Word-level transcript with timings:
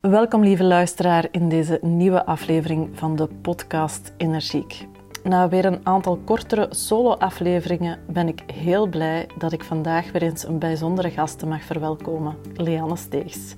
Welkom 0.00 0.42
lieve 0.42 0.64
luisteraar 0.64 1.28
in 1.30 1.48
deze 1.48 1.78
nieuwe 1.82 2.24
aflevering 2.24 2.88
van 2.92 3.16
de 3.16 3.28
podcast 3.42 4.12
Energiek. 4.16 4.86
Na 5.24 5.48
weer 5.48 5.64
een 5.64 5.86
aantal 5.86 6.16
kortere 6.24 6.66
solo-afleveringen 6.70 7.98
ben 8.06 8.28
ik 8.28 8.42
heel 8.52 8.86
blij 8.86 9.26
dat 9.38 9.52
ik 9.52 9.64
vandaag 9.64 10.12
weer 10.12 10.22
eens 10.22 10.46
een 10.46 10.58
bijzondere 10.58 11.10
gast 11.10 11.44
mag 11.44 11.62
verwelkomen, 11.62 12.36
Leanne 12.54 12.96
Steegs. 12.96 13.54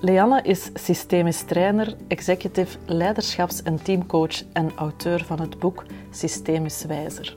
Leanne 0.00 0.42
is 0.42 0.70
systemisch 0.74 1.42
trainer, 1.42 1.96
executive 2.08 2.78
leiderschaps- 2.86 3.62
en 3.62 3.82
teamcoach 3.82 4.42
en 4.52 4.72
auteur 4.76 5.24
van 5.24 5.40
het 5.40 5.58
boek 5.58 5.84
Systemisch 6.10 6.84
Wijzer. 6.84 7.36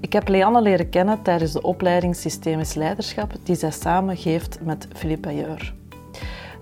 Ik 0.00 0.12
heb 0.12 0.28
Leanne 0.28 0.62
leren 0.62 0.88
kennen 0.88 1.22
tijdens 1.22 1.52
de 1.52 1.62
opleiding 1.62 2.16
Systemisch 2.16 2.74
Leiderschap 2.74 3.32
die 3.42 3.56
zij 3.56 3.70
samen 3.70 4.16
geeft 4.16 4.60
met 4.62 4.88
Philippe 4.92 5.28
Bayeur. 5.28 5.79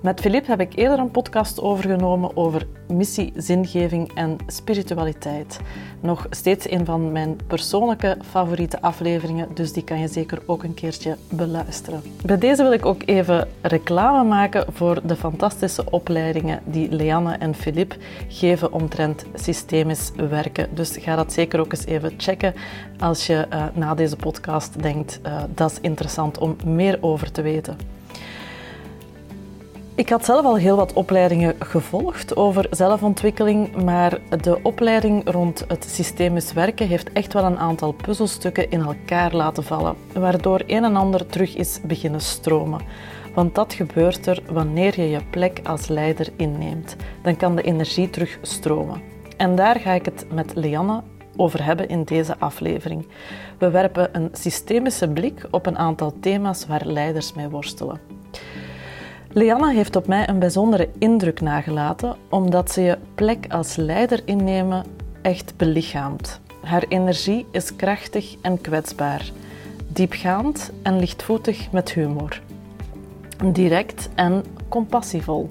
Met 0.03 0.21
Philippe 0.21 0.51
heb 0.51 0.61
ik 0.61 0.75
eerder 0.75 0.99
een 0.99 1.11
podcast 1.11 1.61
overgenomen 1.61 2.37
over 2.37 2.67
missie, 2.89 3.33
zingeving 3.37 4.15
en 4.15 4.37
spiritualiteit. 4.47 5.61
Nog 6.01 6.27
steeds 6.31 6.71
een 6.71 6.85
van 6.85 7.13
mijn 7.13 7.39
persoonlijke 7.47 8.17
favoriete 8.31 8.81
afleveringen, 8.81 9.49
dus 9.55 9.73
die 9.73 9.85
kan 9.85 9.99
je 9.99 10.09
zeker 10.09 10.43
ook 10.47 10.63
een 10.63 10.75
keertje 10.75 11.17
beluisteren. 11.31 12.03
Bij 12.25 12.39
deze 12.39 12.63
wil 12.63 12.73
ik 12.73 12.87
ook 12.87 13.03
even 13.05 13.49
reclame 13.63 14.29
maken 14.29 14.73
voor 14.73 15.01
de 15.07 15.17
fantastische 15.17 15.91
opleidingen 15.91 16.61
die 16.65 16.91
Leanne 16.91 17.37
en 17.37 17.55
Philippe 17.55 17.97
geven 18.29 18.73
omtrent 18.73 19.25
systemisch 19.35 20.11
werken. 20.29 20.75
Dus 20.75 20.97
ga 20.97 21.17
dat 21.17 21.33
zeker 21.33 21.61
ook 21.61 21.73
eens 21.73 21.87
even 21.87 22.13
checken 22.17 22.55
als 22.99 23.27
je 23.27 23.47
uh, 23.53 23.65
na 23.75 23.95
deze 23.95 24.17
podcast 24.17 24.83
denkt 24.83 25.21
uh, 25.27 25.43
dat 25.55 25.71
is 25.71 25.81
interessant 25.81 26.39
om 26.39 26.57
meer 26.65 26.99
over 27.01 27.33
te 27.33 27.43
weten. 27.43 27.98
Ik 29.99 30.09
had 30.09 30.25
zelf 30.25 30.45
al 30.45 30.57
heel 30.57 30.77
wat 30.77 30.93
opleidingen 30.93 31.55
gevolgd 31.59 32.37
over 32.37 32.67
zelfontwikkeling, 32.71 33.83
maar 33.85 34.19
de 34.41 34.59
opleiding 34.63 35.31
rond 35.31 35.65
het 35.69 35.85
systemisch 35.85 36.53
werken 36.53 36.89
heeft 36.89 37.13
echt 37.13 37.33
wel 37.33 37.45
een 37.45 37.59
aantal 37.59 37.93
puzzelstukken 37.93 38.71
in 38.71 38.81
elkaar 38.81 39.35
laten 39.35 39.65
vallen, 39.65 39.97
waardoor 40.13 40.63
een 40.67 40.85
en 40.85 40.97
ander 40.97 41.27
terug 41.27 41.57
is 41.57 41.81
beginnen 41.85 42.21
stromen. 42.21 42.81
Want 43.35 43.55
dat 43.55 43.73
gebeurt 43.73 44.27
er 44.27 44.43
wanneer 44.51 45.01
je 45.01 45.09
je 45.09 45.21
plek 45.31 45.61
als 45.65 45.89
leider 45.89 46.29
inneemt. 46.37 46.97
Dan 47.23 47.37
kan 47.37 47.57
de 47.57 47.63
energie 47.63 48.11
terug 48.11 48.39
stromen. 48.43 49.03
En 49.37 49.55
daar 49.55 49.81
ga 49.81 49.93
ik 49.93 50.05
het 50.05 50.27
met 50.33 50.55
Leanne 50.55 51.03
over 51.37 51.65
hebben 51.65 51.89
in 51.89 52.05
deze 52.05 52.39
aflevering. 52.39 53.07
We 53.59 53.71
werpen 53.71 54.09
een 54.13 54.29
systemische 54.33 55.09
blik 55.09 55.47
op 55.51 55.67
een 55.67 55.79
aantal 55.79 56.15
thema's 56.21 56.67
waar 56.67 56.87
leiders 56.87 57.33
mee 57.33 57.49
worstelen. 57.49 58.01
Leanne 59.33 59.73
heeft 59.73 59.97
op 59.97 60.07
mij 60.07 60.29
een 60.29 60.39
bijzondere 60.39 60.89
indruk 60.99 61.41
nagelaten, 61.41 62.17
omdat 62.31 62.71
ze 62.71 62.81
je 62.81 62.99
plek 63.15 63.47
als 63.49 63.77
leider 63.77 64.23
innemen 64.25 64.85
echt 65.23 65.57
belichaamt. 65.57 66.41
Haar 66.63 66.85
energie 66.89 67.47
is 67.51 67.77
krachtig 67.77 68.37
en 68.43 68.61
kwetsbaar, 68.61 69.31
diepgaand 69.89 70.73
en 70.83 70.99
lichtvoetig 70.99 71.71
met 71.73 71.93
humor. 71.93 72.41
Direct 73.45 74.09
en 74.15 74.45
compassievol. 74.69 75.51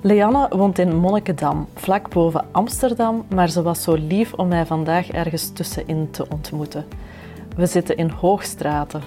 Leanne 0.00 0.48
woont 0.56 0.78
in 0.78 0.96
Monnikendam, 0.96 1.68
vlak 1.74 2.08
boven 2.08 2.44
Amsterdam, 2.50 3.24
maar 3.34 3.50
ze 3.50 3.62
was 3.62 3.82
zo 3.82 3.94
lief 3.94 4.32
om 4.32 4.48
mij 4.48 4.66
vandaag 4.66 5.10
ergens 5.10 5.52
tussenin 5.52 6.10
te 6.10 6.26
ontmoeten. 6.30 6.84
We 7.56 7.66
zitten 7.66 7.96
in 7.96 8.08
Hoogstraten, 8.08 9.02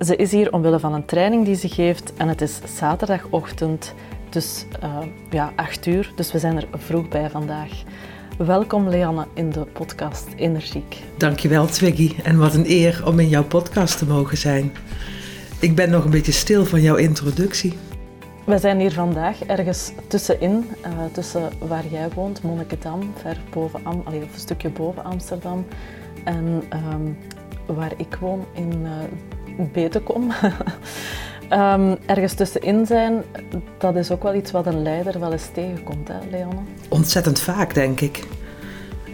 ze 0.00 0.16
is 0.16 0.32
hier 0.32 0.52
omwille 0.52 0.78
van 0.78 0.94
een 0.94 1.04
training 1.04 1.44
die 1.44 1.54
ze 1.54 1.68
geeft 1.68 2.12
en 2.16 2.28
het 2.28 2.40
is 2.40 2.60
zaterdagochtend, 2.76 3.94
dus 4.28 4.66
uh, 4.82 4.98
ja, 5.30 5.52
8 5.56 5.86
uur. 5.86 6.12
Dus 6.16 6.32
we 6.32 6.38
zijn 6.38 6.56
er 6.56 6.68
vroeg 6.72 7.08
bij 7.08 7.30
vandaag. 7.30 7.82
Welkom 8.38 8.88
Leanne 8.88 9.26
in 9.34 9.50
de 9.50 9.64
podcast 9.64 10.26
Energiek. 10.36 11.02
Dankjewel 11.16 11.66
Twiggy 11.66 12.14
en 12.22 12.38
wat 12.38 12.54
een 12.54 12.70
eer 12.70 13.02
om 13.06 13.18
in 13.18 13.28
jouw 13.28 13.44
podcast 13.44 13.98
te 13.98 14.06
mogen 14.06 14.36
zijn. 14.36 14.72
Ik 15.60 15.74
ben 15.74 15.90
nog 15.90 16.04
een 16.04 16.10
beetje 16.10 16.32
stil 16.32 16.64
van 16.64 16.80
jouw 16.80 16.96
introductie. 16.96 17.78
We 18.44 18.58
zijn 18.58 18.78
hier 18.78 18.92
vandaag 18.92 19.44
ergens 19.44 19.92
tussenin, 20.06 20.68
uh, 20.86 21.04
tussen 21.12 21.50
waar 21.58 21.84
jij 21.90 22.08
woont, 22.14 22.42
Monnikendam, 22.42 23.12
ver 23.22 23.36
boven, 23.50 23.80
Am 23.82 24.02
Allee, 24.04 24.22
of 24.22 24.32
een 24.32 24.40
stukje 24.40 24.70
boven 24.70 25.04
Amsterdam, 25.04 25.66
en 26.24 26.62
um, 26.92 27.16
waar 27.76 27.92
ik 27.96 28.16
woon 28.20 28.44
in 28.54 28.80
uh, 28.82 28.90
beter 29.72 30.00
kom. 30.00 30.32
um, 31.50 31.96
ergens 32.06 32.34
tussenin 32.34 32.86
zijn, 32.86 33.22
dat 33.78 33.96
is 33.96 34.10
ook 34.10 34.22
wel 34.22 34.34
iets 34.34 34.50
wat 34.50 34.66
een 34.66 34.82
leider 34.82 35.20
wel 35.20 35.32
eens 35.32 35.48
tegenkomt, 35.52 36.08
hè, 36.08 36.14
Leanne? 36.30 36.60
Ontzettend 36.88 37.40
vaak, 37.40 37.74
denk 37.74 38.00
ik. 38.00 38.24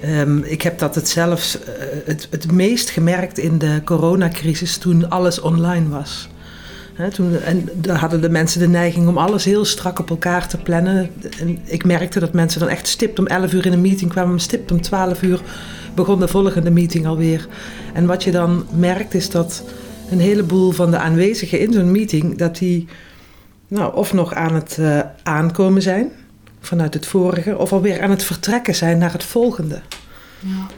Um, 0.04 0.42
ik 0.42 0.62
heb 0.62 0.78
dat 0.78 0.94
het 0.94 1.08
zelfs 1.08 1.58
uh, 1.58 1.64
het, 2.04 2.28
het 2.30 2.52
meest 2.52 2.90
gemerkt 2.90 3.38
in 3.38 3.58
de 3.58 3.80
coronacrisis 3.84 4.78
toen 4.78 5.10
alles 5.10 5.40
online 5.40 5.88
was. 5.88 6.28
Toen, 7.12 7.40
en 7.40 7.68
daar 7.74 7.96
hadden 7.96 8.20
de 8.20 8.28
mensen 8.28 8.60
de 8.60 8.68
neiging 8.68 9.08
om 9.08 9.18
alles 9.18 9.44
heel 9.44 9.64
strak 9.64 9.98
op 9.98 10.10
elkaar 10.10 10.48
te 10.48 10.58
plannen. 10.58 11.10
En 11.40 11.58
ik 11.64 11.84
merkte 11.84 12.20
dat 12.20 12.32
mensen 12.32 12.60
dan 12.60 12.68
echt 12.68 12.86
stipt 12.86 13.18
om 13.18 13.26
11 13.26 13.52
uur 13.52 13.66
in 13.66 13.72
een 13.72 13.80
meeting 13.80 14.10
kwamen, 14.10 14.40
stipt 14.40 14.72
om 14.72 14.80
12 14.80 15.22
uur 15.22 15.40
begon 15.94 16.20
de 16.20 16.28
volgende 16.28 16.70
meeting 16.70 17.06
alweer. 17.06 17.46
En 17.92 18.06
wat 18.06 18.24
je 18.24 18.30
dan 18.30 18.66
merkt 18.70 19.14
is 19.14 19.30
dat 19.30 19.62
een 20.10 20.20
heleboel 20.20 20.70
van 20.70 20.90
de 20.90 20.98
aanwezigen 20.98 21.60
in 21.60 21.72
zo'n 21.72 21.90
meeting, 21.90 22.38
dat 22.38 22.56
die 22.56 22.86
nou, 23.68 23.94
of 23.94 24.12
nog 24.12 24.34
aan 24.34 24.54
het 24.54 24.76
uh, 24.80 25.00
aankomen 25.22 25.82
zijn 25.82 26.10
vanuit 26.60 26.94
het 26.94 27.06
vorige, 27.06 27.58
of 27.58 27.72
alweer 27.72 28.02
aan 28.02 28.10
het 28.10 28.24
vertrekken 28.24 28.74
zijn 28.74 28.98
naar 28.98 29.12
het 29.12 29.24
volgende. 29.24 29.80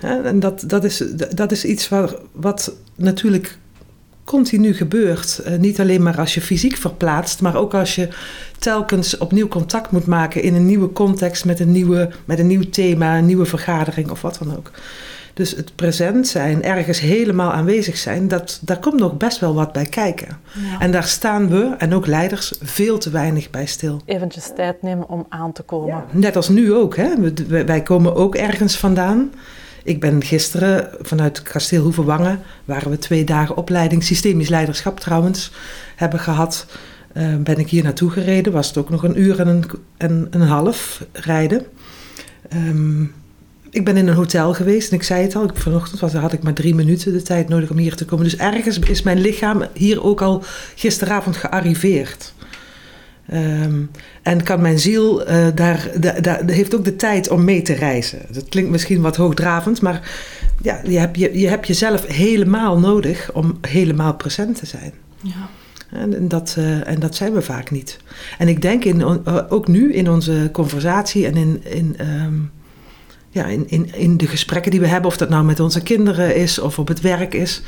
Ja. 0.00 0.22
En 0.22 0.40
dat, 0.40 0.64
dat, 0.66 0.84
is, 0.84 1.02
dat 1.34 1.52
is 1.52 1.64
iets 1.64 1.88
wat, 1.88 2.20
wat 2.32 2.74
natuurlijk 2.94 3.58
continu 4.24 4.74
gebeurt. 4.74 5.40
Uh, 5.46 5.58
niet 5.58 5.80
alleen 5.80 6.02
maar 6.02 6.18
als 6.18 6.34
je 6.34 6.40
fysiek 6.40 6.76
verplaatst, 6.76 7.40
maar 7.40 7.56
ook 7.56 7.74
als 7.74 7.94
je 7.94 8.08
telkens 8.58 9.18
opnieuw 9.18 9.48
contact 9.48 9.90
moet 9.90 10.06
maken 10.06 10.42
in 10.42 10.54
een 10.54 10.66
nieuwe 10.66 10.92
context 10.92 11.44
met 11.44 11.60
een, 11.60 11.72
nieuwe, 11.72 12.10
met 12.24 12.38
een 12.38 12.46
nieuw 12.46 12.70
thema, 12.70 13.18
een 13.18 13.26
nieuwe 13.26 13.46
vergadering 13.46 14.10
of 14.10 14.22
wat 14.22 14.38
dan 14.38 14.56
ook. 14.56 14.70
Dus 15.38 15.56
het 15.56 15.74
present 15.74 16.26
zijn, 16.26 16.62
ergens 16.62 17.00
helemaal 17.00 17.52
aanwezig 17.52 17.96
zijn, 17.96 18.28
dat, 18.28 18.60
daar 18.62 18.78
komt 18.78 19.00
nog 19.00 19.16
best 19.16 19.40
wel 19.40 19.54
wat 19.54 19.72
bij 19.72 19.86
kijken. 19.86 20.28
Ja. 20.52 20.80
En 20.80 20.90
daar 20.90 21.04
staan 21.04 21.48
we, 21.48 21.74
en 21.78 21.94
ook 21.94 22.06
leiders, 22.06 22.52
veel 22.60 22.98
te 22.98 23.10
weinig 23.10 23.50
bij 23.50 23.66
stil. 23.66 24.02
Eventjes 24.04 24.52
tijd 24.56 24.82
nemen 24.82 25.08
om 25.08 25.26
aan 25.28 25.52
te 25.52 25.62
komen. 25.62 25.88
Ja, 25.88 26.06
net 26.10 26.36
als 26.36 26.48
nu 26.48 26.74
ook. 26.74 26.96
Hè? 26.96 27.10
Wij 27.64 27.82
komen 27.82 28.14
ook 28.14 28.34
ergens 28.34 28.76
vandaan. 28.76 29.32
Ik 29.84 30.00
ben 30.00 30.24
gisteren 30.24 30.88
vanuit 31.00 31.42
Kasteel 31.42 31.82
Hoevenwangen, 31.82 32.40
waar 32.64 32.90
we 32.90 32.98
twee 32.98 33.24
dagen 33.24 33.56
opleiding 33.56 34.04
systemisch 34.04 34.48
leiderschap 34.48 35.00
trouwens 35.00 35.52
hebben 35.96 36.20
gehad, 36.20 36.66
uh, 37.16 37.36
ben 37.36 37.58
ik 37.58 37.68
hier 37.68 37.82
naartoe 37.82 38.10
gereden. 38.10 38.52
Was 38.52 38.68
het 38.68 38.76
ook 38.76 38.90
nog 38.90 39.02
een 39.02 39.20
uur 39.20 39.40
en 39.40 39.48
een, 39.48 39.64
en 39.96 40.26
een 40.30 40.40
half 40.40 41.04
rijden. 41.12 41.66
Um, 42.54 43.14
ik 43.70 43.84
ben 43.84 43.96
in 43.96 44.08
een 44.08 44.14
hotel 44.14 44.54
geweest 44.54 44.90
en 44.90 44.96
ik 44.96 45.02
zei 45.02 45.22
het 45.22 45.36
al, 45.36 45.50
vanochtend 45.54 46.00
was, 46.00 46.12
had 46.12 46.32
ik 46.32 46.42
maar 46.42 46.52
drie 46.52 46.74
minuten 46.74 47.12
de 47.12 47.22
tijd 47.22 47.48
nodig 47.48 47.70
om 47.70 47.76
hier 47.76 47.96
te 47.96 48.04
komen. 48.04 48.24
Dus 48.24 48.36
ergens 48.36 48.78
is 48.78 49.02
mijn 49.02 49.20
lichaam 49.20 49.62
hier 49.74 50.02
ook 50.02 50.22
al 50.22 50.42
gisteravond 50.74 51.36
gearriveerd. 51.36 52.32
Um, 53.32 53.90
en 54.22 54.42
kan 54.42 54.60
mijn 54.60 54.78
ziel 54.78 55.28
uh, 55.30 55.46
daar, 55.54 55.90
daar, 56.00 56.22
daar, 56.22 56.42
heeft 56.46 56.74
ook 56.74 56.84
de 56.84 56.96
tijd 56.96 57.30
om 57.30 57.44
mee 57.44 57.62
te 57.62 57.74
reizen. 57.74 58.18
Dat 58.30 58.48
klinkt 58.48 58.70
misschien 58.70 59.00
wat 59.00 59.16
hoogdravend, 59.16 59.82
maar 59.82 60.10
ja, 60.62 60.80
je, 60.84 60.98
hebt, 60.98 61.18
je, 61.18 61.38
je 61.38 61.48
hebt 61.48 61.66
jezelf 61.66 62.06
helemaal 62.06 62.78
nodig 62.78 63.30
om 63.32 63.58
helemaal 63.60 64.14
present 64.14 64.58
te 64.58 64.66
zijn. 64.66 64.92
Ja. 65.22 65.48
En 65.90 66.28
dat, 66.28 66.56
uh, 66.58 66.88
en 66.88 67.00
dat 67.00 67.14
zijn 67.14 67.32
we 67.32 67.42
vaak 67.42 67.70
niet. 67.70 67.98
En 68.38 68.48
ik 68.48 68.62
denk 68.62 68.84
in, 68.84 69.00
uh, 69.00 69.38
ook 69.48 69.68
nu 69.68 69.94
in 69.94 70.10
onze 70.10 70.48
conversatie 70.52 71.26
en 71.26 71.36
in, 71.36 71.60
in 71.64 71.96
um, 72.00 72.50
ja, 73.30 73.44
in, 73.44 73.68
in, 73.68 73.94
in 73.94 74.16
de 74.16 74.26
gesprekken 74.26 74.70
die 74.70 74.80
we 74.80 74.86
hebben, 74.86 75.10
of 75.10 75.16
dat 75.16 75.28
nou 75.28 75.44
met 75.44 75.60
onze 75.60 75.82
kinderen 75.82 76.36
is 76.36 76.58
of 76.58 76.78
op 76.78 76.88
het 76.88 77.00
werk 77.00 77.34
is. 77.34 77.62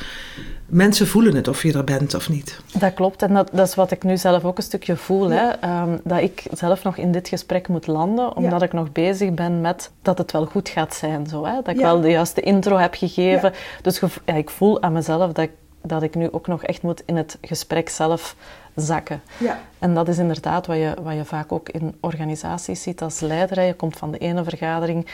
Mensen 0.67 1.07
voelen 1.07 1.35
het 1.35 1.49
of 1.49 1.62
je 1.62 1.73
er 1.73 1.85
bent 1.85 2.15
of 2.15 2.29
niet. 2.29 2.61
Dat 2.79 2.95
klopt 2.95 3.23
en 3.23 3.35
dat, 3.35 3.51
dat 3.53 3.69
is 3.69 3.75
wat 3.75 3.91
ik 3.91 4.03
nu 4.03 4.17
zelf 4.17 4.45
ook 4.45 4.57
een 4.57 4.62
stukje 4.62 4.97
voel. 4.97 5.33
Ja. 5.33 5.57
Hè? 5.61 5.83
Um, 5.83 6.01
dat 6.05 6.21
ik 6.21 6.43
zelf 6.53 6.83
nog 6.83 6.97
in 6.97 7.12
dit 7.12 7.29
gesprek 7.29 7.69
moet 7.69 7.87
landen, 7.87 8.37
omdat 8.37 8.61
ja. 8.61 8.67
ik 8.67 8.73
nog 8.73 8.93
bezig 8.93 9.35
ben 9.35 9.61
met 9.61 9.91
dat 10.03 10.19
het 10.19 10.33
wel 10.33 10.47
goed 10.47 10.69
gaat 10.69 10.95
zijn. 10.95 11.27
Zo, 11.27 11.45
hè? 11.45 11.55
Dat 11.55 11.69
ik 11.69 11.77
ja. 11.77 11.83
wel 11.83 12.01
de 12.01 12.11
juiste 12.11 12.41
intro 12.41 12.77
heb 12.77 12.95
gegeven. 12.95 13.53
Dus 13.83 14.01
ik 14.25 14.51
voel 14.51 14.83
aan 14.83 14.93
mezelf 14.93 15.33
dat 15.33 15.45
ik, 15.45 15.51
dat 15.83 16.03
ik 16.03 16.15
nu 16.15 16.29
ook 16.31 16.47
nog 16.47 16.62
echt 16.62 16.83
moet 16.83 17.03
in 17.07 17.17
het 17.17 17.39
gesprek 17.41 17.89
zelf 17.89 18.37
zakken. 18.75 19.21
Ja. 19.39 19.61
En 19.79 19.95
dat 19.95 20.09
is 20.09 20.19
inderdaad 20.19 20.67
wat 20.67 20.77
je, 20.77 20.95
wat 21.03 21.15
je 21.15 21.25
vaak 21.25 21.53
ook 21.53 21.69
in 21.69 21.95
organisaties 22.01 22.83
ziet 22.83 23.03
als 23.03 23.21
leider. 23.21 23.62
Je 23.62 23.75
komt 23.75 23.97
van 23.97 24.11
de 24.11 24.19
ene 24.19 24.45
vergadering 24.45 25.07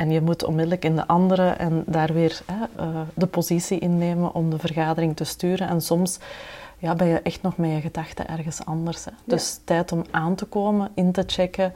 en 0.00 0.10
je 0.10 0.20
moet 0.20 0.44
onmiddellijk 0.44 0.84
in 0.84 0.96
de 0.96 1.06
andere 1.06 1.48
en 1.48 1.82
daar 1.86 2.12
weer 2.12 2.40
hè, 2.46 2.84
uh, 2.84 3.00
de 3.14 3.26
positie 3.26 3.78
innemen 3.78 4.34
om 4.34 4.50
de 4.50 4.58
vergadering 4.58 5.16
te 5.16 5.24
sturen. 5.24 5.68
En 5.68 5.80
soms 5.80 6.18
ja, 6.78 6.94
ben 6.94 7.06
je 7.06 7.22
echt 7.22 7.42
nog 7.42 7.56
met 7.56 7.70
je 7.70 7.80
gedachten 7.80 8.28
ergens 8.28 8.64
anders. 8.64 9.04
Hè. 9.04 9.10
Dus 9.24 9.60
tijd 9.64 9.92
om 9.92 10.04
aan 10.10 10.34
te 10.34 10.44
komen, 10.44 10.90
in 10.94 11.12
te 11.12 11.24
checken. 11.26 11.72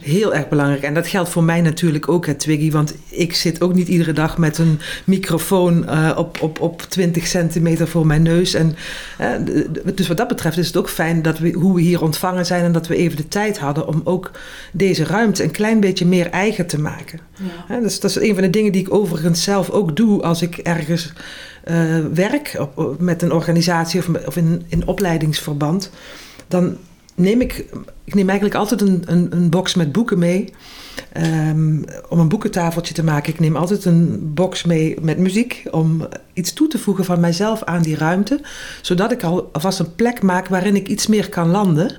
Heel 0.00 0.34
erg 0.34 0.48
belangrijk. 0.48 0.82
En 0.82 0.94
dat 0.94 1.06
geldt 1.06 1.28
voor 1.28 1.44
mij 1.44 1.60
natuurlijk 1.60 2.08
ook, 2.08 2.26
hè, 2.26 2.34
Twiggy. 2.34 2.70
Want 2.70 2.94
ik 3.08 3.34
zit 3.34 3.60
ook 3.60 3.74
niet 3.74 3.88
iedere 3.88 4.12
dag 4.12 4.38
met 4.38 4.58
een 4.58 4.80
microfoon 5.04 5.84
uh, 5.88 6.14
op, 6.16 6.42
op, 6.42 6.60
op 6.60 6.82
20 6.82 7.26
centimeter 7.26 7.88
voor 7.88 8.06
mijn 8.06 8.22
neus. 8.22 8.54
En, 8.54 8.76
uh, 9.20 9.28
dus 9.94 10.08
wat 10.08 10.16
dat 10.16 10.28
betreft 10.28 10.58
is 10.58 10.66
het 10.66 10.76
ook 10.76 10.88
fijn 10.88 11.22
dat 11.22 11.38
we, 11.38 11.50
hoe 11.50 11.74
we 11.74 11.80
hier 11.80 12.02
ontvangen 12.02 12.46
zijn. 12.46 12.64
En 12.64 12.72
dat 12.72 12.86
we 12.86 12.96
even 12.96 13.16
de 13.16 13.28
tijd 13.28 13.58
hadden 13.58 13.86
om 13.86 14.00
ook 14.04 14.30
deze 14.72 15.04
ruimte 15.04 15.42
een 15.42 15.50
klein 15.50 15.80
beetje 15.80 16.06
meer 16.06 16.30
eigen 16.30 16.66
te 16.66 16.80
maken. 16.80 17.20
Ja. 17.68 17.80
dus 17.80 18.00
dat 18.00 18.10
is 18.10 18.20
een 18.20 18.34
van 18.34 18.42
de 18.42 18.50
dingen 18.50 18.72
die 18.72 18.80
ik 18.80 18.94
overigens 18.94 19.42
zelf 19.42 19.70
ook 19.70 19.96
doe 19.96 20.22
als 20.22 20.42
ik 20.42 20.56
ergens 20.56 21.12
uh, 21.70 21.98
werk. 22.14 22.56
Op, 22.74 22.96
met 23.00 23.22
een 23.22 23.32
organisatie 23.32 24.00
of, 24.00 24.26
of 24.26 24.36
in, 24.36 24.62
in 24.68 24.86
opleidingsverband. 24.86 25.90
Dan 26.48 26.76
neem 27.14 27.40
ik, 27.40 27.64
ik 28.04 28.14
neem 28.14 28.28
eigenlijk 28.28 28.58
altijd 28.58 28.80
een, 28.80 29.02
een, 29.06 29.26
een 29.30 29.50
box 29.50 29.74
met 29.74 29.92
boeken 29.92 30.18
mee. 30.18 30.52
Um, 31.16 31.84
om 32.08 32.18
een 32.18 32.28
boekentafeltje 32.28 32.94
te 32.94 33.04
maken. 33.04 33.32
Ik 33.32 33.40
neem 33.40 33.56
altijd 33.56 33.84
een 33.84 34.34
box 34.34 34.64
mee 34.64 34.96
met 35.00 35.18
muziek. 35.18 35.62
Om 35.70 36.08
iets 36.32 36.52
toe 36.52 36.68
te 36.68 36.78
voegen 36.78 37.04
van 37.04 37.20
mijzelf 37.20 37.62
aan 37.62 37.82
die 37.82 37.96
ruimte. 37.96 38.40
Zodat 38.82 39.12
ik 39.12 39.22
al, 39.22 39.50
alvast 39.52 39.78
een 39.78 39.94
plek 39.94 40.22
maak 40.22 40.48
waarin 40.48 40.76
ik 40.76 40.88
iets 40.88 41.06
meer 41.06 41.28
kan 41.28 41.48
landen. 41.48 41.98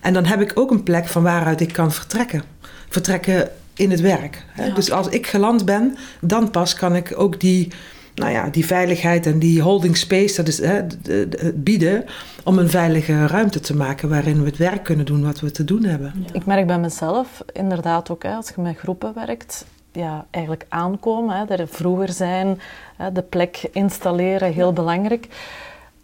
En 0.00 0.12
dan 0.12 0.24
heb 0.24 0.40
ik 0.40 0.52
ook 0.54 0.70
een 0.70 0.82
plek 0.82 1.06
van 1.06 1.22
waaruit 1.22 1.60
ik 1.60 1.72
kan 1.72 1.92
vertrekken. 1.92 2.42
Vertrekken 2.88 3.50
in 3.74 3.90
het 3.90 4.00
werk. 4.00 4.44
Ja. 4.56 4.74
Dus 4.74 4.90
als 4.90 5.08
ik 5.08 5.26
geland 5.26 5.64
ben, 5.64 5.96
dan 6.20 6.50
pas 6.50 6.74
kan 6.74 6.96
ik 6.96 7.12
ook 7.16 7.40
die 7.40 7.72
nou 8.14 8.32
ja, 8.32 8.48
die 8.48 8.66
veiligheid 8.66 9.26
en 9.26 9.38
die 9.38 9.62
holding 9.62 9.96
space, 9.96 10.36
dat 10.36 10.48
is 10.48 10.58
hè, 10.58 10.74
het 11.02 11.64
bieden 11.64 12.04
om 12.44 12.58
een 12.58 12.70
veilige 12.70 13.26
ruimte 13.26 13.60
te 13.60 13.76
maken 13.76 14.08
waarin 14.08 14.40
we 14.40 14.46
het 14.46 14.56
werk 14.56 14.82
kunnen 14.82 15.06
doen 15.06 15.24
wat 15.24 15.40
we 15.40 15.50
te 15.50 15.64
doen 15.64 15.84
hebben. 15.84 16.26
Ik 16.32 16.46
merk 16.46 16.66
bij 16.66 16.78
mezelf 16.78 17.42
inderdaad 17.52 18.10
ook, 18.10 18.22
hè, 18.22 18.34
als 18.34 18.52
je 18.54 18.60
met 18.60 18.76
groepen 18.76 19.14
werkt, 19.14 19.64
ja, 19.92 20.26
eigenlijk 20.30 20.66
aankomen, 20.68 21.36
hè, 21.36 21.44
er 21.44 21.68
vroeger 21.68 22.12
zijn, 22.12 22.60
hè, 22.96 23.12
de 23.12 23.22
plek 23.22 23.68
installeren, 23.72 24.52
heel 24.52 24.72
belangrijk. 24.72 25.28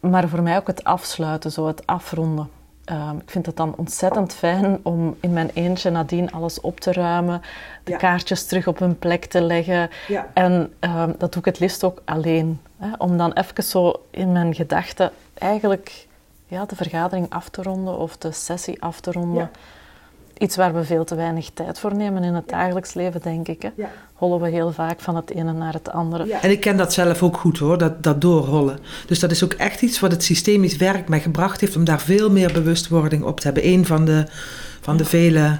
Maar 0.01 0.29
voor 0.29 0.43
mij 0.43 0.57
ook 0.57 0.67
het 0.67 0.85
afsluiten, 0.85 1.53
zo 1.53 1.67
het 1.67 1.87
afronden. 1.87 2.49
Um, 2.91 3.17
ik 3.17 3.31
vind 3.31 3.47
het 3.47 3.57
dan 3.57 3.75
ontzettend 3.77 4.35
fijn 4.35 4.81
om 4.83 5.17
in 5.21 5.33
mijn 5.33 5.51
eentje 5.55 5.91
nadien 5.91 6.33
alles 6.33 6.61
op 6.61 6.81
te 6.81 6.93
ruimen, 6.93 7.43
de 7.85 7.97
kaartjes 7.97 8.47
terug 8.47 8.67
op 8.67 8.79
hun 8.79 8.99
plek 8.99 9.25
te 9.25 9.43
leggen. 9.43 9.91
Ja. 10.09 10.27
En 10.35 10.73
um, 10.81 11.15
dat 11.19 11.33
doe 11.33 11.39
ik 11.39 11.45
het 11.45 11.59
liefst 11.59 11.85
ook 11.85 12.03
alleen. 12.05 12.61
Hè, 12.77 12.89
om 12.99 13.17
dan 13.17 13.33
even 13.33 13.65
zo 13.65 13.93
in 14.11 14.33
mijn 14.33 14.55
gedachten 14.55 15.11
eigenlijk 15.39 16.07
ja, 16.47 16.65
de 16.65 16.77
vergadering 16.77 17.31
af 17.31 17.49
te 17.49 17.63
ronden 17.63 17.99
of 17.99 18.17
de 18.17 18.33
sessie 18.33 18.83
af 18.83 19.01
te 19.01 19.13
ronden. 19.13 19.43
Ja. 19.43 19.51
Iets 20.41 20.57
waar 20.57 20.75
we 20.75 20.85
veel 20.85 21.05
te 21.05 21.15
weinig 21.15 21.51
tijd 21.55 21.79
voor 21.79 21.95
nemen 21.95 22.23
in 22.23 22.35
het 22.35 22.49
dagelijks 22.49 22.95
leven, 22.95 23.21
denk 23.21 23.49
ik. 23.49 23.63
Hè. 23.63 23.69
Ja. 23.77 23.91
Hollen 24.13 24.41
we 24.41 24.49
heel 24.49 24.73
vaak 24.73 25.01
van 25.01 25.17
het 25.17 25.31
ene 25.31 25.53
naar 25.53 25.73
het 25.73 25.91
andere. 25.91 26.27
Ja. 26.27 26.43
En 26.43 26.51
ik 26.51 26.61
ken 26.61 26.77
dat 26.77 26.93
zelf 26.93 27.23
ook 27.23 27.37
goed 27.37 27.59
hoor, 27.59 27.79
dat, 27.79 28.03
dat 28.03 28.21
doorhollen. 28.21 28.79
Dus 29.07 29.19
dat 29.19 29.31
is 29.31 29.45
ook 29.45 29.53
echt 29.53 29.83
iets 29.83 30.01
wat 30.01 30.13
het 30.13 30.23
systemisch 30.23 30.77
werk 30.77 31.09
mij 31.09 31.21
gebracht 31.21 31.61
heeft 31.61 31.77
om 31.77 31.85
daar 31.85 32.01
veel 32.01 32.31
meer 32.31 32.53
bewustwording 32.53 33.23
op 33.23 33.41
te 33.41 33.47
hebben. 33.47 33.67
Een 33.67 33.87
van 33.87 34.05
de, 34.05 34.25
van 34.81 34.97
de 34.97 35.05
vele 35.05 35.59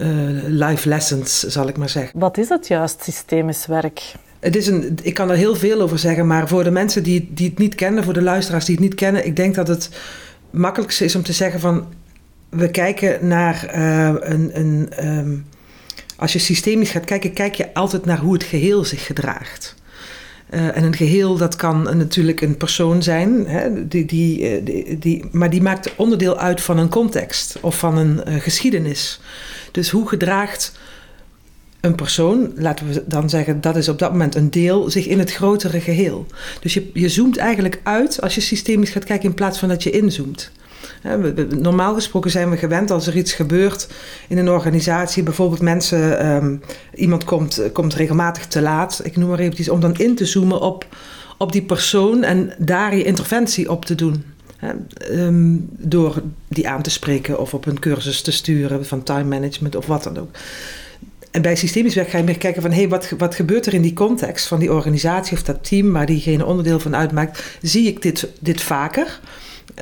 uh, 0.00 0.08
life 0.46 0.88
lessons, 0.88 1.38
zal 1.38 1.68
ik 1.68 1.76
maar 1.76 1.88
zeggen. 1.88 2.20
Wat 2.20 2.38
is 2.38 2.48
het 2.48 2.68
juist, 2.68 3.02
systemisch 3.02 3.66
werk? 3.66 4.12
Het 4.40 4.56
is 4.56 4.66
een, 4.66 4.98
ik 5.02 5.14
kan 5.14 5.30
er 5.30 5.36
heel 5.36 5.56
veel 5.56 5.80
over 5.80 5.98
zeggen, 5.98 6.26
maar 6.26 6.48
voor 6.48 6.64
de 6.64 6.70
mensen 6.70 7.02
die, 7.02 7.30
die 7.32 7.48
het 7.48 7.58
niet 7.58 7.74
kennen, 7.74 8.04
voor 8.04 8.12
de 8.12 8.22
luisteraars 8.22 8.64
die 8.64 8.74
het 8.74 8.84
niet 8.84 8.94
kennen, 8.94 9.26
ik 9.26 9.36
denk 9.36 9.54
dat 9.54 9.68
het 9.68 9.90
makkelijkste 10.50 11.04
is 11.04 11.14
om 11.14 11.22
te 11.22 11.32
zeggen 11.32 11.60
van 11.60 11.86
we 12.50 12.70
kijken 12.70 13.26
naar 13.26 13.70
uh, 13.74 14.14
een. 14.20 14.50
een 14.58 14.88
um, 15.18 15.46
als 16.16 16.32
je 16.32 16.38
systemisch 16.38 16.90
gaat 16.90 17.04
kijken, 17.04 17.32
kijk 17.32 17.54
je 17.54 17.74
altijd 17.74 18.04
naar 18.04 18.18
hoe 18.18 18.32
het 18.32 18.44
geheel 18.44 18.84
zich 18.84 19.06
gedraagt. 19.06 19.74
Uh, 20.50 20.76
en 20.76 20.84
een 20.84 20.96
geheel, 20.96 21.36
dat 21.36 21.56
kan 21.56 21.82
natuurlijk 21.96 22.40
een 22.40 22.56
persoon 22.56 23.02
zijn, 23.02 23.46
hè, 23.46 23.88
die, 23.88 24.04
die, 24.04 24.62
die, 24.62 24.98
die, 24.98 25.24
maar 25.32 25.50
die 25.50 25.62
maakt 25.62 25.96
onderdeel 25.96 26.38
uit 26.38 26.60
van 26.60 26.78
een 26.78 26.88
context 26.88 27.58
of 27.60 27.78
van 27.78 27.96
een 27.96 28.40
geschiedenis. 28.40 29.20
Dus 29.72 29.90
hoe 29.90 30.08
gedraagt 30.08 30.72
een 31.80 31.94
persoon, 31.94 32.52
laten 32.56 32.88
we 32.88 33.04
dan 33.06 33.30
zeggen, 33.30 33.60
dat 33.60 33.76
is 33.76 33.88
op 33.88 33.98
dat 33.98 34.10
moment 34.10 34.34
een 34.34 34.50
deel, 34.50 34.90
zich 34.90 35.06
in 35.06 35.18
het 35.18 35.32
grotere 35.32 35.80
geheel. 35.80 36.26
Dus 36.60 36.74
je, 36.74 36.90
je 36.94 37.08
zoomt 37.08 37.36
eigenlijk 37.36 37.80
uit 37.82 38.20
als 38.20 38.34
je 38.34 38.40
systemisch 38.40 38.90
gaat 38.90 39.04
kijken 39.04 39.28
in 39.28 39.34
plaats 39.34 39.58
van 39.58 39.68
dat 39.68 39.82
je 39.82 39.90
inzoomt. 39.90 40.50
Normaal 41.48 41.94
gesproken 41.94 42.30
zijn 42.30 42.50
we 42.50 42.56
gewend 42.56 42.90
als 42.90 43.06
er 43.06 43.16
iets 43.16 43.32
gebeurt 43.32 43.88
in 44.28 44.38
een 44.38 44.50
organisatie, 44.50 45.22
bijvoorbeeld 45.22 45.60
mensen, 45.60 46.26
um, 46.26 46.62
iemand 46.94 47.24
komt, 47.24 47.62
komt 47.72 47.94
regelmatig 47.94 48.46
te 48.46 48.60
laat, 48.60 49.00
ik 49.04 49.16
noem 49.16 49.28
maar 49.28 49.38
eventjes, 49.38 49.68
om 49.68 49.80
dan 49.80 49.96
in 49.96 50.14
te 50.14 50.24
zoomen 50.24 50.60
op, 50.60 50.86
op 51.38 51.52
die 51.52 51.62
persoon 51.62 52.22
en 52.22 52.52
daar 52.58 52.96
je 52.96 53.04
interventie 53.04 53.70
op 53.70 53.84
te 53.84 53.94
doen. 53.94 54.24
um, 55.10 55.68
door 55.70 56.22
die 56.48 56.68
aan 56.68 56.82
te 56.82 56.90
spreken 56.90 57.40
of 57.40 57.54
op 57.54 57.66
een 57.66 57.78
cursus 57.78 58.22
te 58.22 58.32
sturen 58.32 58.86
van 58.86 59.02
time 59.02 59.24
management 59.24 59.76
of 59.76 59.86
wat 59.86 60.02
dan 60.02 60.18
ook. 60.18 60.30
En 61.30 61.42
bij 61.42 61.56
systemisch 61.56 61.94
werk 61.94 62.08
ga 62.08 62.18
je 62.18 62.24
meer 62.24 62.38
kijken 62.38 62.62
van... 62.62 62.70
hé, 62.70 62.76
hey, 62.76 62.88
wat, 62.88 63.12
wat 63.18 63.34
gebeurt 63.34 63.66
er 63.66 63.74
in 63.74 63.82
die 63.82 63.92
context 63.92 64.46
van 64.46 64.58
die 64.58 64.72
organisatie 64.72 65.36
of 65.36 65.42
dat 65.42 65.64
team... 65.64 65.92
waar 65.92 66.06
diegene 66.06 66.44
onderdeel 66.44 66.80
van 66.80 66.96
uitmaakt? 66.96 67.58
Zie 67.62 67.86
ik 67.86 68.02
dit, 68.02 68.28
dit 68.40 68.60
vaker? 68.60 69.20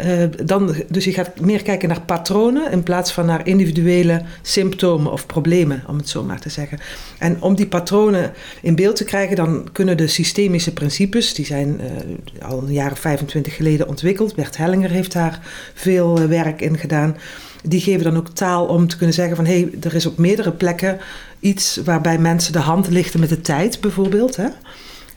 Uh, 0.05 0.25
dan, 0.45 0.75
dus 0.89 1.05
je 1.05 1.13
gaat 1.13 1.41
meer 1.41 1.63
kijken 1.63 1.89
naar 1.89 2.01
patronen 2.01 2.71
in 2.71 2.83
plaats 2.83 3.13
van 3.13 3.27
naar 3.27 3.47
individuele 3.47 4.23
symptomen 4.43 5.13
of 5.13 5.27
problemen, 5.27 5.83
om 5.87 5.97
het 5.97 6.09
zo 6.09 6.23
maar 6.23 6.41
te 6.41 6.49
zeggen. 6.49 6.79
En 7.19 7.43
om 7.43 7.55
die 7.55 7.67
patronen 7.67 8.33
in 8.63 8.75
beeld 8.75 8.97
te 8.97 9.05
krijgen, 9.05 9.37
dan 9.37 9.69
kunnen 9.73 9.97
de 9.97 10.07
systemische 10.07 10.73
principes, 10.73 11.35
die 11.35 11.47
zijn 11.47 11.81
uh, 11.81 12.49
al 12.49 12.63
een 12.63 12.73
jaar 12.73 12.93
of 12.93 12.99
25 12.99 13.55
geleden 13.55 13.89
ontwikkeld. 13.89 14.35
Bert 14.35 14.57
Hellinger 14.57 14.91
heeft 14.91 15.13
daar 15.13 15.41
veel 15.75 16.21
uh, 16.21 16.25
werk 16.25 16.61
in 16.61 16.79
gedaan. 16.79 17.17
Die 17.63 17.81
geven 17.81 18.05
dan 18.05 18.17
ook 18.17 18.29
taal 18.29 18.67
om 18.67 18.89
te 18.89 18.97
kunnen 18.97 19.15
zeggen 19.15 19.37
van 19.37 19.47
hé, 19.47 19.61
hey, 19.61 19.71
er 19.83 19.95
is 19.95 20.07
op 20.07 20.19
meerdere 20.19 20.53
plekken 20.53 20.99
iets 21.41 21.81
waarbij 21.85 22.19
mensen 22.19 22.53
de 22.53 22.59
hand 22.59 22.89
lichten 22.89 23.21
met 23.21 23.29
de 23.29 23.41
tijd 23.41 23.81
bijvoorbeeld. 23.81 24.37
Hè? 24.37 24.49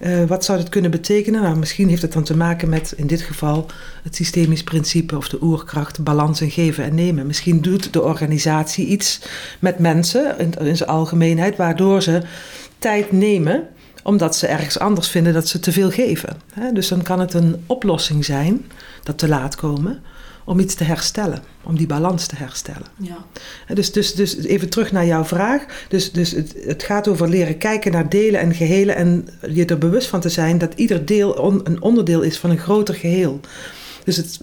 Uh, 0.04 0.24
wat 0.24 0.46
zou 0.46 0.58
dat 0.58 0.70
kunnen 0.70 0.92
betekenen? 0.92 1.42
Nou, 1.42 1.58
misschien 1.58 1.90
heeft 1.90 2.02
het 2.02 2.14
dan 2.14 2.24
te 2.24 2.38
maken 2.38 2.70
met 2.70 2.94
in 2.96 3.08
dit 3.08 3.22
geval 3.22 3.66
het 4.04 4.16
systemisch 4.16 4.64
principe 4.64 5.18
of 5.18 5.30
de 5.30 5.44
oerkracht, 5.44 6.04
balans 6.04 6.42
en 6.42 6.52
geven 6.52 6.84
en 6.84 6.96
nemen. 6.96 7.28
Misschien 7.28 7.62
doet 7.62 7.94
de 7.94 8.02
organisatie 8.02 8.86
iets 8.86 9.22
met 9.60 9.80
mensen 9.80 10.40
in, 10.40 10.54
in 10.54 10.78
zijn 10.78 10.90
algemeenheid, 10.90 11.56
waardoor 11.56 12.02
ze 12.02 12.22
tijd 12.80 13.12
nemen 13.12 13.68
omdat 14.04 14.36
ze 14.36 14.48
ergens 14.48 14.80
anders 14.80 15.08
vinden 15.08 15.34
dat 15.34 15.48
ze 15.48 15.60
te 15.60 15.72
veel 15.72 15.92
geven. 15.92 16.38
Dus 16.74 16.88
dan 16.88 17.02
kan 17.02 17.20
het 17.20 17.34
een 17.34 17.64
oplossing 17.66 18.26
zijn, 18.26 18.66
dat 19.04 19.18
te 19.18 19.28
laat 19.28 19.56
komen 19.56 20.02
om 20.46 20.60
iets 20.60 20.76
te 20.76 20.84
herstellen, 20.84 21.44
om 21.64 21.78
die 21.78 21.88
balans 21.88 22.26
te 22.26 22.36
herstellen. 22.36 22.88
Ja. 22.98 23.26
Dus, 23.74 23.92
dus, 23.92 24.14
dus 24.14 24.38
even 24.38 24.70
terug 24.70 24.92
naar 24.92 25.06
jouw 25.06 25.24
vraag. 25.24 25.66
Dus, 25.90 26.12
dus 26.12 26.32
het, 26.32 26.56
het 26.66 26.84
gaat 26.84 27.08
over 27.08 27.30
leren 27.30 27.58
kijken 27.58 27.92
naar 27.92 28.10
delen 28.10 28.40
en 28.40 28.54
gehelen 28.54 28.96
en 28.96 29.28
je 29.50 29.66
er 29.66 29.78
bewust 29.78 30.08
van 30.08 30.20
te 30.20 30.30
zijn 30.30 30.58
dat 30.58 30.74
ieder 30.76 31.06
deel 31.06 31.62
een 31.64 31.82
onderdeel 31.82 32.22
is 32.22 32.38
van 32.38 32.50
een 32.50 32.58
groter 32.58 32.96
geheel. 32.96 33.40
Dus 34.04 34.18
het, 34.18 34.40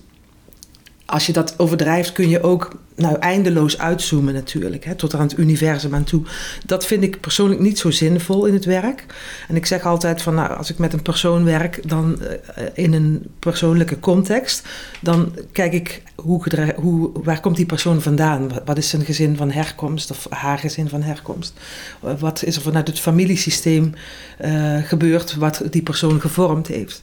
als 1.06 1.26
je 1.26 1.32
dat 1.32 1.54
overdrijft, 1.56 2.12
kun 2.12 2.28
je 2.28 2.42
ook 2.42 2.78
nou, 2.98 3.18
eindeloos 3.18 3.78
uitzoomen 3.78 4.34
natuurlijk, 4.34 4.84
hè, 4.84 4.94
tot 4.94 5.14
aan 5.14 5.20
het 5.20 5.38
universum 5.38 5.94
aan 5.94 6.04
toe. 6.04 6.22
Dat 6.66 6.86
vind 6.86 7.02
ik 7.02 7.20
persoonlijk 7.20 7.60
niet 7.60 7.78
zo 7.78 7.90
zinvol 7.90 8.44
in 8.44 8.54
het 8.54 8.64
werk. 8.64 9.04
En 9.48 9.56
ik 9.56 9.66
zeg 9.66 9.86
altijd 9.86 10.22
van, 10.22 10.34
nou, 10.34 10.56
als 10.56 10.70
ik 10.70 10.78
met 10.78 10.92
een 10.92 11.02
persoon 11.02 11.44
werk, 11.44 11.88
dan 11.88 12.18
uh, 12.22 12.64
in 12.74 12.92
een 12.92 13.26
persoonlijke 13.38 14.00
context, 14.00 14.66
dan 15.00 15.34
kijk 15.52 15.72
ik 15.72 16.02
hoe, 16.14 16.42
hoe, 16.76 17.10
waar 17.22 17.40
komt 17.40 17.56
die 17.56 17.66
persoon 17.66 18.02
vandaan? 18.02 18.50
Wat 18.64 18.78
is 18.78 18.88
zijn 18.88 19.04
gezin 19.04 19.36
van 19.36 19.50
herkomst 19.50 20.10
of 20.10 20.26
haar 20.30 20.58
gezin 20.58 20.88
van 20.88 21.02
herkomst? 21.02 21.52
Wat 22.18 22.42
is 22.42 22.56
er 22.56 22.62
vanuit 22.62 22.86
het 22.86 23.00
familiesysteem 23.00 23.94
uh, 24.44 24.76
gebeurd 24.82 25.34
wat 25.34 25.62
die 25.70 25.82
persoon 25.82 26.20
gevormd 26.20 26.66
heeft? 26.66 27.02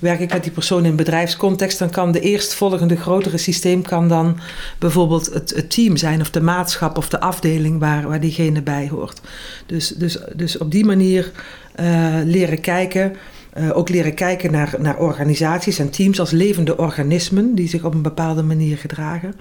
Werk 0.00 0.20
ik 0.20 0.32
met 0.32 0.42
die 0.42 0.52
persoon 0.52 0.84
in 0.84 0.96
bedrijfscontext, 0.96 1.78
dan 1.78 1.90
kan 1.90 2.12
de 2.12 2.20
eerstvolgende 2.20 2.96
grotere 2.96 3.38
systeem 3.38 3.82
kan 3.82 4.08
dan 4.08 4.38
bijvoorbeeld 4.78 5.33
het, 5.34 5.70
team 5.70 5.96
zijn 5.96 6.20
of 6.20 6.30
de 6.30 6.40
maatschap 6.40 6.96
of 6.96 7.08
de 7.08 7.20
afdeling 7.20 7.78
waar, 7.78 8.08
waar 8.08 8.20
diegene 8.20 8.62
bij 8.62 8.88
hoort. 8.88 9.20
Dus, 9.66 9.88
dus, 9.88 10.18
dus 10.36 10.58
op 10.58 10.70
die 10.70 10.84
manier 10.84 11.32
uh, 11.80 12.14
leren 12.24 12.60
kijken. 12.60 13.16
Uh, 13.58 13.76
ook 13.76 13.88
leren 13.88 14.14
kijken 14.14 14.52
naar, 14.52 14.74
naar 14.78 14.96
organisaties 14.96 15.78
en 15.78 15.90
teams 15.90 16.20
als 16.20 16.30
levende 16.30 16.76
organismen 16.76 17.54
die 17.54 17.68
zich 17.68 17.84
op 17.84 17.94
een 17.94 18.02
bepaalde 18.02 18.42
manier 18.42 18.76
gedragen. 18.76 19.34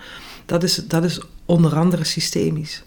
Dat 0.46 0.64
is, 0.64 0.76
dat 0.88 1.04
is 1.04 1.22
onder 1.46 1.76
andere 1.76 2.04
systemisch. 2.04 2.84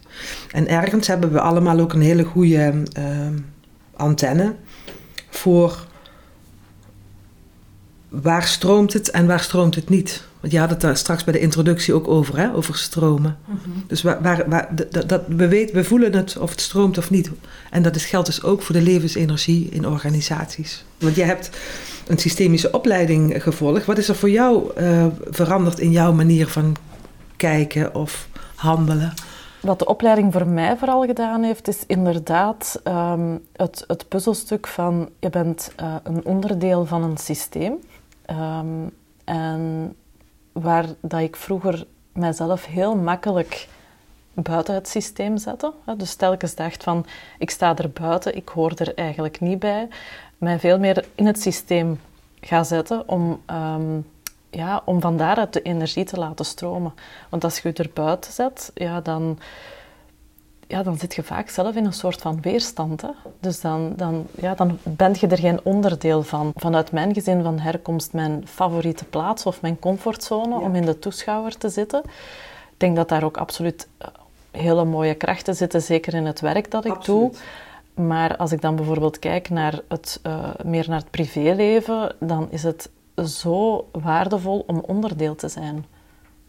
En 0.51 0.67
ergens 0.67 1.07
hebben 1.07 1.31
we 1.31 1.39
allemaal 1.39 1.79
ook 1.79 1.93
een 1.93 2.01
hele 2.01 2.23
goede 2.23 2.83
uh, 2.99 3.03
antenne 3.95 4.55
voor 5.29 5.87
waar 8.21 8.43
stroomt 8.43 8.93
het 8.93 9.11
en 9.11 9.27
waar 9.27 9.39
stroomt 9.39 9.75
het 9.75 9.89
niet? 9.89 10.23
Want 10.39 10.53
je 10.53 10.59
had 10.59 10.69
het 10.69 10.81
daar 10.81 10.97
straks 10.97 11.23
bij 11.23 11.33
de 11.33 11.39
introductie 11.39 11.93
ook 11.93 12.07
over, 12.07 12.37
hè? 12.37 12.53
over 12.53 12.77
stromen. 12.77 13.37
Mhm. 13.45 13.57
Dus 13.87 14.01
waar, 14.01 14.21
waar, 14.21 14.49
waar 14.49 14.69
dat, 14.91 15.09
dat, 15.09 15.21
we, 15.27 15.47
weten, 15.47 15.75
we 15.75 15.83
voelen 15.83 16.13
het 16.13 16.37
of 16.37 16.49
het 16.49 16.61
stroomt 16.61 16.97
of 16.97 17.09
niet. 17.09 17.31
En 17.71 17.81
dat 17.81 17.95
is, 17.95 18.05
geldt 18.05 18.27
dus 18.27 18.43
ook 18.43 18.61
voor 18.61 18.75
de 18.75 18.81
levensenergie 18.81 19.69
in 19.71 19.87
organisaties. 19.87 20.85
Want 20.99 21.15
je 21.15 21.23
hebt 21.23 21.49
een 22.07 22.17
systemische 22.17 22.71
opleiding 22.71 23.43
gevolgd. 23.43 23.85
Wat 23.85 23.97
is 23.97 24.09
er 24.09 24.15
voor 24.15 24.29
jou 24.29 24.71
uh, 24.77 25.05
veranderd 25.29 25.79
in 25.79 25.91
jouw 25.91 26.13
manier 26.13 26.47
van 26.47 26.75
kijken 27.35 27.95
of 27.95 28.27
handelen? 28.55 29.13
Wat 29.61 29.79
de 29.79 29.85
opleiding 29.85 30.33
voor 30.33 30.47
mij 30.47 30.77
vooral 30.77 31.05
gedaan 31.05 31.43
heeft, 31.43 31.67
is 31.67 31.83
inderdaad 31.87 32.81
um, 32.83 33.39
het, 33.53 33.83
het, 33.87 34.07
puzzelstuk 34.07 34.67
van 34.67 35.09
je 35.19 35.29
bent 35.29 35.71
uh, 35.81 35.95
een 36.03 36.25
onderdeel 36.25 36.85
van 36.85 37.03
een 37.03 37.17
systeem. 37.17 37.79
Um, 38.31 38.91
en 39.23 39.95
waar 40.51 40.85
dat 41.01 41.19
ik 41.19 41.35
vroeger 41.35 41.85
mijzelf 42.11 42.65
heel 42.65 42.95
makkelijk 42.95 43.67
buiten 44.33 44.73
het 44.73 44.87
systeem 44.87 45.37
zette. 45.37 45.73
Dus 45.97 46.15
telkens 46.15 46.55
dacht 46.55 46.83
van, 46.83 47.05
ik 47.37 47.49
sta 47.49 47.75
er 47.75 47.89
buiten, 47.89 48.35
ik 48.35 48.49
hoor 48.49 48.71
er 48.75 48.95
eigenlijk 48.95 49.39
niet 49.39 49.59
bij. 49.59 49.87
Mij 50.37 50.59
veel 50.59 50.79
meer 50.79 51.05
in 51.15 51.25
het 51.25 51.41
systeem 51.41 51.99
ga 52.41 52.63
zetten 52.63 53.09
om, 53.09 53.41
um, 53.51 54.07
ja, 54.49 54.81
om 54.85 55.01
van 55.01 55.17
daaruit 55.17 55.53
de 55.53 55.61
energie 55.61 56.05
te 56.05 56.17
laten 56.17 56.45
stromen. 56.45 56.93
Want 57.29 57.43
als 57.43 57.59
je 57.59 57.67
je 57.67 57.83
er 57.83 57.89
buiten 57.93 58.31
zet, 58.31 58.71
ja, 58.73 59.01
dan 59.01 59.39
ja, 60.67 60.83
dan 60.83 60.97
zit 60.97 61.15
je 61.15 61.23
vaak 61.23 61.49
zelf 61.49 61.75
in 61.75 61.85
een 61.85 61.93
soort 61.93 62.21
van 62.21 62.41
weerstand. 62.41 63.01
Hè? 63.01 63.09
Dus 63.39 63.61
dan, 63.61 63.93
dan, 63.95 64.27
ja, 64.35 64.55
dan 64.55 64.79
ben 64.83 65.15
je 65.19 65.27
er 65.27 65.37
geen 65.37 65.59
onderdeel 65.63 66.23
van. 66.23 66.51
Vanuit 66.55 66.91
mijn 66.91 67.13
gezin 67.13 67.43
van 67.43 67.59
herkomst, 67.59 68.13
mijn 68.13 68.47
favoriete 68.47 69.05
plaats 69.05 69.45
of 69.45 69.61
mijn 69.61 69.79
comfortzone 69.79 70.59
om 70.59 70.75
in 70.75 70.85
de 70.85 70.99
toeschouwer 70.99 71.57
te 71.57 71.69
zitten. 71.69 72.01
Ik 72.71 72.77
denk 72.77 72.95
dat 72.95 73.09
daar 73.09 73.23
ook 73.23 73.37
absoluut 73.37 73.87
eh, 73.97 74.07
hele 74.51 74.85
mooie 74.85 75.15
krachten 75.15 75.55
zitten, 75.55 75.81
zeker 75.81 76.13
in 76.13 76.25
het 76.25 76.39
werk 76.39 76.71
dat 76.71 76.85
ik 76.85 77.03
doe. 77.05 77.31
Maar 77.93 78.37
als 78.37 78.51
ik 78.51 78.61
dan 78.61 78.75
bijvoorbeeld 78.75 79.19
kijk 79.19 79.49
naar 79.49 79.79
het, 79.87 80.19
uh, 80.23 80.49
meer 80.63 80.85
naar 80.89 80.99
het 80.99 81.11
privéleven, 81.11 82.15
dan 82.19 82.47
is 82.51 82.63
het 82.63 82.89
zo 83.25 83.87
waardevol 83.91 84.63
om 84.67 84.79
onderdeel 84.79 85.35
te 85.35 85.47
zijn. 85.47 85.85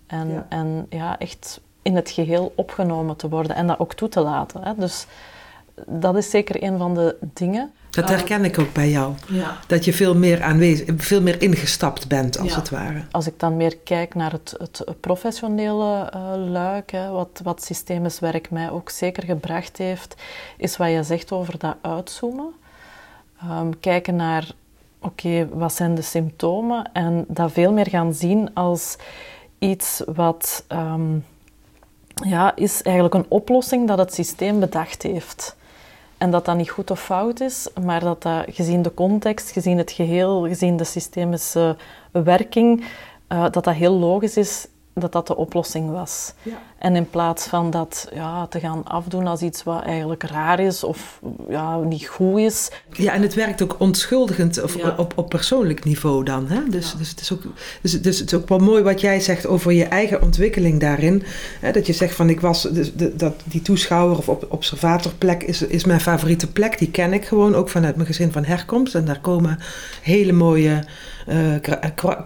En 0.06 0.28
ja, 0.28 0.46
en, 0.48 0.86
ja 0.90 1.18
echt 1.18 1.60
in 1.88 1.96
het 1.96 2.10
geheel 2.10 2.52
opgenomen 2.54 3.16
te 3.16 3.28
worden 3.28 3.56
en 3.56 3.66
dat 3.66 3.78
ook 3.78 3.94
toe 3.94 4.08
te 4.08 4.20
laten. 4.20 4.62
Hè. 4.62 4.72
Dus 4.76 5.06
dat 5.86 6.16
is 6.16 6.30
zeker 6.30 6.62
een 6.62 6.78
van 6.78 6.94
de 6.94 7.16
dingen. 7.20 7.72
Dat 7.90 8.08
herken 8.08 8.44
ik 8.44 8.58
ook 8.58 8.72
bij 8.72 8.90
jou. 8.90 9.14
Ja. 9.28 9.56
Dat 9.66 9.84
je 9.84 9.92
veel 9.92 10.14
meer 10.14 10.42
aanwezig, 10.42 10.86
veel 10.96 11.22
meer 11.22 11.42
ingestapt 11.42 12.08
bent, 12.08 12.38
als 12.38 12.54
het 12.54 12.70
ware. 12.70 13.02
Als 13.10 13.26
ik 13.26 13.40
dan 13.40 13.56
meer 13.56 13.76
kijk 13.76 14.14
naar 14.14 14.32
het, 14.32 14.54
het 14.58 15.00
professionele 15.00 16.12
uh, 16.14 16.50
luik, 16.50 16.90
hè, 16.90 17.10
wat, 17.10 17.40
wat 17.42 17.64
systemisch 17.64 18.18
werk 18.20 18.50
mij 18.50 18.70
ook 18.70 18.90
zeker 18.90 19.24
gebracht 19.24 19.78
heeft, 19.78 20.14
is 20.56 20.76
wat 20.76 20.90
je 20.90 21.02
zegt 21.02 21.32
over 21.32 21.58
dat 21.58 21.76
uitzoomen. 21.80 22.52
Um, 23.50 23.80
kijken 23.80 24.16
naar, 24.16 24.50
oké, 25.00 25.48
wat 25.52 25.72
zijn 25.72 25.94
de 25.94 26.02
symptomen? 26.02 26.90
En 26.92 27.24
dat 27.28 27.52
veel 27.52 27.72
meer 27.72 27.88
gaan 27.88 28.14
zien 28.14 28.54
als 28.54 28.96
iets 29.58 30.02
wat... 30.06 30.64
Um, 30.72 31.24
ja, 32.24 32.56
is 32.56 32.82
eigenlijk 32.82 33.14
een 33.14 33.26
oplossing 33.28 33.88
dat 33.88 33.98
het 33.98 34.14
systeem 34.14 34.60
bedacht 34.60 35.02
heeft. 35.02 35.56
En 36.18 36.30
dat 36.30 36.44
dat 36.44 36.56
niet 36.56 36.70
goed 36.70 36.90
of 36.90 37.00
fout 37.00 37.40
is, 37.40 37.68
maar 37.82 38.00
dat 38.00 38.22
dat 38.22 38.44
gezien 38.48 38.82
de 38.82 38.94
context, 38.94 39.50
gezien 39.50 39.78
het 39.78 39.90
geheel, 39.90 40.46
gezien 40.46 40.76
de 40.76 40.84
systemische 40.84 41.76
werking, 42.10 42.84
uh, 43.28 43.42
dat 43.50 43.64
dat 43.64 43.74
heel 43.74 43.92
logisch 43.92 44.36
is 44.36 44.66
dat 44.94 45.12
dat 45.12 45.26
de 45.26 45.36
oplossing 45.36 45.90
was. 45.90 46.32
Ja. 46.42 46.58
En 46.78 46.96
in 46.96 47.10
plaats 47.10 47.46
van 47.46 47.70
dat 47.70 48.08
ja, 48.14 48.46
te 48.46 48.60
gaan 48.60 48.84
afdoen 48.84 49.26
als 49.26 49.40
iets 49.40 49.62
wat 49.62 49.82
eigenlijk 49.82 50.22
raar 50.22 50.60
is 50.60 50.84
of 50.84 51.20
ja, 51.48 51.78
niet 51.78 52.06
goed 52.06 52.38
is. 52.38 52.70
Ja, 52.92 53.12
en 53.12 53.22
het 53.22 53.34
werkt 53.34 53.62
ook 53.62 53.76
onschuldigend 53.78 54.62
of, 54.62 54.76
op, 54.96 55.12
op 55.16 55.28
persoonlijk 55.28 55.84
niveau 55.84 56.24
dan. 56.24 56.48
Hè? 56.48 56.60
Dus, 56.70 56.94
dus, 56.98 57.10
het 57.10 57.20
is 57.20 57.32
ook, 57.32 57.42
dus, 57.82 58.02
dus 58.02 58.18
het 58.18 58.32
is 58.32 58.38
ook 58.38 58.48
wel 58.48 58.58
mooi 58.58 58.82
wat 58.82 59.00
jij 59.00 59.20
zegt 59.20 59.46
over 59.46 59.72
je 59.72 59.84
eigen 59.84 60.22
ontwikkeling 60.22 60.80
daarin. 60.80 61.22
Hè? 61.60 61.72
Dat 61.72 61.86
je 61.86 61.92
zegt 61.92 62.14
van 62.14 62.30
ik 62.30 62.40
was, 62.40 62.62
dus, 62.62 62.94
de, 62.94 63.16
dat 63.16 63.34
die 63.44 63.62
toeschouwer 63.62 64.18
of 64.18 64.28
observatorplek 64.28 65.42
is, 65.42 65.62
is 65.62 65.84
mijn 65.84 66.00
favoriete 66.00 66.52
plek. 66.52 66.78
Die 66.78 66.90
ken 66.90 67.12
ik 67.12 67.24
gewoon 67.24 67.54
ook 67.54 67.68
vanuit 67.68 67.94
mijn 67.94 68.06
gezin 68.06 68.32
van 68.32 68.44
herkomst. 68.44 68.94
En 68.94 69.04
daar 69.04 69.20
komen 69.20 69.58
hele 70.02 70.32
mooie 70.32 70.84
uh, 71.28 71.54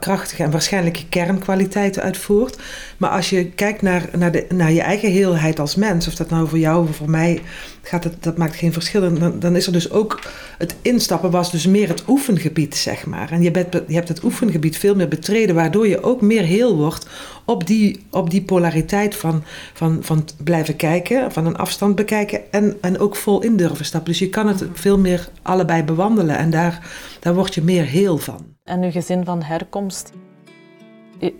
krachtige 0.01 0.43
en 0.43 0.51
waarschijnlijke 0.51 1.09
kernkwaliteiten 1.09 2.03
uit 2.03 2.17
voort. 2.17 2.59
Maar 2.97 3.11
als 3.11 3.31
je 3.31 3.45
kijkt 3.51 3.83
naar, 3.83 4.09
naar, 4.17 4.33
de, 4.33 4.42
naar 4.49 4.73
je 4.73 4.81
eigen 4.81 5.11
heelheid 5.11 5.59
als 5.59 5.75
mens, 5.75 6.07
of 6.07 6.15
dat 6.15 6.31
nou 6.31 6.49
voor 6.49 6.59
jou 6.59 6.89
of 6.89 6.97
voor 6.97 7.11
mij 7.11 7.43
gaat, 7.83 8.05
het, 8.05 8.23
dat 8.23 8.37
maakt 8.37 8.57
geen 8.57 8.73
verschil. 8.73 9.19
Dan, 9.19 9.41
dan 9.41 9.57
is 9.57 9.67
er 9.67 9.73
dus 9.73 9.91
ook 9.91 10.21
het 10.59 10.75
instappen 10.83 11.31
was 11.31 11.51
dus 11.51 11.67
meer 11.67 11.89
het 11.89 12.03
oefengebied, 12.09 12.77
zeg 12.77 13.07
maar. 13.07 13.31
En 13.31 13.43
je, 13.43 13.51
bent, 13.51 13.73
je 13.87 13.95
hebt 13.95 14.09
het 14.09 14.25
oefengebied 14.25 14.77
veel 14.77 14.95
meer 14.95 15.09
betreden, 15.09 15.55
waardoor 15.55 15.89
je 15.89 16.03
ook 16.03 16.21
meer 16.21 16.43
heel 16.43 16.77
wordt 16.77 17.07
op 17.45 17.67
die, 17.67 18.07
op 18.11 18.31
die 18.31 18.43
polariteit 18.43 19.17
van, 19.17 19.43
van, 19.73 19.99
van 20.01 20.25
blijven 20.45 20.77
kijken, 20.77 21.33
van 21.33 21.47
een 21.47 21.57
afstand 21.57 21.95
bekijken 21.95 22.53
en, 22.53 22.77
en 22.81 22.99
ook 22.99 23.17
vol 23.17 23.43
in 23.43 23.57
durven 23.57 23.85
stappen. 23.85 24.11
Dus 24.11 24.21
je 24.21 24.29
kan 24.29 24.49
het 24.49 24.65
veel 24.73 24.99
meer 24.99 25.29
allebei 25.43 25.83
bewandelen 25.83 26.37
en 26.37 26.51
daar, 26.51 26.91
daar 27.21 27.35
word 27.35 27.55
je 27.55 27.63
meer 27.63 27.85
heel 27.85 28.19
van 28.19 28.53
en 28.65 28.83
uw 28.83 28.91
gezin 28.91 29.25
van 29.25 29.43
herkomst. 29.43 30.13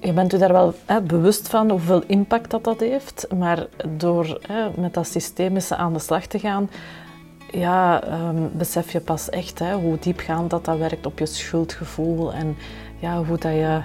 Je 0.01 0.13
bent 0.13 0.33
u 0.33 0.39
daar 0.39 0.53
wel 0.53 0.75
hè, 0.87 1.01
bewust 1.01 1.49
van 1.49 1.71
hoeveel 1.71 2.03
impact 2.07 2.51
dat, 2.51 2.65
dat 2.65 2.81
heeft, 2.81 3.27
maar 3.39 3.67
door 3.89 4.39
hè, 4.47 4.81
met 4.81 4.95
dat 4.95 5.07
systemische 5.07 5.77
aan 5.77 5.93
de 5.93 5.99
slag 5.99 6.27
te 6.27 6.39
gaan, 6.39 6.71
ja, 7.51 8.03
um, 8.29 8.51
besef 8.53 8.93
je 8.93 9.01
pas 9.01 9.31
echt 9.31 9.59
hè, 9.59 9.75
hoe 9.75 9.99
diepgaand 9.99 10.51
dat, 10.51 10.65
dat 10.65 10.79
werkt 10.79 11.07
op 11.07 11.19
je 11.19 11.27
schuldgevoel 11.27 12.33
en 12.33 12.57
ja, 12.99 13.25
hoe 13.25 13.39
dat 13.39 13.53
je 13.53 13.83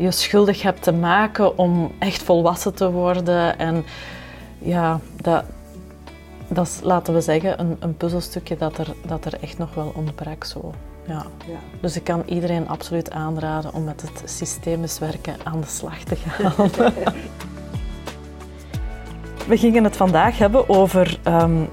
je 0.00 0.10
schuldig 0.10 0.62
hebt 0.62 0.82
te 0.82 0.92
maken 0.92 1.58
om 1.58 1.92
echt 1.98 2.22
volwassen 2.22 2.74
te 2.74 2.90
worden. 2.90 3.58
En 3.58 3.84
ja, 4.58 5.00
dat, 5.16 5.44
dat 6.48 6.66
is, 6.66 6.80
laten 6.82 7.14
we 7.14 7.20
zeggen, 7.20 7.60
een, 7.60 7.76
een 7.80 7.96
puzzelstukje 7.96 8.56
dat 8.56 8.78
er, 8.78 8.94
dat 9.06 9.24
er 9.24 9.38
echt 9.40 9.58
nog 9.58 9.74
wel 9.74 9.92
ontbrak. 9.96 10.44
Zo. 10.44 10.72
Ja. 11.10 11.26
ja. 11.46 11.58
Dus 11.80 11.96
ik 11.96 12.04
kan 12.04 12.22
iedereen 12.26 12.68
absoluut 12.68 13.10
aanraden 13.10 13.74
om 13.74 13.84
met 13.84 14.02
het 14.02 14.30
systemisch 14.30 14.98
werken 14.98 15.34
aan 15.44 15.60
de 15.60 15.66
slag 15.66 15.98
te 15.98 16.16
gaan. 16.16 16.70
We 19.46 19.56
gingen 19.56 19.84
het 19.84 19.96
vandaag 19.96 20.38
hebben 20.38 20.68
over 20.68 21.18
um, 21.26 21.68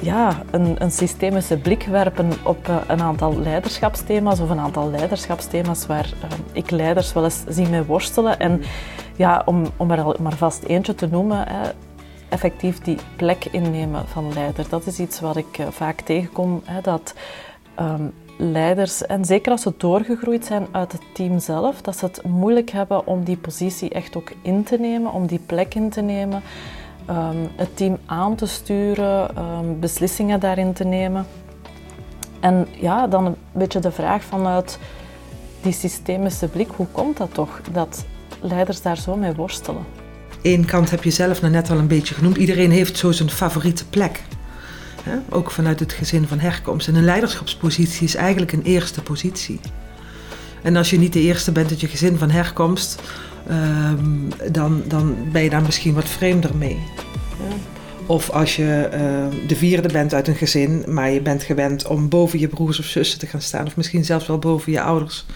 ja, 0.00 0.42
een, 0.50 0.82
een, 0.82 0.90
systemische 0.90 1.58
blik 1.58 1.82
werpen 1.82 2.30
op 2.44 2.68
uh, 2.68 2.76
een 2.86 3.00
aantal 3.00 3.38
leiderschapsthema's 3.38 4.40
of 4.40 4.50
een 4.50 4.58
aantal 4.58 4.90
leiderschapsthema's 4.90 5.86
waar 5.86 6.10
uh, 6.24 6.30
ik 6.52 6.70
leiders 6.70 7.12
wel 7.12 7.24
eens 7.24 7.44
zie 7.48 7.68
mee 7.68 7.82
worstelen. 7.82 8.38
En 8.38 8.62
ja, 9.16 9.42
om, 9.44 9.66
om 9.76 9.90
er 9.90 10.00
al 10.00 10.16
maar 10.20 10.36
vast 10.36 10.62
eentje 10.62 10.94
te 10.94 11.06
noemen, 11.06 11.48
hè, 11.48 11.70
effectief 12.28 12.80
die 12.80 12.98
plek 13.16 13.44
innemen 13.44 14.08
van 14.08 14.32
leider. 14.32 14.68
Dat 14.68 14.86
is 14.86 14.98
iets 14.98 15.20
wat 15.20 15.36
ik 15.36 15.58
uh, 15.58 15.66
vaak 15.70 16.00
tegenkom, 16.00 16.62
hè, 16.64 16.80
dat 16.80 17.14
um, 17.80 18.12
leiders, 18.38 19.06
en 19.06 19.24
zeker 19.24 19.52
als 19.52 19.62
ze 19.62 19.72
doorgegroeid 19.76 20.44
zijn 20.44 20.66
uit 20.70 20.92
het 20.92 21.02
team 21.12 21.38
zelf, 21.38 21.80
dat 21.80 21.96
ze 21.96 22.04
het 22.04 22.22
moeilijk 22.24 22.70
hebben 22.70 23.06
om 23.06 23.24
die 23.24 23.36
positie 23.36 23.90
echt 23.90 24.16
ook 24.16 24.32
in 24.42 24.64
te 24.64 24.76
nemen, 24.76 25.12
om 25.12 25.26
die 25.26 25.40
plek 25.46 25.74
in 25.74 25.90
te 25.90 26.00
nemen, 26.00 26.42
um, 27.10 27.48
het 27.56 27.76
team 27.76 27.98
aan 28.06 28.34
te 28.34 28.46
sturen, 28.46 29.38
um, 29.38 29.80
beslissingen 29.80 30.40
daarin 30.40 30.72
te 30.72 30.84
nemen. 30.84 31.26
En 32.40 32.66
ja, 32.80 33.06
dan 33.06 33.26
een 33.26 33.36
beetje 33.52 33.80
de 33.80 33.92
vraag 33.92 34.22
vanuit 34.22 34.78
die 35.62 35.72
systemische 35.72 36.48
blik, 36.48 36.68
hoe 36.76 36.86
komt 36.92 37.16
dat 37.16 37.34
toch 37.34 37.60
dat 37.72 38.04
leiders 38.40 38.82
daar 38.82 38.96
zo 38.96 39.16
mee 39.16 39.32
worstelen? 39.32 39.84
Eén 40.42 40.64
kant 40.64 40.90
heb 40.90 41.04
je 41.04 41.10
zelf 41.10 41.42
net 41.42 41.70
al 41.70 41.78
een 41.78 41.86
beetje 41.86 42.14
genoemd. 42.14 42.36
Iedereen 42.36 42.70
heeft 42.70 42.98
zo 42.98 43.12
zijn 43.12 43.30
favoriete 43.30 43.86
plek. 43.86 44.22
Ook 45.28 45.50
vanuit 45.50 45.80
het 45.80 45.92
gezin 45.92 46.26
van 46.26 46.38
herkomst. 46.38 46.88
En 46.88 46.94
een 46.94 47.04
leiderschapspositie 47.04 48.04
is 48.04 48.14
eigenlijk 48.14 48.52
een 48.52 48.62
eerste 48.62 49.02
positie. 49.02 49.60
En 50.62 50.76
als 50.76 50.90
je 50.90 50.98
niet 50.98 51.12
de 51.12 51.20
eerste 51.20 51.52
bent 51.52 51.70
uit 51.70 51.80
je 51.80 51.88
gezin 51.88 52.18
van 52.18 52.30
herkomst, 52.30 53.02
ehm, 53.48 54.52
dan, 54.52 54.82
dan 54.86 55.16
ben 55.32 55.42
je 55.42 55.50
daar 55.50 55.62
misschien 55.62 55.94
wat 55.94 56.08
vreemder 56.08 56.56
mee. 56.56 56.78
Of 58.06 58.30
als 58.30 58.56
je 58.56 58.88
ehm, 58.92 59.46
de 59.46 59.56
vierde 59.56 59.88
bent 59.88 60.14
uit 60.14 60.28
een 60.28 60.36
gezin, 60.36 60.84
maar 60.86 61.10
je 61.10 61.20
bent 61.20 61.42
gewend 61.42 61.86
om 61.86 62.08
boven 62.08 62.38
je 62.38 62.48
broers 62.48 62.78
of 62.78 62.84
zussen 62.84 63.18
te 63.18 63.26
gaan 63.26 63.40
staan, 63.40 63.66
of 63.66 63.76
misschien 63.76 64.04
zelfs 64.04 64.26
wel 64.26 64.38
boven 64.38 64.72
je 64.72 64.80
ouders, 64.80 65.26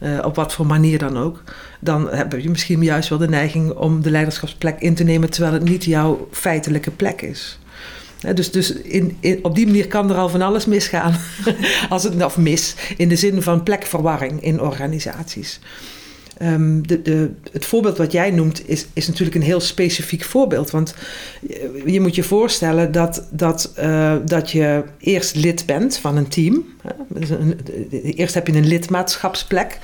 uh, 0.00 0.18
op 0.24 0.36
wat 0.36 0.52
voor 0.52 0.66
manier 0.66 0.98
dan 0.98 1.18
ook, 1.18 1.42
dan 1.80 2.08
heb 2.10 2.32
je 2.32 2.50
misschien 2.50 2.82
juist 2.82 3.08
wel 3.08 3.18
de 3.18 3.28
neiging 3.28 3.72
om 3.72 4.02
de 4.02 4.10
leiderschapsplek 4.10 4.80
in 4.80 4.94
te 4.94 5.04
nemen 5.04 5.30
terwijl 5.30 5.54
het 5.54 5.64
niet 5.64 5.84
jouw 5.84 6.28
feitelijke 6.30 6.90
plek 6.90 7.22
is. 7.22 7.58
Dus, 8.34 8.50
dus 8.50 8.72
in, 8.72 9.18
op 9.42 9.54
die 9.54 9.66
manier 9.66 9.86
kan 9.86 10.10
er 10.10 10.16
al 10.16 10.28
van 10.28 10.42
alles 10.42 10.66
misgaan. 10.66 11.16
Als 11.88 12.02
het, 12.02 12.24
of 12.24 12.36
mis, 12.36 12.74
in 12.96 13.08
de 13.08 13.16
zin 13.16 13.42
van 13.42 13.62
plekverwarring 13.62 14.42
in 14.42 14.60
organisaties. 14.60 15.60
Um, 16.42 16.86
de, 16.86 17.02
de, 17.02 17.30
het 17.52 17.64
voorbeeld 17.64 17.98
wat 17.98 18.12
jij 18.12 18.30
noemt 18.30 18.68
is, 18.68 18.86
is 18.92 19.06
natuurlijk 19.06 19.36
een 19.36 19.42
heel 19.42 19.60
specifiek 19.60 20.24
voorbeeld. 20.24 20.70
Want 20.70 20.94
je, 21.86 22.00
moet 22.00 22.14
je 22.14 22.22
voorstellen 22.22 22.92
dat, 22.92 23.26
dat, 23.30 23.72
uh, 23.78 24.16
dat 24.24 24.50
je 24.50 24.84
eerst 24.98 25.34
lid 25.34 25.66
bent 25.66 25.96
van 25.96 26.16
een 26.16 26.28
team. 26.28 26.64
Eerst 28.02 28.34
heb 28.34 28.46
je 28.46 28.52
een 28.52 28.66
lidmaatschapsplek. 28.66 29.78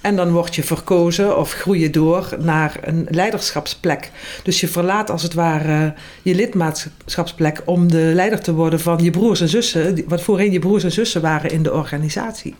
En 0.00 0.16
dan 0.16 0.32
word 0.32 0.54
je 0.54 0.62
verkozen 0.62 1.38
of 1.38 1.52
groei 1.52 1.80
je 1.80 1.90
door 1.90 2.36
naar 2.38 2.76
een 2.82 3.06
leiderschapsplek. 3.10 4.10
Dus 4.42 4.60
je 4.60 4.68
verlaat 4.68 5.10
als 5.10 5.22
het 5.22 5.34
ware 5.34 5.94
je 6.22 6.34
lidmaatschapsplek 6.34 7.62
om 7.64 7.90
de 7.90 8.10
leider 8.14 8.40
te 8.40 8.54
worden 8.54 8.80
van 8.80 9.04
je 9.04 9.10
broers 9.10 9.40
en 9.40 9.48
zussen, 9.48 10.04
wat 10.06 10.22
voorheen 10.22 10.52
je 10.52 10.58
broers 10.58 10.84
en 10.84 10.92
zussen 10.92 11.20
waren 11.20 11.50
in 11.50 11.62
de 11.62 11.72
organisatie. 11.72 12.54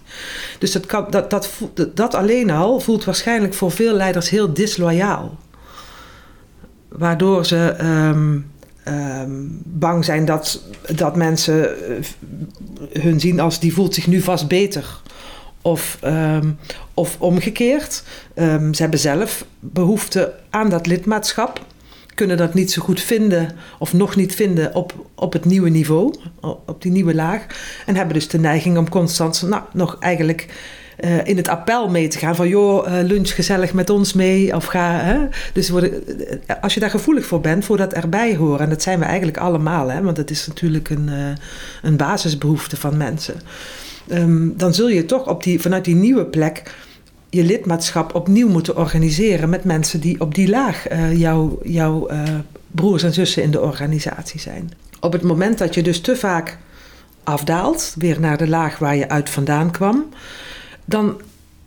Dus 0.58 0.72
dat, 0.72 0.86
kan, 0.86 1.06
dat, 1.10 1.30
dat, 1.30 1.50
dat 1.94 2.14
alleen 2.14 2.50
al 2.50 2.80
voelt 2.80 3.04
waarschijnlijk 3.04 3.54
voor 3.54 3.70
veel 3.70 3.94
leiders 3.94 4.30
heel 4.30 4.52
disloyaal. 4.52 5.38
Waardoor 6.88 7.46
ze. 7.46 7.76
Um, 7.80 8.56
bang 9.64 10.04
zijn 10.04 10.24
dat, 10.24 10.62
dat 10.94 11.16
mensen 11.16 11.88
eh, 11.88 13.02
hun 13.02 13.20
zien 13.20 13.40
als 13.40 13.60
die 13.60 13.72
voelt 13.72 13.94
zich 13.94 14.06
nu 14.06 14.20
vast 14.20 14.48
beter. 14.48 15.00
Of, 15.68 15.98
um, 16.04 16.58
of 16.94 17.16
omgekeerd. 17.18 18.02
Um, 18.34 18.74
ze 18.74 18.82
hebben 18.82 19.00
zelf 19.00 19.44
behoefte 19.60 20.34
aan 20.50 20.68
dat 20.68 20.86
lidmaatschap. 20.86 21.64
Kunnen 22.14 22.36
dat 22.36 22.54
niet 22.54 22.72
zo 22.72 22.82
goed 22.82 23.00
vinden 23.00 23.56
of 23.78 23.92
nog 23.92 24.16
niet 24.16 24.34
vinden 24.34 24.74
op, 24.74 24.94
op 25.14 25.32
het 25.32 25.44
nieuwe 25.44 25.68
niveau, 25.68 26.14
op 26.40 26.82
die 26.82 26.92
nieuwe 26.92 27.14
laag. 27.14 27.46
En 27.86 27.96
hebben 27.96 28.14
dus 28.14 28.28
de 28.28 28.38
neiging 28.38 28.78
om 28.78 28.88
constant 28.88 29.42
nou, 29.42 29.62
nog 29.72 29.96
eigenlijk 30.00 30.46
uh, 31.00 31.24
in 31.24 31.36
het 31.36 31.48
appel 31.48 31.88
mee 31.88 32.08
te 32.08 32.18
gaan. 32.18 32.36
Van 32.36 32.48
joh, 32.48 32.86
uh, 32.86 33.02
lunch 33.02 33.34
gezellig 33.34 33.72
met 33.72 33.90
ons 33.90 34.12
mee. 34.12 34.54
Of 34.54 34.64
ga. 34.64 34.98
Hè? 34.98 35.18
Dus 35.52 35.68
worden, 35.68 36.02
uh, 36.20 36.56
als 36.60 36.74
je 36.74 36.80
daar 36.80 36.90
gevoelig 36.90 37.26
voor 37.26 37.40
bent, 37.40 37.64
voor 37.64 37.76
dat 37.76 37.92
erbij 37.92 38.36
horen. 38.36 38.60
En 38.60 38.68
dat 38.68 38.82
zijn 38.82 38.98
we 38.98 39.04
eigenlijk 39.04 39.38
allemaal, 39.38 39.90
hè? 39.90 40.02
want 40.02 40.16
het 40.16 40.30
is 40.30 40.46
natuurlijk 40.46 40.90
een, 40.90 41.10
een 41.82 41.96
basisbehoefte 41.96 42.76
van 42.76 42.96
mensen. 42.96 43.40
Um, 44.10 44.54
dan 44.56 44.74
zul 44.74 44.88
je 44.88 45.04
toch 45.04 45.28
op 45.28 45.42
die, 45.42 45.60
vanuit 45.60 45.84
die 45.84 45.94
nieuwe 45.94 46.24
plek 46.24 46.62
je 47.30 47.44
lidmaatschap 47.44 48.14
opnieuw 48.14 48.48
moeten 48.48 48.76
organiseren 48.76 49.48
met 49.48 49.64
mensen 49.64 50.00
die 50.00 50.20
op 50.20 50.34
die 50.34 50.48
laag 50.48 50.90
uh, 50.90 51.18
jouw 51.18 51.58
jou, 51.62 52.12
uh, 52.12 52.22
broers 52.70 53.02
en 53.02 53.12
zussen 53.12 53.42
in 53.42 53.50
de 53.50 53.60
organisatie 53.60 54.40
zijn. 54.40 54.70
Op 55.00 55.12
het 55.12 55.22
moment 55.22 55.58
dat 55.58 55.74
je 55.74 55.82
dus 55.82 56.00
te 56.00 56.16
vaak 56.16 56.58
afdaalt, 57.24 57.94
weer 57.98 58.20
naar 58.20 58.36
de 58.36 58.48
laag 58.48 58.78
waar 58.78 58.96
je 58.96 59.08
uit 59.08 59.30
vandaan 59.30 59.70
kwam, 59.70 60.04
dan 60.84 61.20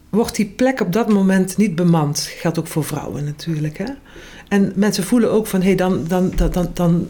wordt 0.09 0.35
die 0.35 0.45
plek 0.45 0.79
op 0.79 0.93
dat 0.93 1.09
moment 1.09 1.57
niet 1.57 1.75
bemand. 1.75 2.19
Geldt 2.19 2.59
ook 2.59 2.67
voor 2.67 2.83
vrouwen 2.83 3.23
natuurlijk. 3.23 3.77
Hè? 3.77 3.85
En 4.47 4.71
mensen 4.75 5.03
voelen 5.03 5.31
ook 5.31 5.47
van 5.47 5.59
hé, 5.59 5.67
hey, 5.67 5.75
dan, 5.75 6.05
dan, 6.07 6.31
dan, 6.35 6.69
dan 6.73 7.07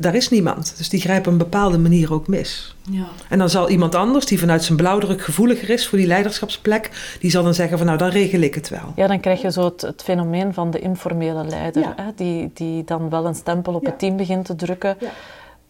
daar 0.00 0.14
is 0.14 0.28
niemand. 0.28 0.74
Dus 0.76 0.88
die 0.88 1.00
grijpen 1.00 1.26
op 1.26 1.32
een 1.32 1.38
bepaalde 1.50 1.78
manier 1.78 2.12
ook 2.12 2.28
mis. 2.28 2.74
Ja. 2.90 3.06
En 3.28 3.38
dan 3.38 3.50
zal 3.50 3.68
iemand 3.68 3.94
anders, 3.94 4.26
die 4.26 4.38
vanuit 4.38 4.64
zijn 4.64 4.78
blauwdruk 4.78 5.22
gevoeliger 5.22 5.70
is 5.70 5.86
voor 5.88 5.98
die 5.98 6.06
leiderschapsplek, 6.06 7.16
die 7.20 7.30
zal 7.30 7.42
dan 7.42 7.54
zeggen 7.54 7.78
van 7.78 7.86
nou, 7.86 7.98
dan 7.98 8.08
regel 8.08 8.40
ik 8.40 8.54
het 8.54 8.68
wel. 8.68 8.92
Ja, 8.96 9.06
dan 9.06 9.20
krijg 9.20 9.42
je 9.42 9.52
zo 9.52 9.64
het, 9.64 9.80
het 9.80 10.02
fenomeen 10.02 10.54
van 10.54 10.70
de 10.70 10.78
informele 10.78 11.44
leider, 11.44 11.92
hè, 11.96 12.10
die, 12.16 12.50
die 12.54 12.84
dan 12.84 13.10
wel 13.10 13.26
een 13.26 13.34
stempel 13.34 13.74
op 13.74 13.84
het 13.84 13.98
team 13.98 14.16
begint 14.16 14.44
te 14.44 14.56
drukken. 14.56 14.96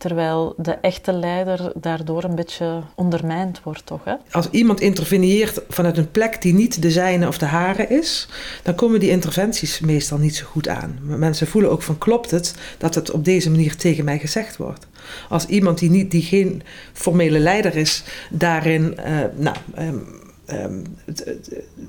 Terwijl 0.01 0.55
de 0.57 0.73
echte 0.73 1.13
leider 1.13 1.73
daardoor 1.75 2.25
een 2.25 2.35
beetje 2.35 2.83
ondermijnd 2.95 3.63
wordt, 3.63 3.87
toch? 3.87 4.05
Hè? 4.05 4.15
Als 4.31 4.49
iemand 4.51 4.81
interveneert 4.81 5.61
vanuit 5.69 5.99
een 5.99 6.11
plek 6.11 6.43
die 6.43 6.55
niet 6.55 6.83
de 6.83 6.91
zijne 6.91 7.27
of 7.27 7.39
de 7.39 7.47
hare 7.47 7.87
is, 7.87 8.29
dan 8.63 8.75
komen 8.75 9.01
die 9.01 9.11
interventies 9.11 9.81
meestal 9.81 10.19
niet 10.19 10.37
zo 10.37 10.47
goed 10.47 10.69
aan. 10.69 10.99
Mensen 11.03 11.47
voelen 11.47 11.71
ook 11.71 11.83
van 11.83 11.99
klopt 11.99 12.31
het 12.31 12.55
dat 12.79 12.95
het 12.95 13.11
op 13.11 13.25
deze 13.25 13.51
manier 13.51 13.77
tegen 13.77 14.05
mij 14.05 14.19
gezegd 14.19 14.57
wordt. 14.57 14.87
Als 15.29 15.47
iemand 15.47 15.79
die, 15.79 15.91
niet, 15.91 16.11
die 16.11 16.23
geen 16.23 16.63
formele 16.93 17.39
leider 17.39 17.77
is, 17.77 18.03
daarin 18.31 18.97
uh, 18.99 19.19
nou, 19.37 19.57
um, 19.79 20.07
um, 20.53 20.83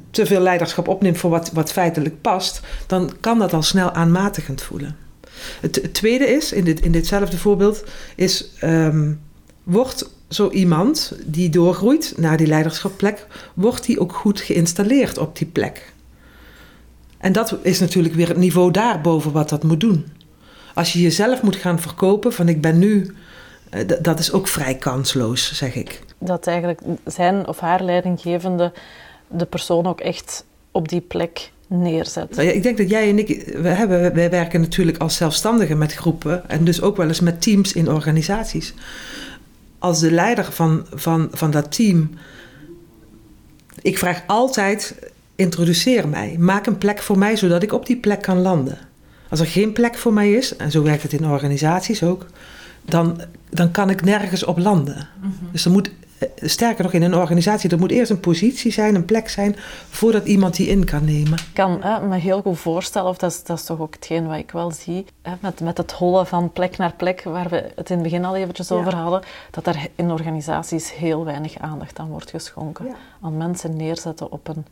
te 0.10 0.26
veel 0.26 0.42
leiderschap 0.42 0.88
opneemt 0.88 1.18
voor 1.18 1.30
wat, 1.30 1.52
wat 1.52 1.72
feitelijk 1.72 2.22
past, 2.22 2.62
dan 2.88 3.12
kan 3.20 3.40
dat 3.40 3.54
al 3.54 3.64
snel 3.64 3.92
aanmatigend 3.92 4.62
voelen. 4.62 4.96
Het, 5.62 5.94
tweede 5.94 6.26
is, 6.26 6.52
in, 6.52 6.64
dit, 6.64 6.82
in 6.82 6.92
ditzelfde 6.92 7.38
voorbeeld, 7.38 7.84
is 8.16 8.52
um, 8.64 9.22
wordt 9.64 10.10
zo 10.30 10.50
iemand 10.50 11.14
die 11.26 11.50
doorgroeit 11.50 12.14
naar 12.18 12.38
die 12.38 12.48
leiderschapplek, 12.48 13.28
wordt 13.54 13.86
die 13.86 14.00
ook 14.00 14.14
goed 14.14 14.40
geïnstalleerd 14.40 15.18
op 15.18 15.38
die 15.38 15.48
plek? 15.48 15.94
En 17.18 17.32
dat 17.32 17.58
is 17.62 17.80
natuurlijk 17.80 18.14
weer 18.14 18.28
het 18.28 18.38
niveau 18.38 18.72
daarboven 18.72 19.32
wat 19.32 19.50
dat 19.50 19.64
moet 19.64 19.80
doen. 19.80 20.06
Als 20.74 20.94
je 20.94 21.02
jezelf 21.02 21.42
moet 21.42 21.56
gaan 21.56 21.80
verkopen 21.80 22.34
van 22.34 22.50
ik 22.50 22.62
ben 22.62 22.80
nu, 22.80 23.16
uh, 23.74 23.82
dat 24.02 24.20
is 24.20 24.32
ook 24.32 24.48
vrij 24.48 24.76
kansloos, 24.76 25.54
zeg 25.54 25.76
ik. 25.76 26.02
Dat 26.18 26.48
eigenlijk 26.48 26.82
zijn 27.06 27.48
of 27.48 27.60
haar 27.60 27.84
leidinggevende 27.84 28.72
de 29.28 29.46
persoon 29.46 29.88
ook 29.88 30.02
echt 30.02 30.46
op 30.72 30.90
die 30.90 31.02
plek 31.02 31.52
neerzet. 31.72 32.36
Nou 32.36 32.48
ik 32.48 32.64
denk 32.64 32.78
dat 32.78 32.90
jij 32.90 33.10
en 33.10 33.20
ik, 33.20 33.54
we 33.62 33.68
hebben, 33.68 34.14
wij 34.14 34.30
werken 34.30 34.62
natuurlijk 34.62 34.98
als 34.98 35.16
zelfstandigen 35.16 35.78
met 35.78 35.94
groepen 35.94 36.50
en 36.50 36.64
dus 36.64 36.82
ook 36.82 36.98
wel 36.98 37.08
eens 37.08 37.20
met 37.20 37.42
teams 37.42 37.74
in 37.74 37.90
organisaties. 37.90 38.74
Als 39.80 40.00
de 40.00 40.12
leider 40.12 40.52
van, 40.52 40.86
van, 40.94 41.28
van 41.32 41.52
dat 41.52 41.72
team, 41.72 42.10
ik 43.82 43.98
vraag 43.98 44.24
altijd, 44.28 44.96
introduceer 45.36 46.08
mij, 46.08 46.36
maak 46.40 46.66
een 46.66 46.78
plek 46.78 47.02
voor 47.02 47.18
mij 47.18 47.36
zodat 47.36 47.64
ik 47.64 47.74
op 47.74 47.86
die 47.86 47.98
plek 47.98 48.22
kan 48.22 48.42
landen. 48.42 48.78
Als 49.30 49.40
er 49.40 49.48
geen 49.48 49.74
plek 49.74 49.98
voor 49.98 50.14
mij 50.14 50.32
is, 50.32 50.56
en 50.56 50.72
zo 50.72 50.84
werkt 50.84 51.04
het 51.04 51.14
in 51.14 51.26
organisaties 51.26 52.04
ook, 52.04 52.26
dan, 52.86 53.22
dan 53.50 53.72
kan 53.72 53.90
ik 53.90 54.04
nergens 54.04 54.44
op 54.44 54.58
landen. 54.58 55.08
Mhm. 55.20 55.32
Dus 55.52 55.66
er 55.66 55.72
moet 55.72 55.92
sterker 56.36 56.84
nog 56.84 56.94
in 56.94 57.02
een 57.02 57.16
organisatie, 57.16 57.70
er 57.70 57.80
moet 57.80 57.92
eerst 57.92 58.12
een 58.12 58.20
positie 58.20 58.72
zijn, 58.72 58.96
een 58.96 59.06
plek 59.06 59.30
zijn, 59.30 59.56
voordat 59.90 60.26
iemand 60.26 60.56
die 60.56 60.68
in 60.68 60.86
kan 60.86 61.06
nemen. 61.06 61.34
Ik 61.34 61.54
kan 61.54 61.82
hè, 61.82 62.08
me 62.08 62.18
heel 62.18 62.42
goed 62.42 62.60
voorstellen, 62.60 63.10
of 63.10 63.18
dat 63.18 63.32
is, 63.32 63.44
dat 63.44 63.58
is 63.58 63.66
toch 63.66 63.80
ook 63.80 63.94
hetgeen 63.94 64.28
wat 64.28 64.38
ik 64.38 64.52
wel 64.52 64.72
zie, 64.72 65.06
hè, 65.22 65.34
met, 65.40 65.60
met 65.60 65.78
het 65.78 65.92
hollen 65.92 66.28
van 66.28 66.52
plek 66.52 66.78
naar 66.78 66.94
plek, 66.94 67.24
waar 67.24 67.50
we 67.50 67.72
het 67.76 67.90
in 67.90 67.96
het 67.96 68.04
begin 68.04 68.26
al 68.26 68.36
eventjes 68.36 68.72
over 68.72 68.96
hadden, 68.96 69.22
dat 69.52 69.68
er 69.68 69.88
in 69.96 70.12
organisaties 70.12 70.94
heel 70.94 71.26
weinig 71.26 71.58
aandacht 71.60 72.00
aan 72.00 72.10
wordt 72.10 72.30
geschonken. 72.30 72.96
Aan 73.22 73.38
mensen 73.38 73.78
neerzetten 73.78 74.32
op 74.32 74.48
een 74.48 74.66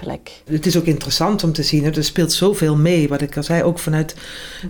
plek. 0.00 0.42
Het 0.44 0.66
is 0.66 0.76
ook 0.76 0.84
interessant 0.84 1.44
om 1.44 1.52
te 1.52 1.62
zien, 1.62 1.84
er 1.84 2.04
speelt 2.04 2.32
zoveel 2.32 2.76
mee, 2.76 3.08
wat 3.08 3.20
ik 3.20 3.36
al 3.36 3.42
zei, 3.42 3.62
ook 3.62 3.78
vanuit 3.78 4.14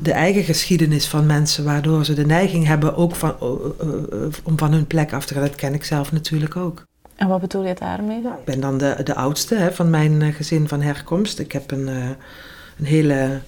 de 0.03 0.13
eigen 0.13 0.45
geschiedenis 0.45 1.07
van 1.07 1.27
mensen, 1.27 1.65
waardoor 1.65 2.05
ze 2.05 2.15
de 2.15 2.27
neiging 2.27 2.67
hebben 2.67 2.97
ook 2.97 3.17
van, 3.17 3.35
uh, 3.43 4.27
om 4.43 4.59
van 4.59 4.73
hun 4.73 4.87
plek 4.87 5.13
af 5.13 5.27
te 5.27 5.35
gaan. 5.35 5.43
Dat 5.43 5.55
ken 5.55 5.75
ik 5.75 5.85
zelf 5.85 6.13
natuurlijk 6.13 6.57
ook. 6.57 6.85
En 7.17 7.29
wat 7.29 7.41
bedoel 7.41 7.67
je 7.67 7.75
daarmee? 7.75 8.19
Ik 8.19 8.45
ben 8.45 8.61
dan 8.61 8.79
de, 8.79 8.97
de 9.05 9.15
oudste 9.15 9.55
hè, 9.55 9.73
van 9.73 9.91
mijn 9.91 10.33
gezin 10.33 10.69
van 10.69 10.81
herkomst. 10.81 11.39
Ik 11.39 11.53
heb 11.53 11.71
een, 11.71 11.87
een 11.87 12.85
hele 12.85 13.41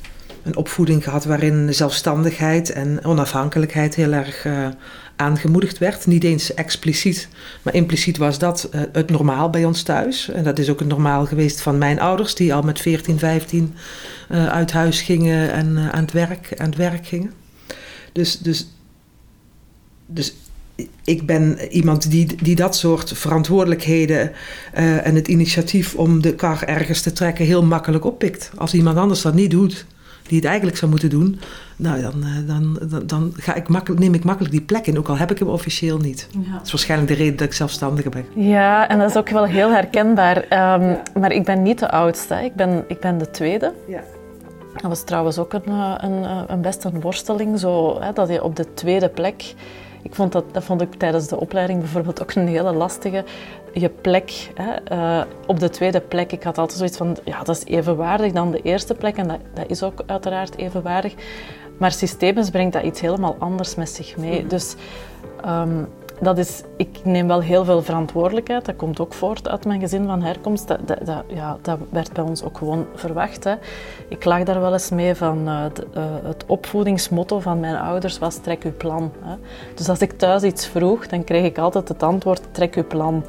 een 0.42 0.56
opvoeding 0.56 1.04
gehad 1.04 1.24
waarin 1.24 1.74
zelfstandigheid 1.74 2.70
en 2.72 3.04
onafhankelijkheid 3.04 3.94
heel 3.94 4.12
erg 4.12 4.46
aangemoedigd 5.16 5.78
werd. 5.78 6.06
Niet 6.06 6.24
eens 6.24 6.54
expliciet, 6.54 7.28
maar 7.62 7.74
impliciet 7.74 8.16
was 8.16 8.38
dat 8.38 8.68
uh, 8.74 8.80
het 8.92 9.10
normaal 9.10 9.50
bij 9.50 9.64
ons 9.64 9.82
thuis. 9.82 10.28
En 10.28 10.44
dat 10.44 10.58
is 10.58 10.68
ook 10.68 10.78
het 10.78 10.88
normaal 10.88 11.26
geweest 11.26 11.60
van 11.60 11.78
mijn 11.78 12.00
ouders, 12.00 12.34
die 12.34 12.54
al 12.54 12.62
met 12.62 12.80
14, 12.80 13.18
15 13.18 13.74
uh, 14.30 14.48
uit 14.48 14.72
huis 14.72 15.00
gingen 15.00 15.52
en 15.52 15.70
uh, 15.70 15.88
aan, 15.88 16.02
het 16.02 16.12
werk, 16.12 16.52
aan 16.56 16.66
het 16.66 16.76
werk 16.76 17.06
gingen. 17.06 17.32
Dus, 18.12 18.38
dus, 18.38 18.68
dus 20.06 20.34
ik 21.04 21.26
ben 21.26 21.58
iemand 21.70 22.10
die, 22.10 22.36
die 22.42 22.54
dat 22.54 22.76
soort 22.76 23.12
verantwoordelijkheden 23.14 24.32
en 24.72 25.14
het 25.14 25.28
initiatief 25.28 25.94
om 25.94 26.22
de 26.22 26.34
kar 26.34 26.62
ergens 26.62 27.00
te 27.00 27.12
trekken 27.12 27.44
heel 27.44 27.64
makkelijk 27.64 28.04
oppikt. 28.04 28.50
Als 28.56 28.74
iemand 28.74 28.96
anders 28.96 29.22
dat 29.22 29.34
niet 29.34 29.50
doet, 29.50 29.86
die 30.22 30.36
het 30.36 30.46
eigenlijk 30.46 30.76
zou 30.76 30.90
moeten 30.90 31.10
doen, 31.10 31.40
nou, 31.76 32.00
dan, 32.00 32.24
eh, 32.24 32.46
dan, 32.46 32.78
dan, 32.88 33.06
dan 33.06 33.32
ga 33.36 33.54
ik 33.54 33.68
makkelijk, 33.68 34.00
neem 34.00 34.14
ik 34.14 34.24
makkelijk 34.24 34.54
die 34.54 34.62
plek 34.62 34.86
in, 34.86 34.98
ook 34.98 35.08
al 35.08 35.16
heb 35.16 35.30
ik 35.30 35.38
hem 35.38 35.48
officieel 35.48 35.98
niet. 35.98 36.28
Ja. 36.30 36.52
Dat 36.52 36.66
is 36.66 36.72
waarschijnlijk 36.72 37.10
de 37.10 37.16
reden 37.16 37.36
dat 37.36 37.46
ik 37.46 37.52
zelfstandige 37.52 38.08
ben. 38.08 38.24
Ja, 38.34 38.88
en 38.88 38.98
dat 38.98 39.10
is 39.10 39.16
ook 39.16 39.28
wel 39.28 39.44
heel 39.44 39.70
herkenbaar. 39.70 40.36
Um, 40.36 40.96
maar 41.20 41.32
ik 41.32 41.44
ben 41.44 41.62
niet 41.62 41.78
de 41.78 41.90
oudste, 41.90 42.34
ik 42.34 42.54
ben, 42.54 42.84
ik 42.88 43.00
ben 43.00 43.18
de 43.18 43.30
tweede. 43.30 43.72
Ja. 43.88 44.00
Dat 44.72 44.90
was 44.90 45.04
trouwens 45.04 45.38
ook 45.38 45.52
een, 45.52 45.66
eh, 45.66 45.94
een, 45.98 46.24
eh, 46.24 46.42
een 46.46 46.60
best 46.60 46.84
een 46.84 47.00
worsteling, 47.00 47.58
zo, 47.58 48.00
hè, 48.00 48.12
dat 48.12 48.28
je 48.28 48.42
op 48.42 48.56
de 48.56 48.74
tweede 48.74 49.08
plek 49.08 49.54
ik 50.02 50.14
vond 50.14 50.32
dat, 50.32 50.44
dat 50.52 50.64
vond 50.64 50.80
ik 50.80 50.94
tijdens 50.94 51.28
de 51.28 51.40
opleiding 51.40 51.80
bijvoorbeeld 51.80 52.22
ook 52.22 52.34
een 52.34 52.48
hele 52.48 52.72
lastige. 52.72 53.24
Je 53.72 53.88
plek, 53.88 54.50
hè, 54.54 54.96
uh, 54.96 55.24
op 55.46 55.60
de 55.60 55.70
tweede 55.70 56.00
plek. 56.00 56.32
Ik 56.32 56.42
had 56.42 56.58
altijd 56.58 56.78
zoiets 56.78 56.96
van, 56.96 57.16
ja, 57.24 57.42
dat 57.42 57.56
is 57.56 57.64
evenwaardig 57.64 58.32
dan 58.32 58.50
de 58.50 58.62
eerste 58.62 58.94
plek. 58.94 59.16
En 59.16 59.28
dat, 59.28 59.38
dat 59.54 59.70
is 59.70 59.82
ook 59.82 60.02
uiteraard 60.06 60.56
evenwaardig. 60.56 61.14
Maar 61.78 61.92
systemen 61.92 62.50
brengt 62.50 62.72
dat 62.72 62.82
iets 62.82 63.00
helemaal 63.00 63.36
anders 63.38 63.74
met 63.74 63.88
zich 63.88 64.16
mee. 64.16 64.38
Mhm. 64.40 64.48
Dus 64.48 64.74
ehm, 65.42 65.84
dat 66.22 66.38
is, 66.38 66.62
ik 66.76 67.00
neem 67.04 67.26
wel 67.26 67.40
heel 67.40 67.64
veel 67.64 67.82
verantwoordelijkheid. 67.82 68.64
Dat 68.64 68.76
komt 68.76 69.00
ook 69.00 69.14
voort 69.14 69.48
uit 69.48 69.64
mijn 69.64 69.80
gezin 69.80 70.06
van 70.06 70.22
herkomst. 70.22 70.68
Dat, 70.68 70.78
dat, 70.86 71.24
ja, 71.26 71.58
dat 71.62 71.78
werd 71.90 72.12
bij 72.12 72.24
ons 72.24 72.42
ook 72.42 72.58
gewoon 72.58 72.86
verwacht. 72.94 73.44
Hè. 73.44 73.54
Ik 74.08 74.24
lag 74.24 74.42
daar 74.42 74.60
wel 74.60 74.72
eens 74.72 74.90
mee 74.90 75.14
van 75.14 75.48
eh, 75.48 75.62
het, 75.62 75.84
eh, 75.92 76.04
het 76.22 76.44
opvoedingsmotto 76.46 77.40
van 77.40 77.60
mijn 77.60 77.76
ouders 77.76 78.18
was 78.18 78.36
trek 78.36 78.64
uw 78.64 78.76
plan. 78.76 79.12
Hè. 79.20 79.34
Dus 79.74 79.88
als 79.88 80.00
ik 80.00 80.12
thuis 80.12 80.42
iets 80.42 80.66
vroeg, 80.66 81.06
dan 81.06 81.24
kreeg 81.24 81.44
ik 81.44 81.58
altijd 81.58 81.88
het 81.88 82.02
antwoord 82.02 82.42
trek 82.50 82.74
uw 82.74 82.86
plan. 82.86 83.24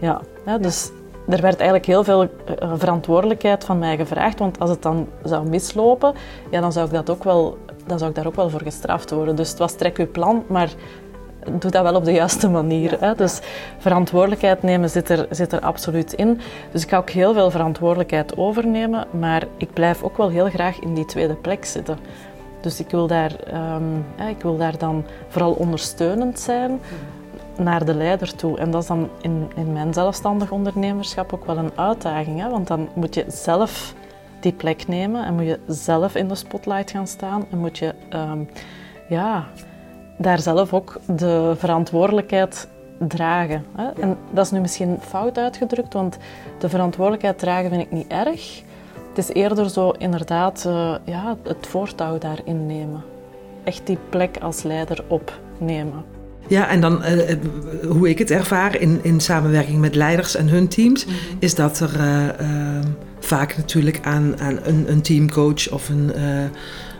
Ja, 0.00 0.20
hè, 0.44 0.58
dus 0.58 0.90
er 1.28 1.40
werd 1.40 1.56
eigenlijk 1.56 1.86
heel 1.86 2.04
veel 2.04 2.22
eh, 2.22 2.72
verantwoordelijkheid 2.76 3.64
van 3.64 3.78
mij 3.78 3.96
gevraagd. 3.96 4.38
Want 4.38 4.58
als 4.58 4.70
het 4.70 4.82
dan 4.82 5.08
zou 5.22 5.48
mislopen, 5.48 6.14
ja, 6.50 6.60
dan, 6.60 6.72
zou 6.72 6.86
ik 6.86 6.92
dat 6.92 7.10
ook 7.10 7.24
wel, 7.24 7.58
dan 7.86 7.98
zou 7.98 8.10
ik 8.10 8.16
daar 8.16 8.26
ook 8.26 8.36
wel 8.36 8.50
voor 8.50 8.62
gestraft 8.62 9.10
worden. 9.10 9.36
Dus 9.36 9.48
het 9.48 9.58
was 9.58 9.74
trek 9.74 9.98
uw 9.98 10.10
plan, 10.10 10.44
maar 10.46 10.70
doe 11.44 11.70
dat 11.70 11.82
wel 11.82 11.94
op 11.94 12.04
de 12.04 12.12
juiste 12.12 12.48
manier. 12.48 12.96
Hè? 13.00 13.14
Dus 13.14 13.40
verantwoordelijkheid 13.78 14.62
nemen 14.62 14.90
zit 14.90 15.08
er, 15.08 15.26
zit 15.30 15.52
er 15.52 15.60
absoluut 15.60 16.12
in. 16.12 16.40
Dus 16.70 16.82
ik 16.82 16.88
ga 16.88 16.96
ook 16.96 17.10
heel 17.10 17.32
veel 17.32 17.50
verantwoordelijkheid 17.50 18.36
overnemen, 18.36 19.06
maar 19.10 19.46
ik 19.56 19.72
blijf 19.72 20.02
ook 20.02 20.16
wel 20.16 20.28
heel 20.28 20.48
graag 20.48 20.78
in 20.78 20.94
die 20.94 21.04
tweede 21.04 21.34
plek 21.34 21.64
zitten. 21.64 21.98
Dus 22.60 22.80
ik 22.80 22.90
wil 22.90 23.06
daar, 23.06 23.36
ehm, 23.36 23.82
hè, 24.16 24.28
ik 24.28 24.42
wil 24.42 24.56
daar 24.56 24.78
dan 24.78 25.04
vooral 25.28 25.52
ondersteunend 25.52 26.40
zijn 26.40 26.80
naar 27.58 27.84
de 27.84 27.94
leider 27.94 28.36
toe. 28.36 28.58
En 28.58 28.70
dat 28.70 28.82
is 28.82 28.88
dan 28.88 29.08
in, 29.20 29.50
in 29.56 29.72
mijn 29.72 29.94
zelfstandig 29.94 30.50
ondernemerschap 30.50 31.32
ook 31.32 31.46
wel 31.46 31.56
een 31.56 31.72
uitdaging. 31.74 32.40
Hè? 32.40 32.50
Want 32.50 32.66
dan 32.66 32.88
moet 32.94 33.14
je 33.14 33.24
zelf 33.28 33.94
die 34.40 34.52
plek 34.52 34.88
nemen 34.88 35.24
en 35.24 35.34
moet 35.34 35.44
je 35.44 35.58
zelf 35.66 36.14
in 36.14 36.28
de 36.28 36.34
spotlight 36.34 36.90
gaan 36.90 37.06
staan 37.06 37.44
en 37.50 37.58
moet 37.58 37.78
je 37.78 37.94
ehm, 38.08 38.38
ja, 39.08 39.46
daar 40.18 40.38
zelf 40.38 40.72
ook 40.72 41.00
de 41.06 41.54
verantwoordelijkheid 41.58 42.68
dragen. 42.98 43.64
Hè? 43.76 44.02
En 44.02 44.16
dat 44.30 44.44
is 44.44 44.50
nu 44.50 44.60
misschien 44.60 44.98
fout 45.00 45.38
uitgedrukt, 45.38 45.92
want 45.92 46.16
de 46.58 46.68
verantwoordelijkheid 46.68 47.38
dragen 47.38 47.70
vind 47.70 47.82
ik 47.82 47.90
niet 47.90 48.06
erg. 48.08 48.62
Het 49.14 49.28
is 49.28 49.34
eerder 49.34 49.70
zo 49.70 49.90
inderdaad 49.90 50.64
eh, 50.66 50.94
ja, 51.04 51.36
het 51.42 51.66
voortouw 51.66 52.18
daarin 52.18 52.66
nemen. 52.66 53.02
Echt 53.64 53.86
die 53.86 53.98
plek 54.08 54.36
als 54.40 54.62
leider 54.62 55.04
opnemen. 55.08 56.04
Ja, 56.48 56.68
en 56.68 56.80
dan 56.80 57.02
eh, 57.02 57.30
eh, 57.30 57.38
hoe 57.88 58.08
ik 58.08 58.18
het 58.18 58.30
ervaar 58.30 58.80
in, 58.80 59.00
in 59.02 59.20
samenwerking 59.20 59.78
met 59.78 59.94
leiders 59.94 60.36
en 60.36 60.48
hun 60.48 60.68
teams, 60.68 61.06
is 61.38 61.54
dat 61.54 61.80
er 61.80 61.90
vaak 63.18 63.56
natuurlijk 63.56 64.00
aan, 64.02 64.40
aan 64.40 64.58
een, 64.64 64.84
een 64.90 65.02
teamcoach 65.02 65.70
of 65.70 65.88
een, 65.88 66.12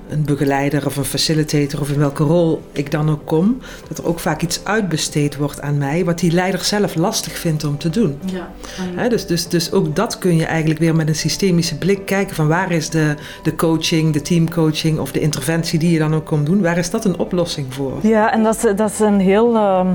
een 0.08 0.24
begeleider 0.24 0.86
of 0.86 0.96
een 0.96 1.04
facilitator 1.04 1.80
of 1.80 1.90
in 1.90 1.98
welke 1.98 2.22
rol 2.22 2.62
ik 2.72 2.90
dan 2.90 3.10
ook 3.10 3.26
kom, 3.26 3.58
dat 3.88 3.98
er 3.98 4.06
ook 4.06 4.20
vaak 4.20 4.42
iets 4.42 4.60
uitbesteed 4.64 5.36
wordt 5.36 5.60
aan 5.60 5.78
mij 5.78 6.04
wat 6.04 6.18
die 6.18 6.32
leider 6.32 6.60
zelf 6.60 6.94
lastig 6.94 7.38
vindt 7.38 7.64
om 7.64 7.78
te 7.78 7.90
doen. 7.90 8.18
Ja. 8.24 8.50
Hè, 8.94 9.08
dus, 9.08 9.26
dus, 9.26 9.48
dus 9.48 9.72
ook 9.72 9.96
dat 9.96 10.18
kun 10.18 10.36
je 10.36 10.44
eigenlijk 10.44 10.80
weer 10.80 10.94
met 10.94 11.08
een 11.08 11.14
systemische 11.14 11.78
blik 11.78 12.06
kijken 12.06 12.34
van 12.34 12.48
waar 12.48 12.70
is 12.70 12.90
de, 12.90 13.14
de 13.42 13.54
coaching, 13.54 14.12
de 14.12 14.22
teamcoaching 14.22 14.98
of 14.98 15.12
de 15.12 15.20
interventie 15.20 15.78
die 15.78 15.90
je 15.90 15.98
dan 15.98 16.14
ook 16.14 16.26
komt 16.26 16.46
doen, 16.46 16.62
waar 16.62 16.78
is 16.78 16.90
dat 16.90 17.04
een 17.04 17.18
oplossing 17.18 17.74
voor? 17.74 17.98
Ja, 18.02 18.32
en 18.32 18.42
dat 18.42 18.56
is, 18.56 18.76
dat 18.76 18.90
is 18.90 18.98
een, 18.98 19.20
heel, 19.20 19.54
ehm, 19.54 19.88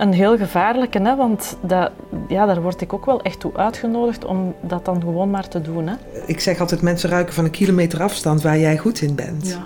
een 0.00 0.12
heel 0.12 0.36
gevaarlijke, 0.36 0.98
hè? 1.02 1.16
want 1.16 1.56
dat, 1.60 1.90
ja, 2.28 2.46
daar 2.46 2.62
word 2.62 2.80
ik 2.80 2.92
ook 2.92 3.06
wel 3.06 3.22
echt 3.22 3.40
toe 3.40 3.56
uitgenodigd 3.56 4.24
om 4.24 4.54
dat 4.60 4.84
dan 4.84 5.00
gewoon 5.00 5.30
maar 5.30 5.48
te 5.48 5.60
doen. 5.60 5.86
Hè? 5.86 5.94
Ik 6.26 6.40
zeg 6.40 6.60
altijd 6.60 6.82
mensen 6.82 7.10
ruiken 7.10 7.34
van 7.34 7.44
een 7.44 7.50
kilometer 7.50 8.02
afstand 8.02 8.42
waar 8.42 8.58
jij 8.58 8.78
goed 8.78 9.00
in 9.02 9.14
bent. 9.14 9.58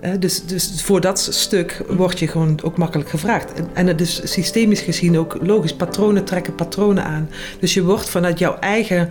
Hè, 0.00 0.18
Dus, 0.18 0.44
dus 0.46 0.82
voor 0.82 1.00
dat 1.00 1.18
stuk 1.18 1.82
word 1.88 2.18
je 2.18 2.28
gewoon 2.28 2.58
ook 2.64 2.76
makkelijk 2.76 3.08
gevraagd. 3.10 3.52
En- 3.52 3.68
En 3.74 3.86
het 3.86 4.00
is 4.00 4.32
systemisch 4.32 4.80
gezien 4.80 5.18
ook 5.18 5.36
logisch. 5.40 5.74
Patronen 5.74 6.24
trekken 6.24 6.54
patronen 6.54 7.04
aan. 7.04 7.30
Dus 7.60 7.74
je 7.74 7.84
wordt 7.84 8.08
vanuit 8.08 8.38
jouw 8.38 8.56
eigen 8.58 9.10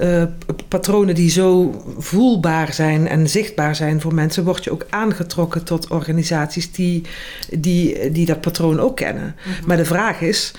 eh, 0.00 0.22
patronen 0.68 1.14
die 1.14 1.30
zo 1.30 1.82
voelbaar 1.98 2.72
zijn 2.72 3.08
en 3.08 3.28
zichtbaar 3.28 3.76
zijn 3.76 4.00
voor 4.00 4.14
mensen, 4.14 4.44
word 4.44 4.64
je 4.64 4.72
ook 4.72 4.86
aangetrokken 4.90 5.64
tot 5.64 5.88
organisaties 5.88 6.72
die, 6.72 7.02
die, 7.50 8.10
die 8.10 8.26
dat 8.26 8.40
patroon 8.40 8.80
ook 8.80 8.96
kennen. 8.96 9.36
Maar 9.66 9.76
de 9.76 9.84
vraag 9.84 10.20
is. 10.20 10.52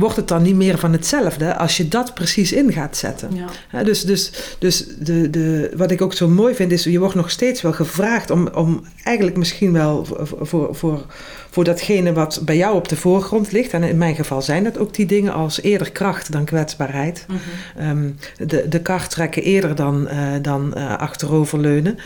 Wordt 0.00 0.16
het 0.16 0.28
dan 0.28 0.42
niet 0.42 0.54
meer 0.54 0.78
van 0.78 0.92
hetzelfde 0.92 1.56
als 1.56 1.76
je 1.76 1.88
dat 1.88 2.14
precies 2.14 2.52
in 2.52 2.72
gaat 2.72 2.96
zetten? 2.96 3.30
Ja. 3.72 3.82
Dus 3.82 4.04
dus, 4.04 4.32
dus 4.58 4.86
de, 4.98 5.30
de, 5.30 5.70
wat 5.76 5.90
ik 5.90 6.02
ook 6.02 6.14
zo 6.14 6.28
mooi 6.28 6.54
vind 6.54 6.72
is, 6.72 6.84
je 6.84 6.98
wordt 6.98 7.14
nog 7.14 7.30
steeds 7.30 7.62
wel 7.62 7.72
gevraagd 7.72 8.30
om, 8.30 8.48
om 8.48 8.84
eigenlijk 9.04 9.36
misschien 9.36 9.72
wel 9.72 10.04
voor, 10.04 10.46
voor, 10.46 10.74
voor, 10.74 11.06
voor 11.50 11.64
datgene 11.64 12.12
wat 12.12 12.40
bij 12.44 12.56
jou 12.56 12.74
op 12.76 12.88
de 12.88 12.96
voorgrond 12.96 13.52
ligt. 13.52 13.72
En 13.72 13.82
in 13.82 13.98
mijn 13.98 14.14
geval 14.14 14.42
zijn 14.42 14.64
dat 14.64 14.78
ook 14.78 14.94
die 14.94 15.06
dingen 15.06 15.32
als 15.32 15.62
eerder 15.62 15.90
kracht 15.90 16.32
dan 16.32 16.44
kwetsbaarheid. 16.44 17.26
Ehm, 17.76 18.10
de, 18.46 18.68
de 18.68 18.80
kar 18.80 19.08
trekken 19.08 19.42
eerder 19.42 19.74
dan, 19.74 20.08
eh, 20.08 20.18
dan 20.42 20.74
eh, 20.74 20.96
achteroverleunen. 20.96 21.98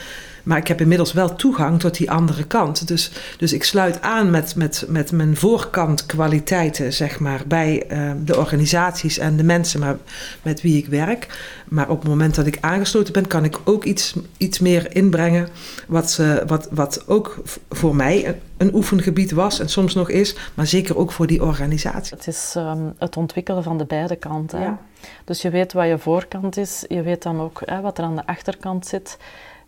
Maar 0.44 0.58
ik 0.58 0.68
heb 0.68 0.80
inmiddels 0.80 1.12
wel 1.12 1.34
toegang 1.34 1.80
tot 1.80 1.96
die 1.96 2.10
andere 2.10 2.44
kant. 2.44 2.88
Dus, 2.88 3.10
dus 3.38 3.52
ik 3.52 3.64
sluit 3.64 4.02
aan 4.02 4.30
met, 4.30 4.56
met, 4.56 4.84
met 4.88 5.12
mijn 5.12 5.36
voorkant 5.36 6.06
kwaliteiten, 6.06 6.92
zeg 6.92 7.20
maar, 7.20 7.42
bij 7.46 7.86
eh, 7.86 8.10
de 8.24 8.36
organisaties 8.36 9.18
en 9.18 9.36
de 9.36 9.44
mensen 9.44 9.80
maar, 9.80 9.96
met 10.42 10.60
wie 10.60 10.76
ik 10.76 10.86
werk. 10.86 11.26
Maar 11.68 11.88
op 11.88 11.98
het 11.98 12.08
moment 12.08 12.34
dat 12.34 12.46
ik 12.46 12.58
aangesloten 12.60 13.12
ben, 13.12 13.26
kan 13.26 13.44
ik 13.44 13.60
ook 13.64 13.84
iets, 13.84 14.14
iets 14.36 14.58
meer 14.58 14.94
inbrengen. 14.94 15.48
Wat, 15.86 16.18
eh, 16.20 16.36
wat, 16.46 16.68
wat 16.70 17.04
ook 17.06 17.42
voor 17.70 17.96
mij 17.96 18.26
een, 18.26 18.40
een 18.56 18.74
oefengebied 18.74 19.32
was 19.32 19.60
en 19.60 19.68
soms 19.68 19.94
nog 19.94 20.10
is, 20.10 20.36
maar 20.54 20.66
zeker 20.66 20.96
ook 20.96 21.12
voor 21.12 21.26
die 21.26 21.42
organisatie. 21.42 22.16
Het 22.16 22.26
is 22.26 22.52
ehm, 22.56 22.90
het 22.98 23.16
ontwikkelen 23.16 23.62
van 23.62 23.78
de 23.78 23.84
beide 23.84 24.16
kanten. 24.16 24.60
Ja. 24.60 24.78
Dus 25.24 25.42
je 25.42 25.50
weet 25.50 25.72
wat 25.72 25.86
je 25.86 25.98
voorkant 25.98 26.56
is, 26.56 26.84
je 26.88 27.02
weet 27.02 27.22
dan 27.22 27.40
ook 27.40 27.62
hè, 27.64 27.80
wat 27.80 27.98
er 27.98 28.04
aan 28.04 28.16
de 28.16 28.26
achterkant 28.26 28.86
zit. 28.86 29.16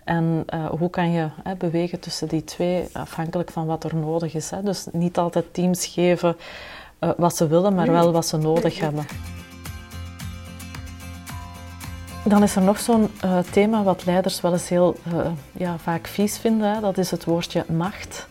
En 0.07 0.43
eh, 0.47 0.65
hoe 0.67 0.91
kan 0.91 1.11
je 1.11 1.29
hè, 1.43 1.55
bewegen 1.55 2.01
tussen 2.01 2.29
die 2.29 2.45
twee, 2.45 2.89
afhankelijk 2.93 3.51
van 3.51 3.67
wat 3.67 3.85
er 3.85 3.97
nodig 3.97 4.35
is. 4.35 4.51
Hè. 4.51 4.63
Dus 4.63 4.87
niet 4.93 5.19
altijd 5.19 5.55
teams 5.55 5.87
geven 5.87 6.37
eh, 6.99 7.11
wat 7.17 7.37
ze 7.37 7.47
willen, 7.47 7.75
maar 7.75 7.93
wel 7.93 8.13
wat 8.13 8.27
ze 8.27 8.37
nodig 8.37 8.81
hebben. 8.81 9.07
Dan 12.25 12.43
is 12.43 12.57
er 12.57 12.63
nog 12.63 12.79
zo'n 12.79 13.11
eh, 13.21 13.39
thema 13.39 13.83
wat 13.83 14.05
leiders 14.05 14.41
wel 14.41 14.53
eens 14.53 14.69
heel 14.69 14.97
ja, 15.53 15.79
vaak 15.79 16.07
vies 16.07 16.39
vinden. 16.39 16.75
Hè. 16.75 16.81
Dat 16.81 16.99
is 16.99 17.11
het 17.11 17.25
woordje 17.25 17.65
macht. 17.69 18.29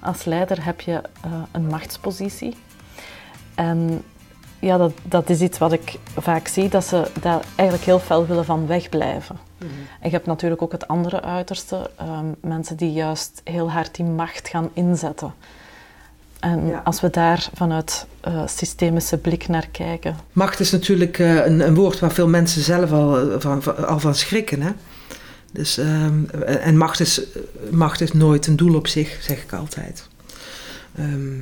Als 0.00 0.24
leider 0.24 0.64
heb 0.64 0.80
je 0.80 1.00
een 1.50 1.66
machtspositie. 1.66 2.56
En 3.54 4.02
ja, 4.58 4.76
dat, 4.76 4.92
dat 5.02 5.30
is 5.30 5.40
iets 5.40 5.58
wat 5.58 5.72
ik 5.72 5.98
vaak 6.16 6.48
zie, 6.48 6.68
dat 6.68 6.84
ze 6.84 7.10
daar 7.20 7.40
eigenlijk 7.54 7.86
heel 7.86 7.98
fel 7.98 8.26
willen 8.26 8.44
van 8.44 8.66
wegblijven. 8.66 9.49
En 9.60 9.68
je 10.02 10.10
hebt 10.10 10.26
natuurlijk 10.26 10.62
ook 10.62 10.72
het 10.72 10.88
andere 10.88 11.22
uiterste, 11.22 11.90
ehm, 11.96 12.24
mensen 12.40 12.76
die 12.76 12.92
juist 12.92 13.40
heel 13.44 13.70
hard 13.70 13.94
die 13.94 14.04
macht 14.04 14.48
gaan 14.48 14.70
inzetten. 14.72 15.34
En 16.40 16.66
Ja. 16.66 16.80
als 16.84 17.00
we 17.00 17.10
daar 17.10 17.48
vanuit 17.54 18.06
eh, 18.20 18.46
systemische 18.46 19.16
blik 19.18 19.48
naar 19.48 19.66
kijken, 19.72 20.16
Macht 20.32 20.60
is 20.60 20.70
natuurlijk 20.70 21.18
eh, 21.18 21.46
een, 21.46 21.60
een 21.66 21.74
woord 21.74 21.98
waar 21.98 22.12
veel 22.12 22.28
mensen 22.28 22.62
zelf 22.62 22.92
al 22.92 23.30
eh, 23.30 23.40
van, 23.40 23.62
van- 23.62 23.86
al 23.86 23.98
van 24.00 24.14
schrikken. 24.14 24.62
Hè? 24.62 24.70
Dus, 25.52 25.78
ehm, 25.78 26.24
en 26.44 26.76
macht 26.76 27.00
is, 27.00 27.20
macht 27.70 28.00
is 28.00 28.12
nooit 28.12 28.46
een 28.46 28.56
doel 28.56 28.74
op 28.74 28.86
zich, 28.86 29.18
zeg 29.22 29.42
ik 29.42 29.52
altijd. 29.52 30.08
Ehm, 30.96 31.36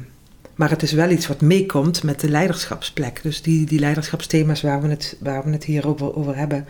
maar 0.54 0.70
het 0.70 0.82
is 0.82 0.92
wel 0.92 1.10
iets 1.10 1.26
wat 1.26 1.40
meekomt 1.40 2.02
met 2.02 2.20
de 2.20 2.28
leiderschapsplek. 2.28 3.22
Dus 3.22 3.42
die, 3.42 3.66
die 3.66 3.78
leiderschapsthema's 3.78 4.62
waar 4.62 4.82
we, 4.82 4.88
het, 4.88 5.16
waar 5.20 5.44
we 5.44 5.50
het 5.50 5.64
hier 5.64 5.88
over, 5.88 6.16
over 6.16 6.36
hebben, 6.36 6.66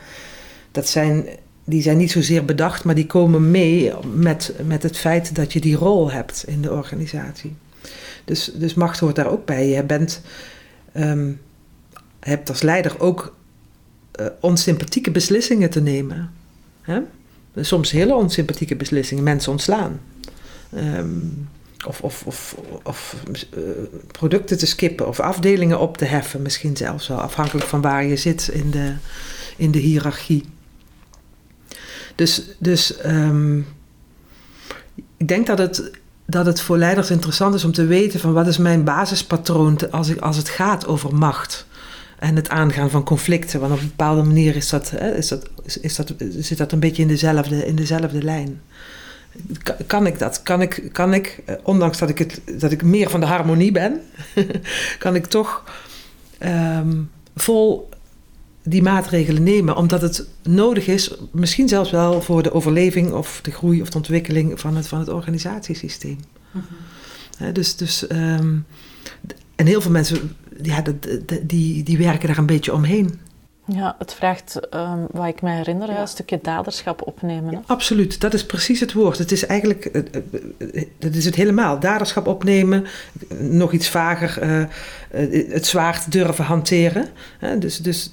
dat 0.71 0.89
zijn, 0.89 1.27
die 1.65 1.83
zijn 1.83 1.97
niet 1.97 2.11
zozeer 2.11 2.45
bedacht, 2.45 2.85
maar 2.85 2.95
die 2.95 3.07
komen 3.07 3.51
mee 3.51 3.93
met, 4.15 4.55
met 4.67 4.83
het 4.83 4.97
feit 4.97 5.35
dat 5.35 5.53
je 5.53 5.61
die 5.61 5.77
rol 5.77 6.11
hebt 6.11 6.45
in 6.47 6.63
de 6.63 6.73
organisatie. 6.73 7.57
Dus, 8.25 8.51
dus 8.55 8.75
macht 8.75 9.01
hoort 9.01 9.17
daar 9.17 9.31
ook 9.31 9.45
bij. 9.45 9.69
Je 9.69 9.83
bent, 9.83 10.21
ehm, 10.93 11.31
hebt 12.21 12.49
als 12.49 12.63
leider 12.63 13.01
ook 13.01 13.37
eh, 14.13 14.27
onsympathieke 14.41 15.11
beslissingen 15.11 15.71
te 15.71 15.81
nemen. 15.81 16.31
Hè? 16.81 17.01
Soms 17.57 17.91
hele 17.91 18.15
onsympathieke 18.15 18.77
beslissingen, 18.77 19.25
mensen 19.25 19.53
ontslaan. 19.53 20.01
Ehm, 20.75 21.19
of 21.87 22.01
of, 22.01 22.23
of, 22.27 22.57
of 22.83 23.17
eh, 23.51 23.61
producten 24.07 24.59
te 24.59 24.67
skippen 24.67 25.09
of 25.09 25.21
afdelingen 25.21 25.81
op 25.81 25.97
te 25.97 26.05
heffen, 26.05 26.43
misschien 26.43 26.77
zelfs 26.77 27.09
wel, 27.09 27.21
afhankelijk 27.21 27.67
van 27.67 27.81
waar 27.81 28.05
je 28.05 28.17
zit 28.17 28.49
in 28.49 28.71
de, 28.71 28.95
in 29.57 29.71
de 29.71 29.79
hiërarchie. 29.79 30.45
Dus, 32.19 32.43
dus 32.59 32.97
ehm, 32.97 33.59
ik 35.17 35.29
denk 35.29 35.47
dat 35.47 35.59
het, 35.59 35.91
dat 36.27 36.47
het 36.47 36.61
voor 36.61 36.79
leiders 36.79 37.11
interessant 37.11 37.55
is 37.55 37.65
om 37.65 37.73
te 37.73 37.85
weten 37.85 38.21
van 38.21 38.33
wat 38.33 38.47
is 38.47 38.59
mijn 38.59 38.85
basispatroon 38.85 39.91
als, 39.91 40.09
ik, 40.09 40.21
als 40.21 40.37
het 40.37 40.49
gaat 40.49 40.87
over 40.87 41.15
macht 41.15 41.67
en 42.19 42.37
het 42.37 42.49
aangaan 42.49 42.91
van 42.91 43.05
conflicten. 43.05 43.61
Want 43.61 43.73
op 43.73 43.81
een 43.81 43.89
bepaalde 43.89 44.23
manier 44.23 44.57
is 44.57 44.69
dat, 44.69 44.93
is 45.17 45.29
dat, 45.29 45.49
is, 45.65 45.81
is 45.81 45.97
dat, 45.97 46.15
zit 46.39 46.59
dat 46.59 46.73
een 46.73 46.81
beetje 46.81 47.03
in 47.03 47.09
dezelfde, 47.09 47.67
in 47.67 47.77
dezelfde 47.77 48.23
lijn. 48.23 48.61
kan 49.87 50.07
ik 50.07 50.19
dat? 50.19 50.43
Kan 50.43 50.63
ik, 50.63 50.89
kan 50.93 51.15
ik 51.15 51.43
eh, 51.45 51.55
ondanks 51.63 51.99
dat 51.99 52.09
ik, 52.09 52.19
het, 52.19 52.41
dat 52.61 52.73
ik 52.73 52.83
meer 52.83 53.11
van 53.11 53.21
de 53.21 53.27
harmonie 53.27 53.73
ben, 53.73 54.01
kan 54.99 55.15
ik 55.15 55.27
toch 55.27 55.65
ehm, 56.39 57.03
vol 57.37 57.89
die 58.69 58.83
maatregelen 58.83 59.43
nemen, 59.43 59.77
omdat 59.77 60.03
het 60.03 60.27
nodig 60.43 60.87
is, 60.87 61.15
misschien 61.33 61.69
zelfs 61.69 61.91
wel 61.91 62.23
voor 62.23 62.43
de 62.43 62.53
overleving 62.53 63.13
of 63.13 63.41
de 63.43 63.51
groei 63.51 63.81
of 63.81 63.91
de 63.91 63.97
ontwikkeling 63.97 64.61
van 64.61 64.77
het, 64.77 64.89
van 64.89 64.99
het 64.99 65.09
organisatiesysteem. 65.09 66.19
Mhm. 66.51 67.53
dus, 67.53 67.77
dus, 67.77 68.07
ehm, 68.07 68.57
en 69.57 69.67
heel 69.67 69.81
veel 69.81 69.91
mensen 69.91 70.37
ja, 70.63 70.83
die, 71.43 71.83
die 71.83 71.99
werken 71.99 72.29
daar 72.29 72.39
een 72.39 72.47
beetje 72.47 72.73
omheen. 72.73 73.19
Ja, 73.73 73.97
het 73.99 74.15
vraagt, 74.15 74.75
um, 74.75 75.07
wat 75.11 75.27
ik 75.27 75.43
me 75.43 75.51
herinner, 75.51 75.91
een 75.91 76.09
stukje 76.09 76.39
daderschap 76.43 77.07
opnemen. 77.07 77.63
absoluut, 77.67 78.21
dat 78.21 78.35
is 78.35 78.47
precies 78.47 78.81
het 78.81 78.93
woord. 78.93 79.19
Het 79.19 79.33
is 79.33 79.47
eigenlijk, 79.47 80.05
dat 80.99 81.15
is 81.15 81.25
het 81.25 81.35
helemaal. 81.35 81.81
Daderschap 81.81 82.27
opnemen, 82.27 82.87
nog 83.39 83.73
iets 83.73 83.89
vager, 83.89 84.43
uh, 84.43 84.65
het 85.53 85.67
zwaard 85.67 86.13
durven 86.13 86.45
hanteren. 86.45 87.09
dus, 87.59 87.79
dus 87.79 88.11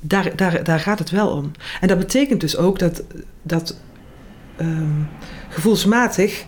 daar, 0.00 0.36
daar, 0.36 0.64
daar 0.64 0.80
gaat 0.80 0.98
het 0.98 1.10
wel 1.10 1.28
om. 1.28 1.50
En 1.80 1.88
dat 1.88 1.98
betekent 1.98 2.40
dus 2.40 2.56
ook 2.56 2.78
dat, 2.78 3.02
dat 3.42 3.76
um, 4.60 5.08
gevoelsmatig 5.48 6.44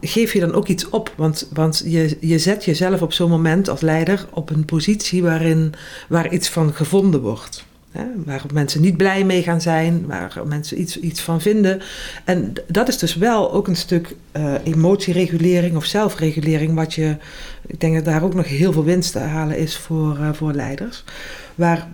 geef 0.00 0.32
je 0.32 0.40
dan 0.40 0.54
ook 0.54 0.68
iets 0.68 0.88
op. 0.88 1.12
Want, 1.16 1.48
want 1.52 1.82
je, 1.86 2.16
je 2.20 2.38
zet 2.38 2.64
jezelf 2.64 3.02
op 3.02 3.12
zo'n 3.12 3.30
moment 3.30 3.68
als 3.68 3.80
leider 3.80 4.26
op 4.32 4.50
een 4.50 4.64
positie 4.64 5.22
waarin, 5.22 5.72
waar 6.08 6.32
iets 6.32 6.48
van 6.48 6.74
gevonden 6.74 7.20
wordt. 7.20 7.66
Hè? 7.90 8.04
Waar 8.24 8.44
mensen 8.52 8.80
niet 8.80 8.96
blij 8.96 9.24
mee 9.24 9.42
gaan 9.42 9.60
zijn, 9.60 10.06
waar 10.06 10.40
mensen 10.46 10.80
iets, 10.80 11.00
iets 11.00 11.20
van 11.20 11.40
vinden. 11.40 11.80
En 12.24 12.52
dat 12.66 12.88
is 12.88 12.98
dus 12.98 13.14
wel 13.14 13.52
ook 13.52 13.68
een 13.68 13.76
stuk 13.76 14.16
uh, 14.36 14.54
emotieregulering 14.64 15.76
of 15.76 15.84
zelfregulering, 15.84 16.74
wat 16.74 16.94
je, 16.94 17.16
ik 17.66 17.80
denk 17.80 17.94
dat 17.94 18.04
daar 18.04 18.22
ook 18.22 18.34
nog 18.34 18.46
heel 18.46 18.72
veel 18.72 18.84
winst 18.84 19.12
te 19.12 19.18
halen 19.18 19.58
is 19.58 19.76
voor, 19.76 20.18
uh, 20.20 20.32
voor 20.32 20.52
leiders. 20.52 21.04
Waar, 21.54 21.88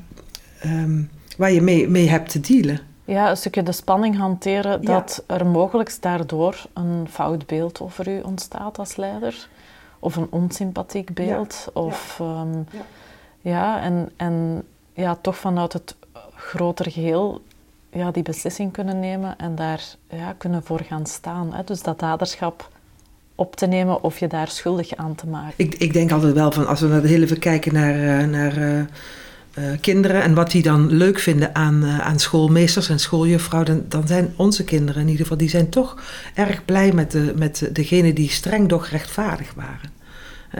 um, 0.64 1.08
waar 1.36 1.52
je 1.52 1.62
mee, 1.62 1.88
mee 1.88 2.08
hebt 2.08 2.30
te 2.30 2.40
dealen. 2.40 2.80
Ja, 3.04 3.30
een 3.30 3.36
stukje 3.36 3.62
de 3.62 3.72
spanning 3.72 4.16
hanteren 4.16 4.82
dat 4.84 5.22
er 5.26 5.46
mogelijk 5.46 5.96
daardoor 6.00 6.62
een 6.72 7.06
fout 7.10 7.46
beeld 7.46 7.80
over 7.80 8.08
u 8.08 8.20
ontstaat 8.20 8.78
als 8.78 8.96
leider. 8.96 9.48
Of 9.98 10.16
een 10.16 10.26
onsympathiek 10.30 11.14
beeld. 11.14 11.68
Ja. 11.74 11.80
Of, 11.80 12.16
ja. 12.18 12.40
Um, 12.40 12.66
ja. 13.40 13.80
en, 13.82 14.10
en 14.16 14.62
ja, 14.92 15.18
toch 15.20 15.36
vanuit 15.36 15.72
het 15.72 15.96
groter 16.34 16.90
geheel 16.90 17.42
ja, 17.90 18.10
die 18.10 18.22
beslissing 18.22 18.72
kunnen 18.72 19.00
nemen 19.00 19.38
en 19.38 19.54
daar 19.54 19.84
ja, 20.08 20.34
kunnen 20.38 20.62
voor 20.62 20.80
gaan 20.80 21.06
staan. 21.06 21.54
Hè. 21.54 21.64
Dus 21.64 21.82
dat 21.82 21.98
daderschap 21.98 22.68
op 23.34 23.56
te 23.56 23.66
nemen 23.66 24.02
of 24.02 24.18
je 24.18 24.26
daar 24.26 24.48
schuldig 24.48 24.96
aan 24.96 25.14
te 25.14 25.26
maken. 25.26 25.54
Ik, 25.56 25.74
ik 25.74 25.92
denk 25.92 26.12
altijd 26.12 26.32
wel 26.32 26.52
van, 26.52 26.66
als 26.66 26.80
we 26.80 26.86
naar 26.86 27.02
de 27.02 27.08
hele 27.08 27.24
even 27.24 27.38
kijken 27.38 27.72
naar... 27.72 27.96
Uh, 27.96 28.26
naar 28.26 28.86
uh, 29.58 29.64
kinderen 29.80 30.22
en 30.22 30.34
wat 30.34 30.50
die 30.50 30.62
dan 30.62 30.92
leuk 30.92 31.18
vinden 31.18 31.54
aan, 31.54 31.84
uh, 31.84 32.00
aan 32.00 32.18
schoolmeesters 32.18 32.88
en 32.88 32.98
schooljuffrouw, 32.98 33.64
dan, 33.88 34.06
zijn 34.06 34.32
onze 34.36 34.64
kinderen 34.64 35.02
in 35.02 35.08
ieder 35.08 35.22
geval, 35.22 35.38
die 35.38 35.48
zijn 35.48 35.68
toch 35.68 36.02
erg 36.34 36.64
blij 36.64 36.92
met, 36.92 37.10
de, 37.10 37.32
met 37.36 37.68
degene 37.72 38.12
die 38.12 38.30
streng 38.30 38.68
doch 38.68 38.88
rechtvaardig 38.88 39.54
waren. 39.54 39.90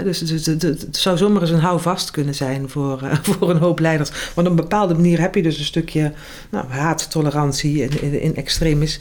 dus, 0.05 0.21
het 0.21 0.97
zou 0.97 1.17
zomaar 1.17 1.43
eens 1.43 1.51
een 1.51 1.59
houvast 1.59 2.11
kunnen 2.11 2.35
zijn 2.35 2.69
voor, 2.69 3.01
uh, 3.03 3.15
voor 3.39 3.51
een 3.51 3.57
hoop 3.57 3.79
leiders. 3.79 4.11
Want 4.35 4.47
op 4.47 4.53
een 4.53 4.63
bepaalde 4.63 4.95
manier 4.95 5.21
heb 5.21 5.35
je 5.35 5.43
dus 5.43 5.59
een 5.59 5.65
stukje 5.65 6.13
nou, 6.51 6.67
haattolerantie 6.69 7.83
in, 7.83 8.03
in, 8.03 8.21
in 8.21 8.37
extremis 8.37 9.01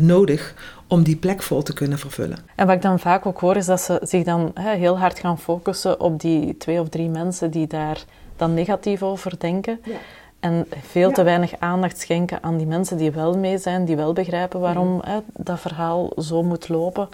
nodig 0.00 0.54
om 0.86 1.02
die 1.02 1.16
plek 1.16 1.42
vol 1.42 1.62
te 1.62 1.72
kunnen 1.72 1.98
vervullen. 1.98 2.38
En 2.54 2.66
wat 2.66 2.76
ik 2.76 2.82
dan 2.82 2.98
vaak 2.98 3.26
ook 3.26 3.40
hoor, 3.40 3.56
is 3.56 3.66
dat 3.66 3.80
ze 3.80 4.00
zich 4.02 4.24
dan 4.24 4.50
heel 4.54 4.98
hard 4.98 5.18
gaan 5.18 5.38
focussen 5.38 6.00
op 6.00 6.20
die 6.20 6.56
twee 6.56 6.80
of 6.80 6.88
drie 6.88 7.08
mensen 7.08 7.50
die 7.50 7.66
daar 7.66 8.04
dan 8.40 8.54
negatief 8.54 9.02
over 9.02 9.38
denken. 9.38 9.80
Ja. 9.84 9.96
En 10.40 10.66
veel 10.80 11.12
te 11.12 11.22
weinig 11.22 11.52
aandacht 11.58 11.98
schenken 11.98 12.42
aan 12.42 12.56
die 12.56 12.66
mensen 12.66 12.96
die 12.96 13.10
wel 13.10 13.38
mee 13.38 13.58
zijn, 13.58 13.84
die 13.84 13.96
wel 13.96 14.12
begrijpen 14.12 14.60
waarom 14.60 14.96
mhm. 14.96 15.08
hè, 15.08 15.18
dat 15.32 15.60
verhaal 15.60 16.12
zo 16.18 16.42
moet 16.42 16.68
lopen. 16.68 17.08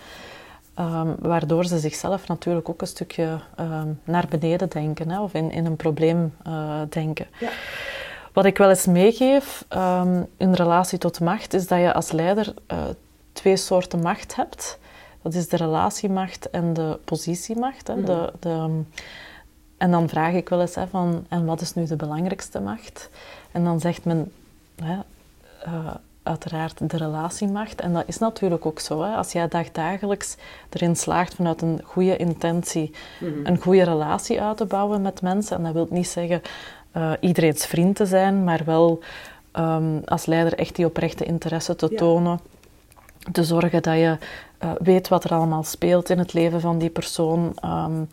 Um, 0.79 1.15
waardoor 1.19 1.65
ze 1.65 1.79
zichzelf 1.79 2.29
natuurlijk 2.29 2.69
ook 2.69 2.81
een 2.81 2.87
stukje 2.87 3.41
um, 3.61 4.01
naar 4.05 4.27
beneden 4.29 4.69
denken 4.69 5.11
hè, 5.11 5.21
of 5.21 5.35
in, 5.35 5.51
in 5.51 5.67
een 5.67 5.77
probleem 5.77 6.35
uh, 6.47 6.81
denken. 6.89 7.27
Ja. 7.39 7.49
Wat 8.33 8.45
ik 8.45 8.59
wel 8.59 8.69
eens 8.69 8.87
meegeef 8.87 9.65
um, 9.77 10.27
in 10.37 10.53
relatie 10.53 10.99
tot 10.99 11.21
macht, 11.21 11.55
is 11.55 11.67
dat 11.67 11.79
je 11.79 11.93
als 11.93 12.13
leider 12.13 12.55
uh, 12.73 12.79
twee 13.33 13.57
soorten 13.57 14.01
macht 14.01 14.37
hebt. 14.37 14.79
Dat 15.23 15.35
is 15.35 15.49
de 15.49 15.57
relatiemacht 15.57 16.51
en 16.51 16.73
de 16.73 16.99
positiemacht. 17.05 17.87
Hè. 17.87 17.95
Mm. 17.95 18.05
De, 18.05 18.33
de, 18.41 18.83
en 19.77 19.91
dan 19.91 20.09
vraag 20.09 20.33
ik 20.33 20.49
wel 20.49 20.61
eens 20.61 20.75
hè, 20.75 20.87
van, 20.87 21.25
en 21.29 21.45
wat 21.45 21.61
is 21.61 21.75
nu 21.75 21.87
de 21.87 21.97
belangrijkste 21.97 22.61
macht? 22.61 23.11
En 23.53 23.65
dan 23.65 23.81
zegt 23.81 24.05
men, 24.05 24.33
hè, 24.83 24.99
uh, 25.67 25.95
uiteraard 26.23 26.91
de 26.91 26.97
relatiemacht. 26.97 27.81
En 27.81 27.93
dat 27.93 28.05
is 28.07 28.19
natuurlijk 28.19 28.67
ook 28.67 28.81
zo. 28.81 29.03
Hè. 29.03 29.15
Als 29.15 29.33
jij 29.33 29.49
dagdagelijks 29.49 30.37
erin 30.71 30.97
slaagt 30.97 31.35
vanuit 31.35 31.63
een 31.63 31.81
goede 31.85 32.17
intentie 32.17 32.95
mm 33.21 33.33
-hmm. 33.33 33.47
een 33.47 33.61
goede 33.61 33.83
relatie 33.83 34.41
uit 34.41 34.57
te 34.57 34.65
bouwen 34.65 35.03
met 35.03 35.23
mensen, 35.23 35.57
en 35.57 35.63
dat 35.63 35.73
wil 35.73 35.87
niet 35.91 36.09
zeggen 36.09 36.43
uh, 36.97 37.13
iedereen's 37.21 37.67
vriend 37.67 37.97
te 37.97 38.07
zijn, 38.07 38.45
maar 38.45 38.63
wel 38.65 39.01
um, 39.59 40.03
als 40.05 40.27
leider 40.27 40.55
echt 40.55 40.77
die 40.77 40.87
oprechte 40.87 41.25
interesse 41.25 41.77
te 41.77 41.89
ja. 41.91 41.97
tonen. 41.97 42.41
Te 43.33 43.45
zorgen 43.45 43.83
dat 43.83 43.95
je 43.95 44.17
uh, 44.65 44.71
weet 44.79 45.09
wat 45.09 45.25
er 45.25 45.31
allemaal 45.31 45.63
speelt 45.63 46.11
in 46.11 46.19
het 46.19 46.33
leven 46.33 46.61
van 46.61 46.79
die 46.79 46.91
persoon. 46.91 47.57
Um, 47.65 48.09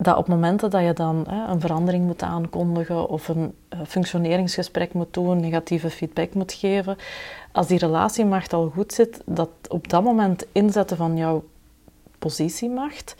dat 0.00 0.16
op 0.16 0.28
momenten 0.28 0.70
dat 0.70 0.82
je 0.82 0.92
dan 0.92 1.24
hè, 1.28 1.46
een 1.52 1.60
verandering 1.60 2.04
moet 2.04 2.22
aankondigen 2.22 3.08
of 3.08 3.28
een 3.28 3.54
uh, 3.74 3.80
functioneringsgesprek 3.86 4.92
moet 4.92 5.14
doen, 5.14 5.40
negatieve 5.40 5.90
feedback 5.90 6.34
moet 6.34 6.52
geven, 6.52 6.96
als 7.52 7.66
die 7.66 7.78
relatiemacht 7.78 8.52
al 8.52 8.70
goed 8.74 8.92
zit, 8.92 9.22
dat 9.26 9.50
op 9.68 9.88
dat 9.88 10.02
moment 10.02 10.46
inzetten 10.52 10.96
van 10.96 11.16
jouw 11.16 11.44
positiemacht 12.18 13.16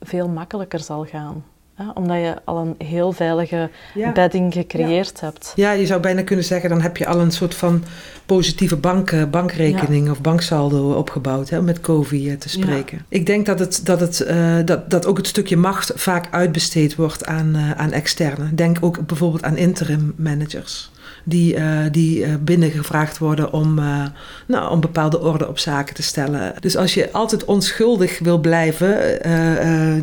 veel 0.00 0.28
makkelijker 0.28 0.80
zal 0.80 1.04
gaan. 1.04 1.44
Hè? 1.74 1.84
Omdat 1.94 2.16
je 2.16 2.34
al 2.44 2.58
een 2.58 2.86
heel 2.86 3.12
veilige 3.12 3.70
ja. 3.94 4.12
bedding 4.12 4.52
gecreëerd 4.52 5.18
ja. 5.20 5.26
hebt. 5.26 5.52
Ja, 5.56 5.72
je 5.72 5.86
zou 5.86 6.00
bijna 6.00 6.22
kunnen 6.22 6.44
zeggen, 6.44 6.68
dan 6.68 6.80
heb 6.80 6.96
je 6.96 7.06
al 7.06 7.20
een 7.20 7.30
soort 7.30 7.54
van 7.54 7.84
positieve 8.26 8.76
bank, 8.76 9.30
bankrekening 9.30 10.04
ja. 10.04 10.10
of 10.10 10.20
banksaldo 10.20 10.92
opgebouwd 10.92 11.48
hè, 11.50 11.58
om 11.58 11.64
met 11.64 11.80
COVID 11.80 12.40
te 12.40 12.48
spreken. 12.48 13.04
Ik 13.08 13.26
denk 13.26 13.46
dat, 13.46 13.58
het, 13.58 13.80
dat, 13.84 14.00
het, 14.00 14.26
uh, 14.30 14.56
dat, 14.64 14.90
dat 14.90 15.06
ook 15.06 15.16
het 15.16 15.26
stukje 15.26 15.56
macht 15.56 15.92
vaak 15.94 16.28
uitbesteed 16.30 16.94
wordt 16.94 17.26
aan, 17.26 17.56
uh, 17.56 17.70
aan 17.70 17.92
externe. 17.92 18.54
Denk 18.54 18.76
ook 18.80 19.06
bijvoorbeeld 19.06 19.42
aan 19.42 19.56
interim 19.56 20.14
managers 20.16 20.90
die, 21.24 21.56
uh, 21.56 21.78
die 21.90 22.18
uh, 22.18 22.34
binnengevraagd 22.40 23.18
worden 23.18 23.52
om, 23.52 23.78
uh, 23.78 24.04
nou, 24.46 24.70
om 24.70 24.80
bepaalde 24.80 25.20
orde 25.20 25.48
op 25.48 25.58
zaken 25.58 25.94
te 25.94 26.02
stellen. 26.02 26.54
Dus 26.60 26.76
als 26.76 26.94
je 26.94 27.12
altijd 27.12 27.44
onschuldig 27.44 28.18
wil 28.18 28.38
blijven, 28.38 28.96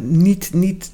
niet, 0.02 0.54
niet 0.54 0.92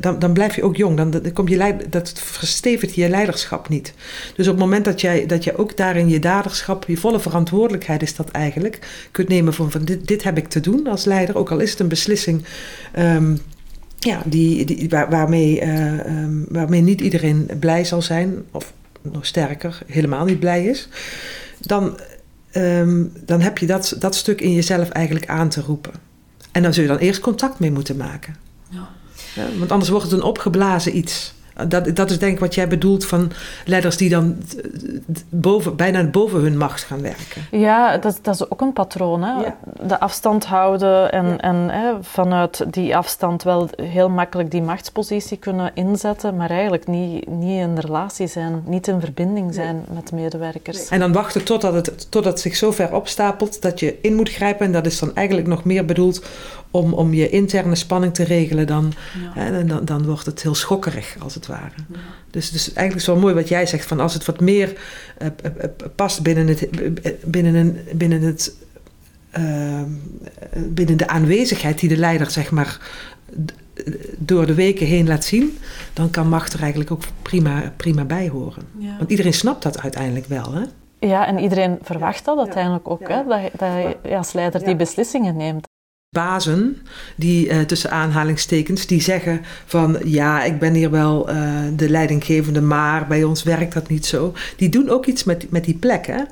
dan, 0.00 0.18
dan 0.18 0.32
blijf 0.32 0.56
je 0.56 0.62
ook 0.62 0.76
jong. 0.76 0.96
Dan, 0.96 1.10
dan 1.10 1.48
je 1.48 1.56
leid, 1.56 1.92
dat 1.92 2.12
verstevigt 2.16 2.94
je 2.94 3.08
leiderschap 3.08 3.68
niet. 3.68 3.94
Dus 4.36 4.46
op 4.46 4.52
het 4.52 4.62
moment 4.62 4.84
dat 4.84 5.00
jij, 5.00 5.26
dat 5.26 5.44
je 5.44 5.56
ook 5.56 5.76
daarin 5.76 6.08
je 6.08 6.18
daderschap, 6.18 6.84
je 6.86 6.96
volle 6.96 7.20
verantwoordelijkheid 7.20 8.02
is 8.02 8.14
dat 8.14 8.30
eigenlijk, 8.30 9.06
kunt 9.10 9.28
nemen 9.28 9.54
van, 9.54 9.70
van 9.70 9.84
dit, 9.84 10.06
dit 10.06 10.22
heb 10.22 10.38
ik 10.38 10.48
te 10.48 10.60
doen 10.60 10.86
als 10.86 11.04
leider, 11.04 11.36
ook 11.36 11.50
al 11.50 11.58
is 11.58 11.70
het 11.70 11.80
een 11.80 11.88
beslissing. 11.88 12.44
Um, 12.98 13.38
ja, 13.98 14.22
die, 14.24 14.64
die, 14.64 14.88
waar, 14.88 15.10
waarmee, 15.10 15.60
uh, 15.62 16.06
um, 16.06 16.46
waarmee 16.48 16.80
niet 16.80 17.00
iedereen 17.00 17.50
blij 17.60 17.84
zal 17.84 18.02
zijn, 18.02 18.42
of 18.50 18.72
nog 19.02 19.26
sterker, 19.26 19.82
helemaal 19.86 20.24
niet 20.24 20.40
blij 20.40 20.64
is, 20.64 20.88
dan, 21.60 21.98
um, 22.52 23.12
dan 23.26 23.40
heb 23.40 23.58
je 23.58 23.66
dat, 23.66 23.96
dat 23.98 24.14
stuk 24.14 24.40
in 24.40 24.52
jezelf 24.54 24.88
eigenlijk 24.88 25.26
aan 25.26 25.48
te 25.48 25.60
roepen. 25.60 25.92
En 26.52 26.62
dan 26.62 26.74
zul 26.74 26.82
je 26.82 26.88
dan 26.88 26.98
eerst 26.98 27.20
contact 27.20 27.58
mee 27.58 27.70
moeten 27.70 27.96
maken. 27.96 28.36
Want 29.58 29.72
anders 29.72 29.90
wordt 29.90 30.04
het 30.04 30.14
een 30.14 30.22
opgeblazen 30.22 30.96
iets. 30.96 31.34
Dat, 31.68 31.96
dat 31.96 32.10
is 32.10 32.18
denk 32.18 32.32
ik 32.32 32.40
wat 32.40 32.54
jij 32.54 32.68
bedoelt 32.68 33.06
van 33.06 33.30
leiders 33.64 33.96
die 33.96 34.08
dan 34.08 34.36
boven, 35.28 35.76
bijna 35.76 36.04
boven 36.04 36.40
hun 36.40 36.56
macht 36.56 36.82
gaan 36.82 37.02
werken. 37.02 37.46
Ja, 37.50 37.98
dat, 37.98 38.18
dat 38.22 38.34
is 38.34 38.50
ook 38.50 38.60
een 38.60 38.72
patroon. 38.72 39.22
Hè? 39.22 39.32
Ja. 39.32 39.56
De 39.82 40.00
afstand 40.00 40.44
houden 40.44 41.12
en, 41.12 41.26
ja. 41.26 41.36
en 41.38 41.68
hè, 41.68 41.92
vanuit 42.00 42.64
die 42.72 42.96
afstand 42.96 43.42
wel 43.42 43.68
heel 43.76 44.08
makkelijk 44.08 44.50
die 44.50 44.62
machtspositie 44.62 45.36
kunnen 45.36 45.70
inzetten, 45.74 46.36
maar 46.36 46.50
eigenlijk 46.50 46.86
niet, 46.86 47.28
niet 47.28 47.60
in 47.60 47.78
relatie 47.78 48.26
zijn, 48.26 48.62
niet 48.66 48.88
in 48.88 49.00
verbinding 49.00 49.54
zijn 49.54 49.74
nee. 49.74 49.84
met 49.94 50.12
medewerkers. 50.12 50.78
Nee. 50.78 50.88
En 50.88 50.98
dan 50.98 51.12
wachten 51.12 51.44
totdat 51.44 51.74
het, 51.74 52.10
totdat 52.10 52.32
het 52.32 52.40
zich 52.40 52.56
zo 52.56 52.70
ver 52.70 52.94
opstapelt 52.94 53.62
dat 53.62 53.80
je 53.80 53.98
in 54.02 54.14
moet 54.14 54.30
grijpen. 54.30 54.66
En 54.66 54.72
dat 54.72 54.86
is 54.86 54.98
dan 54.98 55.14
eigenlijk 55.14 55.46
nog 55.46 55.64
meer 55.64 55.84
bedoeld 55.84 56.22
om, 56.72 56.92
om 56.92 57.14
je 57.14 57.28
interne 57.28 57.74
spanning 57.74 58.14
te 58.14 58.24
regelen, 58.24 58.66
dan, 58.66 58.92
ja. 59.34 59.42
hè, 59.42 59.64
dan, 59.64 59.84
dan 59.84 60.04
wordt 60.04 60.26
het 60.26 60.42
heel 60.42 60.54
schokkerig 60.54 61.16
als 61.18 61.34
het 61.34 61.46
ware. 61.46 61.74
Ja. 61.92 61.98
Dus, 62.30 62.50
dus 62.50 62.66
eigenlijk 62.66 62.96
is 62.96 63.06
wel 63.06 63.16
mooi 63.16 63.34
wat 63.34 63.48
jij 63.48 63.66
zegt, 63.66 63.86
van 63.86 64.00
als 64.00 64.14
het 64.14 64.24
wat 64.24 64.40
meer 64.40 64.72
uh, 65.22 65.28
uh, 65.44 65.64
past 65.96 66.22
binnen 66.22 66.46
het, 66.46 66.68
binnen, 67.24 67.54
een, 67.54 67.78
binnen 67.92 68.22
het 68.22 68.54
ehm, 69.30 69.90
binnen 70.68 70.96
de 70.96 71.08
aanwezigheid 71.08 71.78
die 71.78 71.88
de 71.88 71.96
leider 71.96 72.30
zeg 72.30 72.50
maar 72.50 72.80
door 74.18 74.46
de 74.46 74.54
weken 74.54 74.86
heen 74.86 75.06
laat 75.06 75.24
zien, 75.24 75.58
dan 75.92 76.10
kan 76.10 76.28
macht 76.28 76.52
er 76.52 76.60
eigenlijk 76.60 76.90
ook 76.90 77.02
prima, 77.22 77.72
prima 77.76 78.04
bij 78.04 78.28
horen. 78.28 78.62
Want 78.98 79.10
iedereen 79.10 79.34
snapt 79.34 79.62
dat 79.62 79.80
uiteindelijk 79.80 80.26
wel. 80.26 80.52
Hè? 80.52 80.62
Ja, 80.98 81.26
en 81.26 81.38
iedereen 81.38 81.78
verwacht 81.82 82.24
dat 82.24 82.38
uiteindelijk 82.38 82.88
ook, 82.88 83.08
hè? 83.08 83.24
dat, 83.26 83.40
dat 83.56 83.96
je 84.02 84.16
als 84.16 84.32
leider 84.32 84.64
die 84.64 84.76
beslissingen 84.76 85.36
neemt 85.36 85.70
bazen, 86.12 86.76
die 87.16 87.48
uh, 87.48 87.60
tussen 87.60 87.90
aanhalingstekens, 87.90 88.86
die 88.86 89.00
zeggen 89.00 89.40
van 89.64 89.98
ja, 90.04 90.42
ik 90.42 90.58
ben 90.58 90.74
hier 90.74 90.90
wel 90.90 91.30
uh, 91.30 91.60
de 91.76 91.90
leidinggevende, 91.90 92.60
maar 92.60 93.06
bij 93.06 93.24
ons 93.24 93.42
werkt 93.42 93.74
dat 93.74 93.88
niet 93.88 94.06
zo. 94.06 94.32
Die 94.56 94.68
doen 94.68 94.88
ook 94.88 95.06
iets 95.06 95.24
met, 95.24 95.50
met 95.50 95.64
die 95.64 95.74
plek. 95.74 96.06
Hè? 96.06 96.22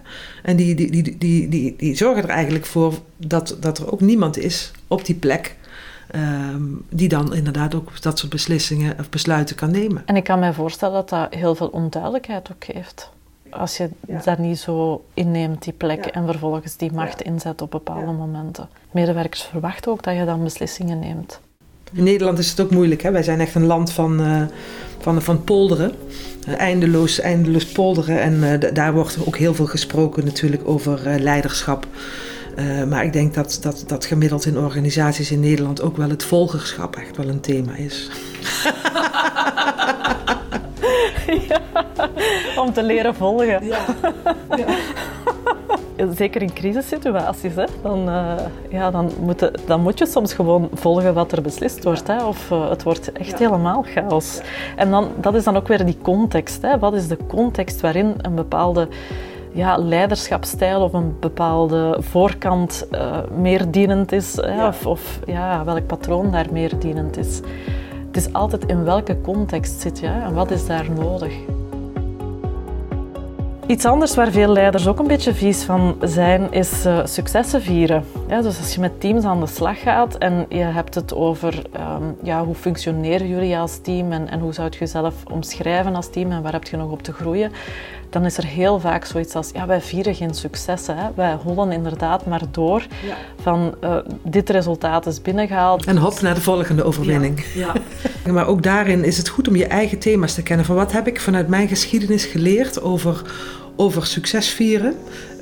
En 0.42 0.56
die, 0.56 0.74
die, 0.74 0.90
die, 0.90 1.18
die, 1.18 1.48
die, 1.48 1.74
die 1.76 1.96
zorgen 1.96 2.22
er 2.22 2.28
eigenlijk 2.28 2.66
voor 2.66 2.94
dat, 3.16 3.56
dat 3.60 3.78
er 3.78 3.92
ook 3.92 4.00
niemand 4.00 4.38
is 4.38 4.72
op 4.86 5.04
die 5.04 5.14
plek. 5.14 5.56
Um, 6.14 6.84
die 6.88 7.08
dan 7.08 7.34
inderdaad 7.34 7.74
ook 7.74 8.02
dat 8.02 8.18
soort 8.18 8.32
beslissingen 8.32 8.98
of 8.98 9.08
besluiten 9.08 9.56
kan 9.56 9.70
nemen. 9.70 10.02
En 10.06 10.16
ik 10.16 10.24
kan 10.24 10.38
me 10.38 10.52
voorstellen 10.52 10.94
dat 10.94 11.08
dat 11.08 11.34
heel 11.34 11.54
veel 11.54 11.68
onduidelijkheid 11.68 12.50
ook 12.52 12.64
geeft 12.64 13.10
als 13.50 13.76
je 13.76 13.90
daar 14.24 14.40
niet 14.40 14.58
zo 14.58 15.04
inneemt, 15.14 15.62
die 15.62 15.72
plek, 15.72 16.06
en 16.06 16.26
vervolgens 16.26 16.76
die 16.76 16.92
macht 16.92 17.22
inzet 17.22 17.62
op 17.62 17.70
bepaalde 17.70 18.12
momenten. 18.12 18.68
Medewerkers 18.90 19.42
verwachten 19.42 19.92
ook 19.92 20.02
dat 20.02 20.16
je 20.16 20.24
dan 20.24 20.42
beslissingen 20.42 20.98
neemt. 20.98 21.40
In 21.92 22.04
Nederland 22.04 22.38
is 22.38 22.50
het 22.50 22.60
ook 22.60 22.70
moeilijk. 22.70 23.02
Hè? 23.02 23.10
Wij 23.10 23.22
zijn 23.22 23.40
echt 23.40 23.54
een 23.54 23.66
land 23.66 23.92
van, 23.92 24.20
uh, 24.20 24.42
van, 24.98 25.22
van 25.22 25.44
polderen. 25.44 25.92
Uh, 26.48 26.58
eindeloos, 26.58 27.20
eindeloos 27.20 27.66
polderen. 27.66 28.20
En 28.20 28.34
uh, 28.34 28.74
daar 28.74 28.92
wordt 28.92 29.18
ook 29.26 29.36
heel 29.36 29.54
veel 29.54 29.66
gesproken 29.66 30.24
natuurlijk 30.24 30.68
over 30.68 31.20
leiderschap. 31.20 31.86
maar 32.88 33.04
ik 33.04 33.12
denk 33.12 33.34
dat, 33.34 33.58
dat, 33.62 33.84
dat 33.86 34.04
gemiddeld 34.04 34.46
in 34.46 34.58
organisaties 34.58 35.30
in 35.30 35.40
Nederland 35.40 35.82
ook 35.82 35.96
wel 35.96 36.10
het 36.10 36.24
volgerschap 36.24 36.96
echt 36.96 37.16
wel 37.16 37.28
een 37.28 37.40
thema 37.40 37.74
is. 37.74 38.10
ja, 41.48 41.60
om 42.62 42.72
te 42.72 42.82
leren 42.82 43.14
volgen. 43.14 43.64
Ja. 43.66 43.78
ja. 44.56 44.66
Zeker 46.16 46.42
in 46.42 46.52
crisissituaties, 46.52 47.54
hè, 47.54 47.64
dan, 47.82 48.08
uh, 48.08 48.34
ja, 48.70 48.90
dan, 48.90 49.10
moet 49.20 49.50
dan 49.66 49.80
moet 49.80 49.98
je 49.98 50.06
soms 50.06 50.32
gewoon 50.34 50.68
volgen 50.72 51.14
wat 51.14 51.32
er 51.32 51.42
beslist 51.42 51.84
wordt. 51.84 52.06
Hè, 52.06 52.24
of 52.24 52.50
uh, 52.50 52.70
het 52.70 52.82
wordt 52.82 53.12
echt 53.12 53.38
helemaal 53.38 53.84
chaos. 53.86 54.40
En 54.76 54.90
dan, 54.90 55.08
dat 55.16 55.34
is 55.34 55.44
dan 55.44 55.56
ook 55.56 55.68
weer 55.68 55.84
die 55.84 55.98
context. 56.02 56.62
Hè. 56.62 56.78
Wat 56.78 56.94
is 56.94 57.08
de 57.08 57.18
context 57.28 57.80
waarin 57.80 58.14
een 58.22 58.34
bepaalde 58.34 58.88
ja, 59.52 59.76
leiderschapstijl 59.76 60.80
of 60.80 60.92
een 60.92 61.16
bepaalde 61.20 61.96
voorkant 61.98 62.86
uh, 62.92 63.16
meer 63.36 63.70
dienend 63.70 64.12
is? 64.12 64.36
Hè, 64.36 64.66
of, 64.66 64.86
of 64.86 65.18
ja, 65.26 65.64
welk 65.64 65.86
patroon 65.86 66.30
daar 66.30 66.46
meer 66.52 66.78
dienend 66.78 67.16
is? 67.16 67.40
Het 68.10 68.26
is 68.26 68.32
altijd 68.32 68.66
in 68.66 68.84
welke 68.84 69.20
context 69.20 69.80
zit 69.80 69.98
je 69.98 70.06
en 70.06 70.34
wat 70.34 70.50
is 70.50 70.66
daar 70.66 70.90
nodig. 70.90 71.32
Iets 73.70 73.84
anders 73.84 74.14
waar 74.14 74.30
veel 74.30 74.52
leiders 74.52 74.86
ook 74.86 74.98
een 74.98 75.06
beetje 75.06 75.34
vies 75.34 75.62
van 75.62 75.96
zijn, 76.02 76.52
is 76.52 76.86
uh, 76.86 77.00
successen 77.04 77.62
vieren. 77.62 78.04
Ja, 78.28 78.42
dus 78.42 78.58
als 78.58 78.74
je 78.74 78.80
met 78.80 79.00
teams 79.00 79.24
aan 79.24 79.40
de 79.40 79.46
slag 79.46 79.80
gaat 79.80 80.18
en 80.18 80.46
je 80.48 80.64
hebt 80.64 80.94
het 80.94 81.14
over 81.14 81.62
um, 81.98 82.16
ja, 82.22 82.44
hoe 82.44 82.54
functioneren 82.54 83.28
jullie 83.28 83.56
als 83.56 83.78
team 83.82 84.12
en, 84.12 84.28
en 84.28 84.40
hoe 84.40 84.52
zou 84.52 84.68
je 84.70 84.78
jezelf 84.78 85.14
omschrijven 85.32 85.94
als 85.94 86.10
team 86.10 86.30
en 86.30 86.42
waar 86.42 86.52
heb 86.52 86.64
je 86.64 86.76
nog 86.76 86.90
op 86.90 87.02
te 87.02 87.12
groeien, 87.12 87.52
dan 88.08 88.24
is 88.24 88.36
er 88.36 88.44
heel 88.44 88.80
vaak 88.80 89.04
zoiets 89.04 89.34
als, 89.34 89.50
ja, 89.52 89.66
wij 89.66 89.80
vieren 89.80 90.14
geen 90.14 90.34
successen. 90.34 90.96
Hè. 90.96 91.08
Wij 91.14 91.36
hollen 91.44 91.72
inderdaad 91.72 92.26
maar 92.26 92.42
door 92.50 92.86
van 93.40 93.74
uh, 93.84 93.96
dit 94.22 94.50
resultaat 94.50 95.06
is 95.06 95.22
binnengehaald. 95.22 95.84
En 95.84 95.96
hop 95.96 96.20
naar 96.20 96.34
de 96.34 96.40
volgende 96.40 96.82
overwinning. 96.84 97.44
Ja. 97.54 97.72
ja. 98.24 98.32
maar 98.32 98.46
ook 98.46 98.62
daarin 98.62 99.04
is 99.04 99.16
het 99.16 99.28
goed 99.28 99.48
om 99.48 99.56
je 99.56 99.66
eigen 99.66 99.98
thema's 99.98 100.34
te 100.34 100.42
kennen. 100.42 100.66
Van 100.66 100.76
wat 100.76 100.92
heb 100.92 101.06
ik 101.06 101.20
vanuit 101.20 101.48
mijn 101.48 101.68
geschiedenis 101.68 102.24
geleerd 102.24 102.82
over 102.82 103.22
over 103.80 104.06
succes 104.06 104.48
vieren. 104.48 104.94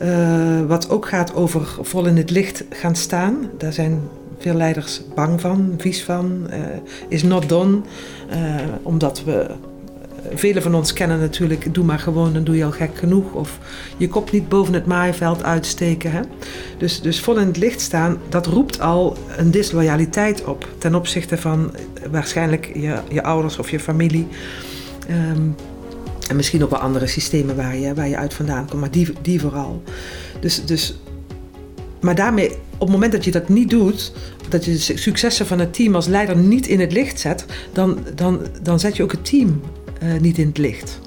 Uh, 0.03 0.61
wat 0.67 0.91
ook 0.91 1.09
gaat 1.09 1.35
over 1.35 1.79
vol 1.81 2.07
in 2.07 2.17
het 2.17 2.31
licht 2.31 2.65
gaan 2.71 2.97
staan. 2.97 3.51
Daar 3.59 3.73
zijn 3.73 4.01
veel 4.39 4.55
leiders 4.55 5.03
bang 5.15 5.41
van, 5.41 5.75
vies 5.79 6.05
van. 6.05 6.47
Uh, 6.51 6.57
is 7.09 7.23
not 7.23 7.49
done. 7.49 7.81
Uh, 8.31 8.37
omdat 8.83 9.25
we. 9.25 9.47
Velen 10.35 10.63
van 10.63 10.75
ons 10.75 10.93
kennen 10.93 11.21
natuurlijk, 11.21 11.75
doe 11.75 11.85
maar 11.85 11.99
gewoon, 11.99 12.33
dan 12.33 12.45
doe 12.45 12.57
je 12.57 12.65
al 12.65 12.71
gek 12.71 12.91
genoeg. 12.95 13.33
Of 13.33 13.59
je 13.97 14.09
kop 14.09 14.31
niet 14.31 14.49
boven 14.49 14.75
het 14.75 14.87
maaiveld 14.87 15.43
uitsteken. 15.43 16.13
Hè? 16.13 16.21
Dus, 16.79 17.01
dus 17.01 17.21
vol 17.21 17.39
in 17.39 17.47
het 17.47 17.57
licht 17.57 17.81
staan, 17.81 18.19
dat 18.29 18.47
roept 18.47 18.81
al 18.81 19.17
een 19.37 19.51
disloyaliteit 19.51 20.45
op. 20.45 20.69
Ten 20.79 20.95
opzichte 20.95 21.37
van 21.37 21.75
waarschijnlijk 22.11 22.71
je, 22.75 22.99
je 23.09 23.23
ouders 23.23 23.59
of 23.59 23.71
je 23.71 23.81
familie. 23.81 24.27
Um, 25.11 25.55
en 26.29 26.37
misschien 26.37 26.65
ook 26.65 26.71
wel 26.71 26.79
andere 26.79 27.07
systemen 27.07 27.57
waar 27.57 27.77
je, 27.77 27.95
waar 27.95 28.09
je 28.09 28.17
uit 28.17 28.35
vandaan 28.35 28.69
komt, 28.69 28.81
maar 28.81 28.91
die, 28.91 29.13
die 29.23 29.41
vooral. 29.41 29.83
Dus, 30.41 30.65
dus, 30.65 30.99
maar 32.01 32.15
daarmee, 32.15 32.51
op 32.51 32.81
het 32.81 32.91
moment 32.91 33.13
dat 33.13 33.25
je 33.25 33.31
dat 33.31 33.49
niet 33.49 33.71
doet, 33.71 34.13
dat 34.49 34.65
je 34.65 34.73
de 34.73 34.99
successen 34.99 35.47
van 35.47 35.59
het 35.59 35.75
team 35.75 35.95
als 35.95 36.07
leider 36.07 36.37
niet 36.37 36.67
in 36.67 36.81
het 36.81 36.93
licht 36.93 37.21
zet, 37.21 37.45
dan, 37.73 37.99
dan, 38.15 38.41
dan 38.63 38.81
zet 38.81 38.97
je 38.97 39.03
ook 39.03 39.13
het 39.13 39.25
team 39.25 39.61
uh, 40.03 40.21
niet 40.21 40.39
in 40.39 40.47
het 40.47 40.59
licht. 40.59 41.01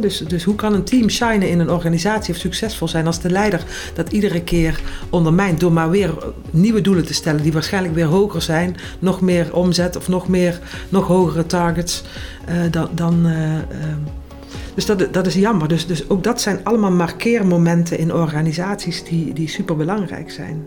Dus, 0.00 0.18
dus 0.18 0.44
hoe 0.44 0.54
kan 0.54 0.74
een 0.74 0.84
team 0.84 1.08
shinen 1.08 1.48
in 1.48 1.58
een 1.58 1.70
organisatie 1.70 2.34
of 2.34 2.40
succesvol 2.40 2.88
zijn 2.88 3.06
als 3.06 3.20
de 3.20 3.30
leider 3.30 3.64
dat 3.94 4.12
iedere 4.12 4.42
keer 4.42 4.80
ondermijnt 5.10 5.60
door 5.60 5.72
maar 5.72 5.90
weer 5.90 6.14
nieuwe 6.50 6.80
doelen 6.80 7.06
te 7.06 7.14
stellen 7.14 7.42
die 7.42 7.52
waarschijnlijk 7.52 7.94
weer 7.94 8.04
hoger 8.04 8.42
zijn, 8.42 8.76
nog 8.98 9.20
meer 9.20 9.54
omzet 9.54 9.96
of 9.96 10.08
nog 10.08 10.28
meer, 10.28 10.60
nog 10.88 11.06
hogere 11.06 11.46
targets 11.46 12.02
uh, 12.48 12.54
dan. 12.70 12.88
dan 12.94 13.26
uh, 13.26 13.34
dus 14.76 14.86
dat, 14.86 15.12
dat 15.12 15.26
is 15.26 15.34
jammer. 15.34 15.68
Dus, 15.68 15.86
dus 15.86 16.08
ook 16.08 16.24
dat 16.24 16.40
zijn 16.40 16.60
allemaal 16.62 16.90
markeermomenten 16.90 17.98
in 17.98 18.14
organisaties 18.14 19.04
die, 19.04 19.32
die 19.32 19.48
super 19.48 19.76
belangrijk 19.76 20.30
zijn. 20.30 20.66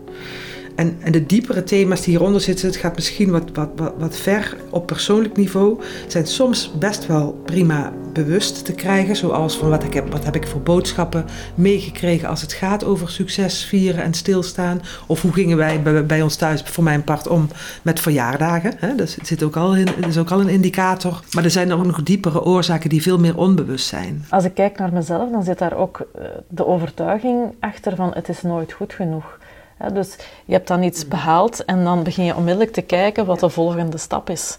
En, 0.80 0.96
en 1.00 1.12
de 1.12 1.26
diepere 1.26 1.62
thema's 1.62 2.00
die 2.00 2.14
hieronder 2.14 2.40
zitten, 2.40 2.66
het 2.66 2.76
gaat 2.76 2.94
misschien 2.94 3.30
wat, 3.30 3.44
wat, 3.52 3.92
wat, 3.98 4.16
ver 4.16 4.56
op 4.70 4.86
persoonlijk 4.86 5.36
niveau, 5.36 5.80
zijn 6.06 6.26
soms 6.26 6.72
best 6.78 7.06
wel 7.06 7.32
prima 7.44 7.92
bewust 8.12 8.64
te 8.64 8.72
krijgen. 8.72 9.16
Zoals 9.16 9.56
van 9.56 9.68
wat, 9.68 9.84
ik 9.84 9.94
heb, 9.94 10.12
wat 10.12 10.24
heb 10.24 10.36
ik 10.36 10.46
voor 10.46 10.60
boodschappen 10.60 11.24
meegekregen 11.54 12.28
als 12.28 12.40
het 12.40 12.52
gaat 12.52 12.84
over 12.84 13.10
succes 13.10 13.64
vieren 13.64 14.02
en 14.02 14.14
stilstaan. 14.14 14.80
Of 15.06 15.22
hoe 15.22 15.32
gingen 15.32 15.56
wij 15.56 15.82
bij, 16.06 16.22
ons 16.22 16.36
thuis, 16.36 16.62
voor 16.62 16.84
mijn 16.84 17.04
part, 17.04 17.28
om 17.28 17.48
met 17.82 18.00
verjaardagen. 18.00 18.72
Hè? 18.76 18.94
Dat, 18.94 19.16
zit 19.22 19.42
ook 19.42 19.56
al 19.56 19.76
in, 19.76 19.88
is 20.08 20.18
ook 20.18 20.30
al 20.30 20.40
een 20.40 20.48
indicator. 20.48 21.20
Maar 21.32 21.44
er 21.44 21.50
zijn 21.50 21.72
ook 21.72 21.84
nog 21.84 22.02
diepere 22.02 22.44
oorzaken 22.44 22.90
die 22.90 23.02
veel 23.02 23.18
meer 23.18 23.36
onbewust 23.36 23.86
zijn. 23.86 24.24
Als 24.28 24.44
ik 24.44 24.54
kijk 24.54 24.78
naar 24.78 24.92
mezelf, 24.92 25.30
dan 25.30 25.42
zit 25.42 25.58
daar 25.58 25.76
ook 25.76 26.06
eh, 26.14 26.24
de 26.48 26.66
overtuiging 26.66 27.54
achter 27.60 27.96
van 27.96 28.10
het 28.14 28.28
is 28.28 28.42
nooit 28.42 28.72
goed 28.72 28.92
genoeg 28.92 29.38
dus 29.92 30.16
je 30.44 30.52
hebt 30.52 30.68
dan 30.68 30.82
iets 30.82 31.08
behaald 31.08 31.64
en 31.64 31.84
dan 31.84 32.02
begin 32.02 32.24
je 32.24 32.36
onmiddellijk 32.36 32.72
te 32.72 32.82
kijken 32.82 33.26
wat 33.26 33.40
de 33.40 33.48
volgende 33.48 33.98
stap 33.98 34.30
is. 34.30 34.58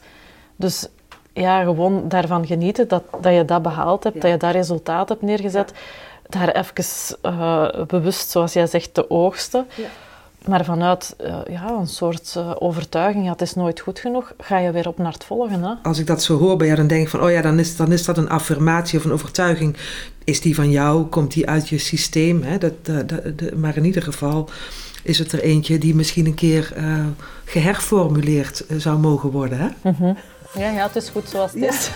Dus 0.56 0.88
ja, 1.34 1.64
gewoon 1.64 2.08
daarvan 2.08 2.46
genieten 2.46 2.88
dat, 2.88 3.04
dat 3.22 3.34
je 3.34 3.46
dat 3.46 3.62
behaald 3.62 4.04
hebt, 4.04 4.22
dat 4.22 4.32
je 4.32 4.38
dat 4.38 4.52
resultaat 4.52 5.10
hebt 5.10 5.22
neergezet. 5.22 5.74
Daar 6.30 6.50
even 6.50 7.18
uh, 7.26 7.68
bewust, 7.88 8.30
zoals 8.30 8.54
jij 8.54 8.68
zegt, 8.68 8.94
te 8.94 9.10
oogsten. 9.10 9.68
Maar 10.48 10.66
vanuit 10.66 11.16
uh, 11.22 11.36
ja, 11.50 11.70
een 11.70 11.88
soort 11.88 12.34
uh, 12.38 12.52
overtuiging, 12.60 13.26
ja, 13.26 13.32
het 13.32 13.42
is 13.42 13.54
nooit 13.54 13.80
goed 13.80 14.00
genoeg, 14.00 14.34
ga 14.38 14.58
je 14.58 14.72
weer 14.72 14.88
op 14.88 14.98
naar 14.98 15.14
het 15.14 15.24
volgende. 15.24 15.68
Hè? 15.68 15.74
Als 15.84 16.00
ik 16.00 16.08
dat 16.08 16.24
zo 16.24 16.38
hoor 16.38 16.58
bij 16.58 16.66
jou, 16.66 16.80
dan 16.80 16.88
denk 16.88 17.02
ik 17.02 17.10
van, 17.10 17.24
oh 17.24 17.32
ja, 17.32 17.42
dan 17.42 17.60
is, 17.60 17.76
dan 17.76 17.92
is 17.92 18.06
dat 18.06 18.18
een 18.18 18.30
affirmatie 18.30 19.00
of 19.00 19.06
een 19.06 19.12
overtuiging. 19.12 19.78
Is 20.24 20.42
die 20.42 20.56
van 20.56 20.70
jou? 20.70 21.06
Komt 21.06 21.34
die 21.34 21.50
uit 21.50 21.70
je 21.70 21.78
systeem? 21.78 22.44
Hè? 22.44 22.58
Dat, 22.58 22.86
dat, 22.86 23.54
maar 23.56 23.78
in 23.78 23.86
ieder 23.86 24.04
geval 24.04 24.50
is 25.04 25.20
het 25.20 25.32
er 25.32 25.42
eentje 25.42 25.78
die 25.78 25.96
misschien 25.96 26.26
een 26.26 26.34
keer 26.34 26.74
uh, 26.78 27.06
geherformuleerd 27.46 28.64
uh, 28.68 28.80
zou 28.80 29.00
mogen 29.00 29.32
worden. 29.32 29.58
Hè? 29.58 29.68
Mm 29.90 29.96
-hmm. 29.98 30.18
Ja, 30.54 30.70
ja, 30.70 30.84
het 30.84 30.96
is 30.96 31.10
goed 31.10 31.30
zoals 31.30 31.52
het 31.52 31.62
ja. 31.62 31.70
is. 31.70 31.92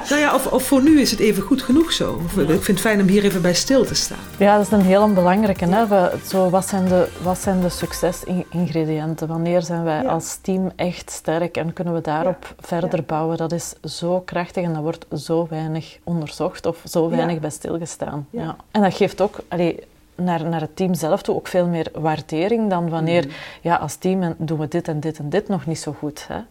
nou 0.10 0.20
ja, 0.20 0.34
of, 0.34 0.46
of, 0.46 0.62
voor 0.62 0.82
nu 0.82 1.00
is 1.00 1.10
het 1.10 1.20
even 1.20 1.42
goed 1.42 1.62
genoeg 1.62 1.92
zo. 1.92 2.20
Ik 2.36 2.46
vind 2.46 2.66
het 2.66 2.80
fijn 2.80 3.00
om 3.00 3.06
hier 3.06 3.24
even 3.24 3.42
bij 3.42 3.54
stil 3.54 3.84
te 3.84 3.94
staan. 3.94 4.18
Ja, 4.36 4.56
dat 4.56 4.66
is 4.66 4.72
een 4.72 4.80
heel 4.80 5.12
belangrijke. 5.12 5.66
Hè? 5.66 5.86
We, 5.86 6.18
zo, 6.26 6.50
wat, 6.50 6.68
zijn 6.68 6.88
de, 6.88 7.08
wat 7.22 7.38
zijn 7.38 7.60
de 7.60 7.68
succesingrediënten? 7.68 9.28
Wanneer 9.28 9.62
zijn 9.62 9.84
wij 9.84 10.08
als 10.08 10.38
team 10.42 10.72
echt 10.76 11.10
sterk 11.10 11.56
en 11.56 11.72
kunnen 11.72 11.94
we 11.94 12.00
daarop 12.00 12.54
verder 12.60 13.04
bouwen? 13.04 13.36
Dat 13.36 13.52
is 13.52 13.74
zo 13.84 14.20
krachtig 14.20 14.64
en 14.64 14.72
dat 14.72 14.82
wordt 14.82 15.06
zo 15.14 15.46
weinig 15.50 15.98
onderzocht 16.04 16.66
of 16.66 16.82
zo 16.84 17.08
weinig 17.08 17.40
bij 17.40 17.50
stilgestaan. 17.50 18.26
Ja. 18.30 18.56
En 18.70 18.82
dat 18.82 18.94
geeft 18.94 19.20
ook... 19.20 19.38
Allee, 19.48 19.78
naar, 20.22 20.44
naar 20.44 20.60
het 20.60 20.76
team 20.76 20.94
zelf 20.94 21.22
toe 21.22 21.34
ook 21.34 21.46
veel 21.46 21.66
meer 21.66 21.90
waardering 21.92 22.70
dan 22.70 22.88
wanneer, 22.88 23.24
mm. 23.24 23.32
ja, 23.60 23.76
als 23.76 23.96
team 23.96 24.34
doen 24.38 24.58
we 24.58 24.68
dit 24.68 24.88
en 24.88 25.00
dit 25.00 25.18
en 25.18 25.30
dit 25.30 25.48
nog 25.48 25.66
niet 25.66 25.78
zo 25.78 25.92
goed. 25.92 26.24
Hè? 26.28 26.34
Ja. 26.34 26.44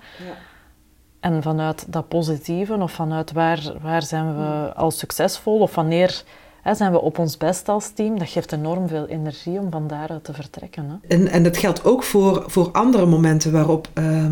En 1.20 1.42
vanuit 1.42 1.94
dat 1.94 2.08
positieve 2.08 2.74
of 2.74 2.92
vanuit 2.92 3.32
waar, 3.32 3.74
waar 3.82 4.04
zijn 4.04 4.36
we 4.36 4.42
mm. 4.42 4.72
al 4.76 4.92
succesvol 4.92 5.60
of 5.60 5.76
wanneer 5.76 6.24
zijn 6.64 6.92
we 6.92 7.02
op 7.02 7.18
ons 7.18 7.38
best 7.38 7.70
als 7.70 7.92
team. 7.94 8.20
Dat 8.20 8.30
geeft 8.30 8.52
enorm 8.52 8.88
veel 8.88 9.08
energie 9.08 9.60
om 9.60 9.72
van 9.72 9.88
daaruit 9.88 10.24
te 10.24 10.34
vertrekken. 10.34 10.86
Hè. 10.90 11.16
En, 11.16 11.28
en 11.28 11.44
dat 11.44 11.58
geldt 11.58 11.86
ook 11.86 12.04
voor, 12.04 12.44
voor 12.48 12.72
andere 12.72 13.06
momenten 13.06 13.52
waarop 13.52 13.90
uh, 13.94 14.26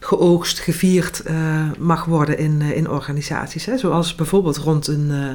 geoogst, 0.00 0.58
gevierd 0.58 1.22
uh, 1.26 1.70
mag 1.78 2.04
worden 2.04 2.38
in, 2.38 2.60
uh, 2.60 2.76
in 2.76 2.90
organisaties. 2.90 3.66
Hè. 3.66 3.78
Zoals 3.78 4.14
bijvoorbeeld 4.14 4.56
rond 4.56 4.86
een, 4.86 5.08
uh, 5.10 5.30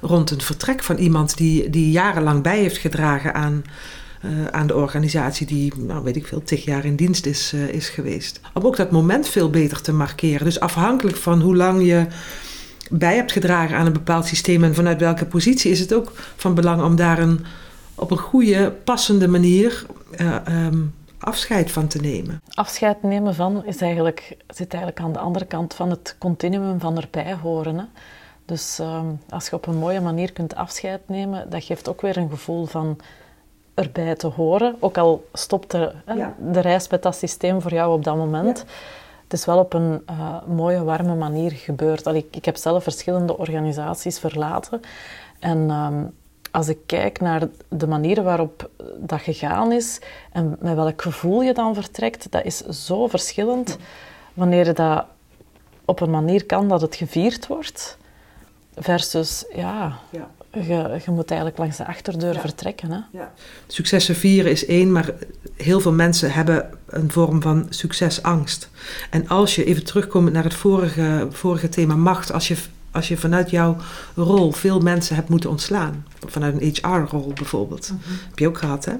rond 0.00 0.30
een 0.30 0.40
vertrek 0.40 0.82
van 0.82 0.96
iemand 0.96 1.36
die, 1.36 1.70
die 1.70 1.90
jarenlang 1.90 2.42
bij 2.42 2.58
heeft 2.58 2.78
gedragen 2.78 3.34
aan, 3.34 3.64
aan 4.50 4.66
de 4.66 4.74
organisatie, 4.74 5.46
die, 5.46 5.72
nou 5.76 6.04
weet 6.04 6.16
ik 6.16 6.26
veel, 6.26 6.42
tig 6.42 6.64
jaar 6.64 6.84
in 6.84 6.96
dienst 6.96 7.26
is, 7.26 7.52
is 7.52 7.88
geweest. 7.88 8.40
Om 8.54 8.66
ook 8.66 8.76
dat 8.76 8.90
moment 8.90 9.28
veel 9.28 9.50
beter 9.50 9.80
te 9.80 9.92
markeren. 9.92 10.44
Dus 10.44 10.60
afhankelijk 10.60 11.16
van 11.16 11.40
hoe 11.40 11.56
lang 11.56 11.86
je 11.86 12.06
bij 12.90 13.14
hebt 13.14 13.32
gedragen 13.32 13.76
aan 13.76 13.86
een 13.86 13.92
bepaald 13.92 14.26
systeem 14.26 14.64
en 14.64 14.74
vanuit 14.74 15.00
welke 15.00 15.26
positie, 15.26 15.70
is 15.70 15.80
het 15.80 15.94
ook 15.94 16.12
van 16.14 16.54
belang 16.54 16.82
om 16.82 16.96
daar 16.96 17.18
een, 17.18 17.44
op 17.94 18.10
een 18.10 18.18
goede, 18.18 18.72
passende 18.84 19.28
manier 19.28 19.86
uh, 20.20 20.36
um, 20.48 20.94
afscheid 21.18 21.70
van 21.70 21.86
te 21.86 21.98
nemen. 21.98 22.42
Afscheid 22.54 23.02
nemen 23.02 23.34
van 23.34 23.64
is 23.64 23.80
eigenlijk, 23.80 24.36
zit 24.48 24.72
eigenlijk 24.72 25.02
aan 25.04 25.12
de 25.12 25.18
andere 25.18 25.44
kant 25.44 25.74
van 25.74 25.90
het 25.90 26.16
continuum 26.18 26.80
van 26.80 26.96
erbij 26.96 27.34
horen. 27.34 27.78
Hè? 27.78 27.84
Dus 28.44 28.78
um, 28.78 29.20
als 29.28 29.48
je 29.48 29.56
op 29.56 29.66
een 29.66 29.76
mooie 29.76 30.00
manier 30.00 30.32
kunt 30.32 30.54
afscheid 30.54 31.00
nemen, 31.06 31.50
dat 31.50 31.64
geeft 31.64 31.88
ook 31.88 32.00
weer 32.00 32.16
een 32.16 32.30
gevoel 32.30 32.64
van 32.64 32.98
erbij 33.74 34.14
te 34.14 34.26
horen. 34.26 34.76
Ook 34.78 34.98
al 34.98 35.28
stopt 35.32 35.70
de, 35.70 35.92
ja. 36.06 36.34
de 36.52 36.60
reis 36.60 36.88
met 36.88 37.02
dat 37.02 37.16
systeem 37.16 37.60
voor 37.60 37.72
jou 37.72 37.92
op 37.92 38.04
dat 38.04 38.16
moment. 38.16 38.64
Ja 38.66 38.72
het 39.26 39.38
is 39.38 39.44
wel 39.44 39.58
op 39.58 39.72
een 39.72 40.02
uh, 40.10 40.42
mooie, 40.46 40.84
warme 40.84 41.14
manier 41.14 41.50
gebeurd. 41.50 42.06
Ik, 42.06 42.26
ik, 42.36 42.44
heb 42.44 42.56
zelf 42.56 42.82
verschillende 42.82 43.38
organisaties 43.38 44.18
verlaten. 44.18 44.80
En 45.38 45.70
um, 45.70 46.14
als 46.50 46.68
ik 46.68 46.78
kijk 46.86 47.20
naar 47.20 47.48
de 47.68 47.86
manier 47.86 48.22
waarop 48.22 48.70
dat 48.96 49.20
gegaan 49.20 49.72
is 49.72 50.00
en 50.32 50.56
met 50.60 50.74
welk 50.74 51.02
gevoel 51.02 51.42
je 51.42 51.54
dan 51.54 51.74
vertrekt, 51.74 52.32
dat 52.32 52.44
is 52.44 52.58
zo 52.58 53.06
verschillend. 53.06 53.78
Wanneer 54.34 54.74
dat 54.74 55.04
op 55.84 56.00
een 56.00 56.10
manier 56.10 56.46
kan 56.46 56.68
dat 56.68 56.80
het 56.80 56.96
gevierd 56.96 57.46
wordt, 57.46 57.98
versus 58.74 59.44
ja, 59.54 59.98
ja. 60.10 60.30
Je, 60.62 61.00
je, 61.04 61.10
moet 61.10 61.30
eigenlijk 61.30 61.58
langs 61.58 61.76
de 61.76 61.86
achterdeur 61.86 62.34
ja. 62.34 62.40
vertrekken. 62.40 62.90
Hè? 62.90 63.18
Ja. 63.18 63.32
Successen 63.66 64.14
vieren 64.14 64.50
is 64.50 64.66
één, 64.66 64.92
maar 64.92 65.14
heel 65.56 65.80
veel 65.80 65.92
mensen 65.92 66.32
hebben 66.32 66.70
een 66.86 67.10
vorm 67.10 67.42
van 67.42 67.66
succesangst. 67.70 68.70
En 69.10 69.28
als 69.28 69.54
je 69.54 69.64
even 69.64 69.84
terugkomt 69.84 70.32
naar 70.32 70.44
het 70.44 70.54
vorige, 70.54 71.28
vorige 71.30 71.68
thema 71.68 71.96
macht, 71.96 72.32
als 72.32 72.48
je, 72.48 72.56
als 72.90 73.08
je 73.08 73.16
vanuit 73.16 73.50
jouw 73.50 73.76
rol 74.14 74.52
veel 74.52 74.80
mensen 74.80 75.16
hebt 75.16 75.28
moeten 75.28 75.50
ontslaan, 75.50 76.06
vanuit 76.26 76.60
een 76.60 76.74
HR-rol 76.74 77.32
bijvoorbeeld, 77.34 77.90
mm 77.90 78.00
-hmm. 78.04 78.16
heb 78.28 78.38
je 78.38 78.48
ook 78.48 78.58
gehad, 78.58 78.84
hè? 78.84 78.94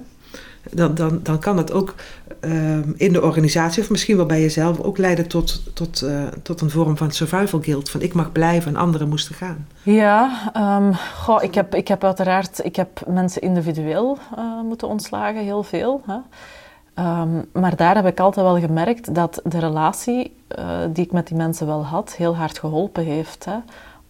Dan, 0.73 0.95
dan, 0.95 1.21
dan 1.23 1.39
kan 1.39 1.57
het 1.57 1.73
ook 1.73 1.95
um, 2.41 2.95
in 2.97 3.13
de 3.13 3.23
organisatie 3.23 3.83
of 3.83 3.91
misschien 3.91 4.17
wel 4.17 4.27
bij 4.27 4.41
jezelf 4.41 4.81
ook 4.81 4.99
leiden 4.99 5.29
tot, 5.29 5.75
tot, 5.75 6.03
uh, 6.03 6.27
tot 6.43 6.61
een 6.61 6.71
vorm 6.71 6.97
van 6.97 7.11
survival 7.11 7.61
guilt. 7.63 7.91
Van 7.91 8.01
ik 8.01 8.15
mag 8.15 8.33
blijven 8.33 8.75
en 8.75 8.81
anderen 8.81 9.09
moesten 9.09 9.35
gaan. 9.35 9.67
Ja, 9.83 10.53
um, 10.57 10.95
goh, 10.95 11.43
ik, 11.43 11.55
heb, 11.55 11.75
ik 11.75 11.89
heb 11.89 12.05
uiteraard 12.05 12.65
ik 12.65 12.77
heb 12.77 13.01
mensen 13.07 13.43
individueel 13.43 14.19
uh, 14.39 14.61
moeten 14.63 14.89
ontslagen, 14.89 15.43
heel 15.43 15.63
veel. 15.63 16.03
Hè. 16.07 16.19
Um, 17.21 17.45
maar 17.53 17.77
daar 17.77 17.95
heb 17.95 18.07
ik 18.07 18.21
altijd 18.21 18.47
wel 18.47 18.59
gemerkt 18.59 19.15
dat 19.15 19.41
de 19.45 19.59
relatie 19.59 20.37
uh, 20.59 20.79
die 20.93 21.05
ik 21.05 21.13
met 21.13 21.27
die 21.27 21.37
mensen 21.37 21.67
wel 21.67 21.85
had, 21.85 22.15
heel 22.17 22.37
hard 22.37 22.59
geholpen 22.59 23.05
heeft. 23.05 23.45
Hè 23.45 23.57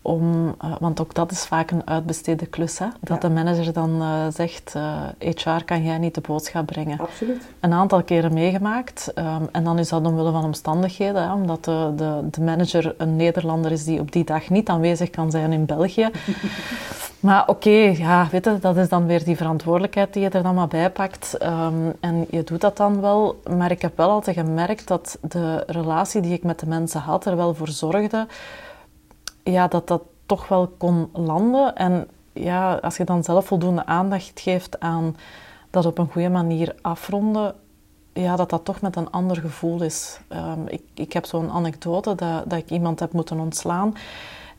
om, 0.06 0.54
uh, 0.64 0.74
want 0.80 1.00
ook 1.00 1.14
dat 1.14 1.30
is 1.30 1.44
vaak 1.44 1.70
een 1.70 1.86
uitbesteden 1.86 2.50
klus, 2.50 2.78
hè? 2.78 2.86
dat 3.00 3.22
ja. 3.22 3.28
de 3.28 3.34
manager 3.34 3.72
dan 3.72 4.02
uh, 4.02 4.26
zegt, 4.30 4.74
uh, 4.76 5.02
HR 5.18 5.64
kan 5.64 5.84
jij 5.84 5.98
niet 5.98 6.14
de 6.14 6.20
boodschap 6.20 6.66
brengen. 6.66 6.98
Absoluut. 6.98 7.48
Een 7.60 7.72
aantal 7.72 8.02
keren 8.02 8.34
meegemaakt 8.34 9.12
um, 9.14 9.48
en 9.52 9.64
dan 9.64 9.78
is 9.78 9.88
dat 9.88 10.06
omwille 10.06 10.30
van 10.30 10.44
omstandigheden, 10.44 11.22
hè, 11.22 11.32
omdat 11.32 11.64
de, 11.64 11.92
de, 11.96 12.20
de, 12.30 12.40
manager 12.40 12.94
een 12.98 13.16
Nederlander 13.16 13.72
is 13.72 13.84
die 13.84 14.00
op 14.00 14.12
die 14.12 14.24
dag 14.24 14.48
niet 14.48 14.68
aanwezig 14.68 15.10
kan 15.10 15.30
zijn 15.30 15.52
in 15.52 15.64
België. 15.64 16.08
maar 17.20 17.40
oké, 17.40 17.50
okay, 17.50 17.96
ja, 17.96 18.28
weet 18.30 18.44
je, 18.44 18.58
dat 18.60 18.76
is 18.76 18.88
dan 18.88 19.06
weer 19.06 19.24
die 19.24 19.36
verantwoordelijkheid 19.36 20.12
die 20.12 20.22
je 20.22 20.28
er 20.28 20.42
dan 20.42 20.54
maar 20.54 20.68
bij 20.68 20.90
pakt 20.90 21.36
um, 21.42 21.92
en 22.00 22.26
je 22.30 22.44
doet 22.44 22.60
dat 22.60 22.76
dan 22.76 23.00
wel. 23.00 23.40
Maar 23.56 23.70
ik 23.70 23.82
heb 23.82 23.96
wel 23.96 24.10
altijd 24.10 24.36
gemerkt 24.36 24.88
dat 24.88 25.18
de 25.20 25.62
relatie 25.66 26.20
die 26.20 26.32
ik 26.32 26.42
met 26.42 26.60
de 26.60 26.66
mensen 26.66 27.00
had 27.00 27.26
er 27.26 27.36
wel 27.36 27.54
voor 27.54 27.68
zorgde 27.68 28.26
ja, 29.52 29.68
dat 29.68 29.88
dat 29.88 30.02
toch 30.26 30.48
wel 30.48 30.66
kon 30.78 31.10
landen. 31.12 31.76
En 31.76 32.08
ja, 32.32 32.74
als 32.74 32.96
je 32.96 33.04
dan 33.04 33.24
zelf 33.24 33.46
voldoende 33.46 33.86
aandacht 33.86 34.40
geeft 34.40 34.80
aan 34.80 35.16
dat 35.70 35.86
op 35.86 35.98
een 35.98 36.10
goede 36.10 36.28
manier 36.28 36.74
afronden, 36.82 37.54
ja, 38.12 38.36
dat 38.36 38.50
dat 38.50 38.64
toch 38.64 38.80
met 38.80 38.96
een 38.96 39.10
ander 39.10 39.36
gevoel 39.36 39.82
is. 39.82 40.20
Um, 40.28 40.68
ik, 40.68 40.82
ik 40.94 41.12
heb 41.12 41.24
zo'n 41.24 41.50
anekdote 41.50 42.14
dat, 42.14 42.50
dat 42.50 42.58
ik 42.58 42.70
iemand 42.70 43.00
heb 43.00 43.12
moeten 43.12 43.40
ontslaan. 43.40 43.94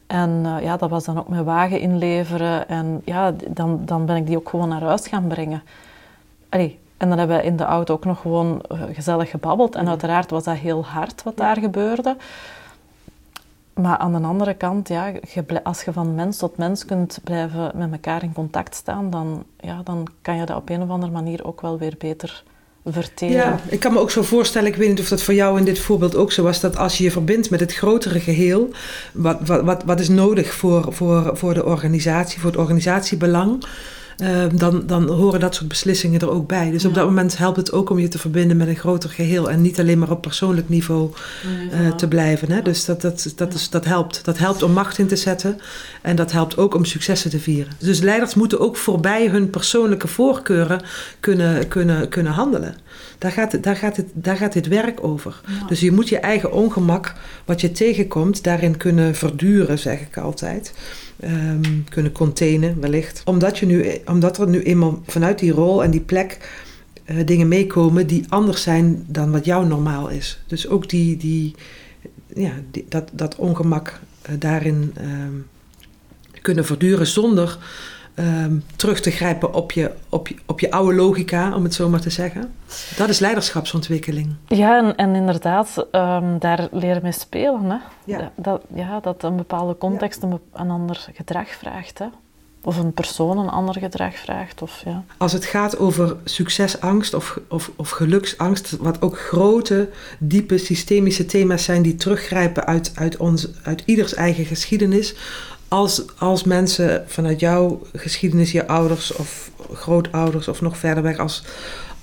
En 0.07 0.29
uh, 0.45 0.61
ja, 0.61 0.77
dat 0.77 0.89
was 0.89 1.05
dan 1.05 1.19
ook 1.19 1.27
mijn 1.27 1.43
wagen 1.43 1.79
inleveren. 1.79 2.67
En 2.67 3.01
ja, 3.05 3.33
dan, 3.47 3.81
dan 3.85 4.05
ben 4.05 4.15
ik 4.15 4.27
die 4.27 4.37
ook 4.37 4.49
gewoon 4.49 4.69
naar 4.69 4.81
huis 4.81 5.07
gaan 5.07 5.27
brengen. 5.27 5.63
Allee, 6.49 6.79
en 6.97 7.09
dan 7.09 7.17
hebben 7.17 7.37
we 7.37 7.43
in 7.43 7.57
de 7.57 7.63
auto 7.63 7.93
ook 7.93 8.05
nog 8.05 8.21
gewoon 8.21 8.61
uh, 8.71 8.81
gezellig 8.91 9.29
gebabbeld. 9.29 9.75
En 9.75 9.87
uiteraard 9.87 10.29
was 10.29 10.43
dat 10.43 10.55
heel 10.55 10.85
hard 10.85 11.23
wat 11.23 11.37
daar 11.37 11.57
gebeurde. 11.57 12.15
Maar 13.81 13.97
aan 13.97 14.11
de 14.11 14.27
andere 14.27 14.53
kant, 14.53 14.87
ja, 14.87 15.11
als 15.63 15.83
je 15.83 15.93
van 15.93 16.15
mens 16.15 16.37
tot 16.37 16.57
mens 16.57 16.85
kunt 16.85 17.19
blijven 17.23 17.71
met 17.75 17.91
elkaar 17.91 18.23
in 18.23 18.33
contact 18.33 18.75
staan, 18.75 19.09
dan, 19.09 19.43
ja, 19.59 19.81
dan 19.83 20.07
kan 20.21 20.37
je 20.37 20.45
dat 20.45 20.57
op 20.57 20.69
een 20.69 20.81
of 20.81 20.89
andere 20.89 21.11
manier 21.11 21.45
ook 21.45 21.61
wel 21.61 21.77
weer 21.77 21.95
beter 21.97 22.43
verteren. 22.85 23.35
Ja, 23.35 23.59
ik 23.69 23.79
kan 23.79 23.93
me 23.93 23.99
ook 23.99 24.11
zo 24.11 24.21
voorstellen, 24.21 24.67
ik 24.67 24.75
weet 24.75 24.89
niet 24.89 24.99
of 24.99 25.07
dat 25.07 25.21
voor 25.21 25.33
jou 25.33 25.57
in 25.57 25.65
dit 25.65 25.79
voorbeeld 25.79 26.15
ook 26.15 26.31
zo 26.31 26.43
was, 26.43 26.59
dat 26.59 26.77
als 26.77 26.97
je 26.97 27.03
je 27.03 27.11
verbindt 27.11 27.49
met 27.49 27.59
het 27.59 27.73
grotere 27.73 28.19
geheel, 28.19 28.69
wat, 29.13 29.37
wat, 29.45 29.63
wat, 29.63 29.83
wat 29.83 29.99
is 29.99 30.09
nodig 30.09 30.53
voor, 30.53 30.93
voor, 30.93 31.37
voor 31.37 31.53
de 31.53 31.65
organisatie, 31.65 32.39
voor 32.39 32.49
het 32.49 32.59
organisatiebelang, 32.59 33.63
Ehm, 34.17 34.57
dan, 34.57 34.83
dan 34.85 35.09
horen 35.09 35.39
dat 35.39 35.55
soort 35.55 35.67
beslissingen 35.67 36.19
er 36.19 36.29
ook 36.29 36.47
bij. 36.47 36.71
Dus 36.71 36.85
op 36.85 36.93
dat 36.93 37.05
moment 37.05 37.37
helpt 37.37 37.57
het 37.57 37.71
ook 37.71 37.89
om 37.89 37.99
je 37.99 38.07
te 38.07 38.19
verbinden 38.19 38.57
met 38.57 38.67
een 38.67 38.75
groter 38.75 39.09
geheel 39.09 39.49
en 39.49 39.61
niet 39.61 39.79
alleen 39.79 39.99
maar 39.99 40.11
op 40.11 40.21
persoonlijk 40.21 40.69
niveau 40.69 41.11
uh, 41.73 41.95
te 41.95 42.07
blijven. 42.07 42.51
Hè? 42.51 42.61
Dus 42.61 42.85
dat, 42.85 43.01
dat, 43.01 43.33
dat, 43.35 43.53
is, 43.53 43.69
dat 43.69 43.85
helpt. 43.85 44.25
Dat 44.25 44.37
helpt 44.37 44.63
om 44.63 44.71
macht 44.71 44.97
in 44.97 45.07
te 45.07 45.15
zetten 45.15 45.59
en 46.01 46.15
dat 46.15 46.31
helpt 46.31 46.57
ook 46.57 46.75
om 46.75 46.85
successen 46.85 47.29
te 47.29 47.39
vieren. 47.39 47.73
Dus 47.79 47.99
leiders 47.99 48.35
moeten 48.35 48.59
ook 48.59 48.77
voorbij 48.77 49.27
hun 49.27 49.49
persoonlijke 49.49 50.07
voorkeuren 50.07 50.81
kunnen, 51.19 51.67
kunnen, 51.67 52.09
kunnen 52.09 52.31
handelen. 52.31 52.75
Daar 53.17 53.31
gaat, 53.31 53.63
daar, 53.63 53.75
gaat 53.75 53.97
het, 53.97 54.07
daar 54.13 54.37
gaat 54.37 54.53
dit 54.53 54.67
werk 54.67 55.03
over. 55.03 55.41
Dus 55.67 55.79
je 55.79 55.91
moet 55.91 56.09
je 56.09 56.19
eigen 56.19 56.51
ongemak, 56.51 57.13
wat 57.45 57.61
je 57.61 57.71
tegenkomt, 57.71 58.43
daarin 58.43 58.77
kunnen 58.77 59.15
verduren, 59.15 59.79
zeg 59.79 59.99
ik 59.99 60.17
altijd 60.17 60.73
um, 61.23 61.83
kunnen 61.89 62.11
containen, 62.11 62.79
wellicht. 62.81 63.21
Omdat, 63.25 63.57
je 63.57 63.65
nu, 63.65 64.01
omdat 64.05 64.37
er 64.37 64.47
nu 64.47 64.63
eenmaal 64.63 65.01
vanuit 65.05 65.39
die 65.39 65.51
rol 65.51 65.83
en 65.83 65.91
die 65.91 66.01
plek 66.01 66.49
uh, 67.05 67.25
dingen 67.25 67.47
meekomen 67.47 68.07
die 68.07 68.25
anders 68.29 68.63
zijn 68.63 69.05
dan 69.07 69.31
wat 69.31 69.45
jou 69.45 69.67
normaal 69.67 70.09
is. 70.09 70.39
Dus 70.47 70.67
ook 70.67 70.89
die, 70.89 71.17
die, 71.17 71.55
ja, 72.35 72.51
dat, 72.89 73.09
dat 73.11 73.35
ongemak 73.35 73.99
uh, 74.29 74.35
daarin 74.39 74.93
um, 75.01 75.45
kunnen 76.41 76.65
verduren 76.65 77.07
zonder 77.07 77.57
um, 78.19 78.63
terug 78.75 78.99
te 78.99 79.11
grijpen 79.11 79.53
op 79.53 79.71
je, 79.71 79.91
op, 80.09 80.27
je, 80.27 80.35
op 80.45 80.59
je 80.59 80.71
oude 80.71 80.95
logica, 80.95 81.55
om 81.55 81.63
het 81.63 81.73
zo 81.73 81.89
maar 81.89 81.99
te 81.99 82.09
zeggen. 82.09 82.53
Dat 82.97 83.09
is 83.09 83.19
leiderschapsontwikkeling. 83.19 84.35
Ja, 84.47 84.77
en, 84.77 84.95
en 84.95 85.15
inderdaad, 85.15 85.87
um, 85.91 86.39
daar 86.39 86.67
leren 86.71 87.01
mee 87.03 87.11
spelen. 87.11 87.69
Hè? 87.69 87.77
Ja. 88.03 88.31
Dat, 88.35 88.61
ja, 88.73 88.99
dat 88.99 89.23
een 89.23 89.35
bepaalde 89.35 89.77
context 89.77 90.21
ja. 90.21 90.27
een, 90.27 90.39
een 90.53 90.69
ander 90.69 91.07
gedrag 91.13 91.47
vraagt. 91.49 91.99
Hè? 91.99 92.05
Of 92.63 92.77
een 92.77 92.93
persoon 92.93 93.37
een 93.37 93.49
ander 93.49 93.75
gedrag 93.79 94.15
vraagt. 94.15 94.61
Of, 94.61 94.81
ja. 94.85 95.03
Als 95.17 95.31
het 95.31 95.45
gaat 95.45 95.77
over 95.77 96.15
succesangst 96.23 97.13
of, 97.13 97.39
of, 97.49 97.71
of 97.75 97.89
geluksangst, 97.89 98.77
wat 98.77 99.01
ook 99.01 99.19
grote, 99.19 99.89
diepe, 100.19 100.57
systemische 100.57 101.25
thema's 101.25 101.63
zijn 101.63 101.81
die 101.81 101.95
teruggrijpen 101.95 102.65
uit, 102.65 102.91
uit, 102.95 103.17
ons, 103.17 103.47
uit 103.63 103.83
ieders 103.85 104.13
eigen 104.13 104.45
geschiedenis, 104.45 105.15
als, 105.67 106.03
als 106.17 106.43
mensen 106.43 107.03
vanuit 107.07 107.39
jouw 107.39 107.81
geschiedenis, 107.93 108.51
je 108.51 108.67
ouders 108.67 109.13
of 109.15 109.51
grootouders 109.73 110.47
of 110.47 110.61
nog 110.61 110.77
verder 110.77 111.03
weg, 111.03 111.17
als, 111.17 111.43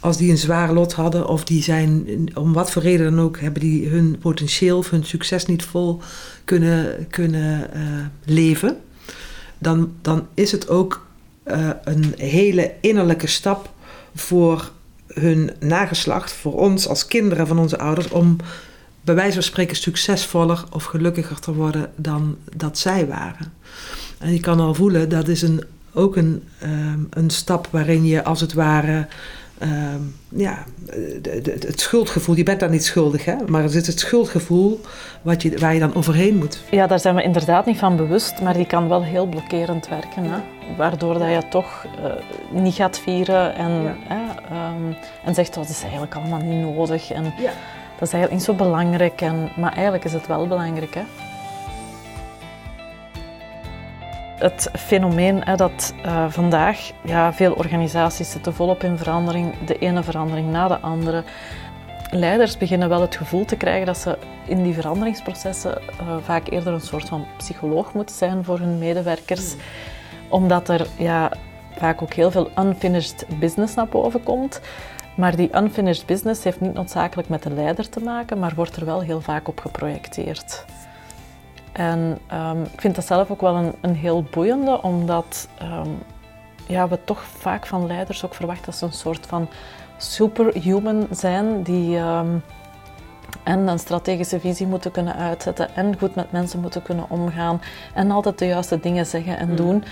als 0.00 0.16
die 0.16 0.30
een 0.30 0.38
zwaar 0.38 0.72
lot 0.72 0.92
hadden 0.92 1.26
of 1.26 1.44
die 1.44 1.62
zijn, 1.62 2.06
om 2.34 2.52
wat 2.52 2.70
voor 2.70 2.82
reden 2.82 3.14
dan 3.14 3.24
ook, 3.24 3.40
hebben 3.40 3.60
die 3.60 3.88
hun 3.88 4.18
potentieel 4.18 4.78
of 4.78 4.90
hun 4.90 5.04
succes 5.04 5.46
niet 5.46 5.64
vol 5.64 6.00
kunnen, 6.44 7.06
kunnen 7.10 7.70
uh, 7.76 7.82
leven, 8.24 8.76
dan, 9.58 9.92
dan 10.02 10.26
is 10.34 10.52
het 10.52 10.68
ook 10.68 11.06
uh, 11.46 11.70
een 11.84 12.14
hele 12.16 12.74
innerlijke 12.80 13.26
stap 13.26 13.72
voor 14.14 14.70
hun 15.06 15.50
nageslacht, 15.60 16.32
voor 16.32 16.54
ons 16.54 16.88
als 16.88 17.06
kinderen 17.06 17.46
van 17.46 17.58
onze 17.58 17.78
ouders, 17.78 18.08
om 18.08 18.36
bij 19.04 19.14
wijze 19.14 19.32
van 19.32 19.42
spreken 19.42 19.76
succesvoller 19.76 20.64
of 20.72 20.84
gelukkiger 20.84 21.40
te 21.40 21.54
worden 21.54 21.92
dan 21.96 22.36
dat 22.56 22.78
zij 22.78 23.06
waren. 23.06 23.52
En 24.18 24.32
je 24.32 24.40
kan 24.40 24.60
al 24.60 24.74
voelen, 24.74 25.08
dat 25.08 25.28
is 25.28 25.42
een 25.42 25.64
ook 25.96 26.16
een, 26.16 26.42
ehm, 26.58 26.98
een 27.10 27.30
stap 27.30 27.68
waarin 27.70 28.04
je 28.06 28.24
als 28.24 28.40
het 28.40 28.52
ware 28.52 29.06
Ehm, 29.58 30.00
ja, 30.28 30.64
het 31.66 31.80
schuldgevoel, 31.80 32.36
je 32.36 32.42
bent 32.42 32.60
dan 32.60 32.70
niet 32.70 32.84
schuldig, 32.84 33.24
hè? 33.24 33.34
maar 33.46 33.62
het 33.62 33.74
is 33.74 33.86
het 33.86 33.98
schuldgevoel 33.98 34.80
wat 35.22 35.42
je, 35.42 35.58
waar 35.58 35.74
je 35.74 35.80
dan 35.80 35.94
overheen 35.94 36.36
moet. 36.36 36.62
Ja, 36.70 36.86
daar 36.86 37.00
zijn 37.00 37.14
we 37.14 37.22
inderdaad 37.22 37.66
niet 37.66 37.78
van 37.78 37.96
bewust, 37.96 38.40
maar 38.40 38.54
die 38.54 38.66
kan 38.66 38.88
wel 38.88 39.04
heel 39.04 39.26
blokkerend 39.26 39.88
werken. 39.88 40.24
Hè? 40.24 40.38
Waardoor 40.76 41.18
dat 41.18 41.28
je 41.28 41.42
toch 41.50 41.84
uh, 41.84 42.62
niet 42.62 42.74
gaat 42.74 42.98
vieren 42.98 43.54
en, 43.54 43.70
um, 43.70 44.96
en 45.24 45.34
zegt, 45.34 45.54
dat 45.54 45.68
is 45.68 45.82
eigenlijk 45.82 46.14
allemaal 46.14 46.40
niet 46.40 46.74
nodig. 46.74 47.10
En 47.10 47.24
ja. 47.24 47.52
Dat 48.04 48.12
is 48.12 48.18
eigenlijk 48.18 48.48
niet 48.48 48.58
zo 48.58 48.64
belangrijk, 48.64 49.20
en, 49.20 49.50
maar 49.56 49.72
eigenlijk 49.72 50.04
is 50.04 50.12
het 50.12 50.26
wel 50.26 50.46
belangrijk. 50.46 50.94
Hè? 50.94 51.02
het 54.38 54.70
fenomeen 54.72 55.44
hè, 55.44 55.56
dat 55.56 55.94
uh, 56.06 56.24
vandaag 56.28 56.90
ja, 57.02 57.32
veel 57.32 57.52
organisaties 57.52 58.30
zitten 58.30 58.54
volop 58.54 58.82
in 58.82 58.98
verandering, 58.98 59.54
de 59.66 59.78
ene 59.78 60.02
verandering 60.02 60.50
na 60.50 60.68
de 60.68 60.78
andere. 60.78 61.24
Leiders 62.10 62.56
beginnen 62.56 62.88
wel 62.88 63.00
het 63.00 63.16
gevoel 63.16 63.44
te 63.44 63.56
krijgen 63.56 63.86
dat 63.86 63.98
ze 63.98 64.18
in 64.46 64.62
die 64.62 64.74
veranderingsprocessen 64.74 65.82
uh, 66.00 66.16
vaak 66.22 66.48
eerder 66.48 66.72
een 66.72 66.80
soort 66.80 67.08
van 67.08 67.26
psycholoog 67.36 67.92
moeten 67.92 68.16
zijn 68.16 68.44
voor 68.44 68.58
hun 68.58 68.78
medewerkers, 68.78 69.54
omdat 70.28 70.68
er 70.68 70.86
ja, 70.96 71.30
vaak 71.76 72.02
ook 72.02 72.12
heel 72.12 72.30
veel 72.30 72.50
unfinished 72.58 73.26
business 73.38 73.74
naar 73.74 73.88
boven 73.88 74.22
komt. 74.22 74.60
Maar 75.16 75.36
die 75.36 75.56
unfinished 75.56 76.06
business 76.06 76.44
heeft 76.44 76.60
niet 76.60 76.74
noodzakelijk 76.74 77.28
met 77.28 77.42
de 77.42 77.50
leider 77.50 77.88
te 77.88 78.00
maken, 78.00 78.38
maar 78.38 78.52
wordt 78.54 78.76
er 78.76 78.84
wel 78.84 79.00
heel 79.00 79.20
vaak 79.20 79.48
op 79.48 79.60
geprojecteerd. 79.60 80.64
En 81.72 82.18
um, 82.32 82.62
ik 82.62 82.80
vind 82.80 82.94
dat 82.94 83.06
zelf 83.06 83.30
ook 83.30 83.40
wel 83.40 83.54
een, 83.54 83.74
een 83.80 83.94
heel 83.94 84.22
boeiende, 84.22 84.82
omdat 84.82 85.48
um, 85.62 85.98
ja, 86.66 86.88
we 86.88 87.04
toch 87.04 87.22
vaak 87.22 87.66
van 87.66 87.86
leiders 87.86 88.24
ook 88.24 88.34
verwachten 88.34 88.64
dat 88.64 88.74
ze 88.74 88.84
een 88.84 88.92
soort 88.92 89.26
van 89.26 89.48
superhuman 89.96 91.06
zijn 91.10 91.62
die 91.62 91.98
um, 91.98 92.42
en 93.42 93.68
een 93.68 93.78
strategische 93.78 94.40
visie 94.40 94.66
moeten 94.66 94.90
kunnen 94.90 95.16
uitzetten 95.16 95.74
en 95.74 95.98
goed 95.98 96.14
met 96.14 96.32
mensen 96.32 96.60
moeten 96.60 96.82
kunnen 96.82 97.10
omgaan 97.10 97.60
en 97.94 98.10
altijd 98.10 98.38
de 98.38 98.46
juiste 98.46 98.80
dingen 98.80 99.06
zeggen 99.06 99.38
en 99.38 99.48
mm. 99.48 99.82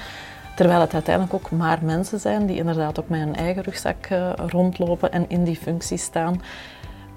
Terwijl 0.57 0.81
het 0.81 0.95
uiteindelijk 0.95 1.35
ook 1.35 1.51
maar 1.51 1.79
mensen 1.83 2.21
zijn 2.21 2.47
die 2.47 2.57
inderdaad 2.57 3.01
ook 3.01 3.09
met 3.09 3.21
een 3.21 3.37
eigen 3.37 3.63
rugzak 3.63 4.09
uh, 4.11 4.31
rondlopen 4.37 5.13
en 5.13 5.25
in 5.29 5.45
die 5.45 5.57
functie 5.57 5.99
staan. 5.99 6.43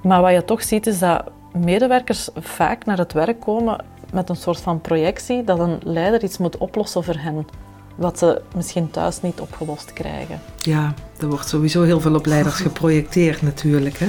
Maar 0.02 0.22
wat 0.22 0.32
je 0.32 0.46
toch 0.46 0.64
ziet 0.64 0.88
is 0.88 1.00
dat 1.00 1.24
medewerkers 1.54 2.30
vaak 2.36 2.86
naar 2.86 2.98
het 2.98 3.14
werk 3.14 3.40
komen 3.40 3.84
met 4.14 4.30
een 4.30 4.36
soort 4.36 4.62
van 4.62 4.82
projectie 4.82 5.44
dat 5.44 5.60
een 5.60 5.80
leider 5.84 6.24
iets 6.24 6.38
moet 6.38 6.58
oplossen 6.58 7.04
voor 7.04 7.18
hen. 7.18 7.48
Wat 7.96 8.18
ze 8.18 8.42
misschien 8.56 8.92
thuis 8.92 9.22
niet 9.22 9.40
opgelost 9.40 9.94
krijgen. 9.94 10.40
Ja, 10.58 10.94
er 11.20 11.28
wordt 11.28 11.48
sowieso 11.48 11.84
heel 11.84 12.00
veel 12.00 12.16
op 12.16 12.26
leiders 12.26 12.56
geprojecteerd 12.68 13.42
natuurlijk. 13.42 13.98
Hè? 13.98 14.08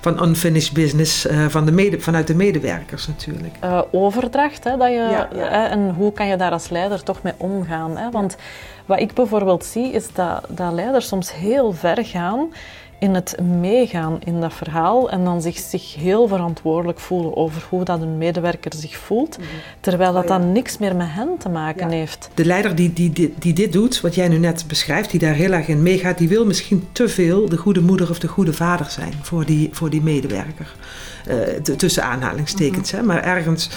Van 0.00 0.22
unfinished 0.22 0.72
business, 0.72 1.26
uh, 1.26 1.46
van 1.48 1.64
de 1.64 1.72
mede, 1.72 2.00
vanuit 2.00 2.26
de 2.26 2.34
medewerkers 2.34 3.06
natuurlijk. 3.06 3.54
Uh, 3.64 3.82
overdracht, 3.90 4.64
hè, 4.64 4.76
dat 4.76 4.88
je, 4.88 5.26
en 5.48 5.94
hoe 5.94 6.12
kan 6.12 6.26
je 6.26 6.36
daar 6.36 6.52
als 6.52 6.68
leider 6.68 7.02
toch 7.02 7.22
mee 7.22 7.34
omgaan? 7.36 7.96
Hè? 7.96 8.10
Want 8.10 8.36
wat 8.86 9.00
ik 9.00 9.14
bijvoorbeeld 9.14 9.64
zie, 9.64 9.92
is 9.92 10.12
dat, 10.12 10.44
dat 10.48 10.72
leiders 10.72 11.08
soms 11.08 11.34
heel 11.34 11.72
ver 11.72 12.04
gaan 12.04 12.48
in 13.00 13.14
het 13.14 13.36
meegaan 13.60 14.18
in 14.24 14.40
dat 14.40 14.54
verhaal 14.54 15.10
en 15.10 15.24
dan 15.24 15.42
zich, 15.42 15.58
zich 15.58 15.94
heel 15.94 16.28
verantwoordelijk 16.28 17.00
voelen 17.00 17.36
over 17.36 17.66
hoe 17.68 17.84
dat 17.84 18.02
een 18.02 18.18
medewerker 18.18 18.74
zich 18.74 18.96
voelt, 18.96 19.38
mhm. 19.38 19.46
terwijl 19.80 20.12
dat 20.12 20.22
oh 20.22 20.28
dan 20.28 20.52
niks 20.52 20.78
meer 20.78 20.96
met 20.96 21.06
hen 21.10 21.28
te 21.38 21.48
maken 21.48 21.90
heeft. 21.90 22.30
De 22.34 22.44
leider 22.44 22.74
die, 22.74 22.92
die, 22.92 23.12
die, 23.12 23.34
die, 23.38 23.52
dit 23.52 23.72
doet, 23.72 24.00
wat 24.00 24.14
jij 24.14 24.28
nu 24.28 24.38
net 24.38 24.64
beschrijft, 24.66 25.10
die 25.10 25.20
daar 25.20 25.34
heel 25.34 25.52
erg 25.52 25.68
in 25.68 25.82
meegaat, 25.82 26.18
die 26.18 26.28
wil 26.28 26.46
misschien 26.46 26.88
te 26.92 27.08
veel 27.08 27.48
de 27.48 27.56
goede 27.56 27.80
moeder 27.80 28.10
of 28.10 28.18
de 28.18 28.28
goede 28.28 28.52
vader 28.52 28.86
zijn 28.86 29.12
voor 29.22 29.44
die, 29.44 29.68
voor 29.72 29.90
die 29.90 30.02
medewerker. 30.02 30.74
Uh, 31.28 31.74
tussen 31.76 32.04
aanhalingstekens. 32.04 32.90
Hè, 32.90 33.02
maar 33.02 33.22
ergens. 33.22 33.70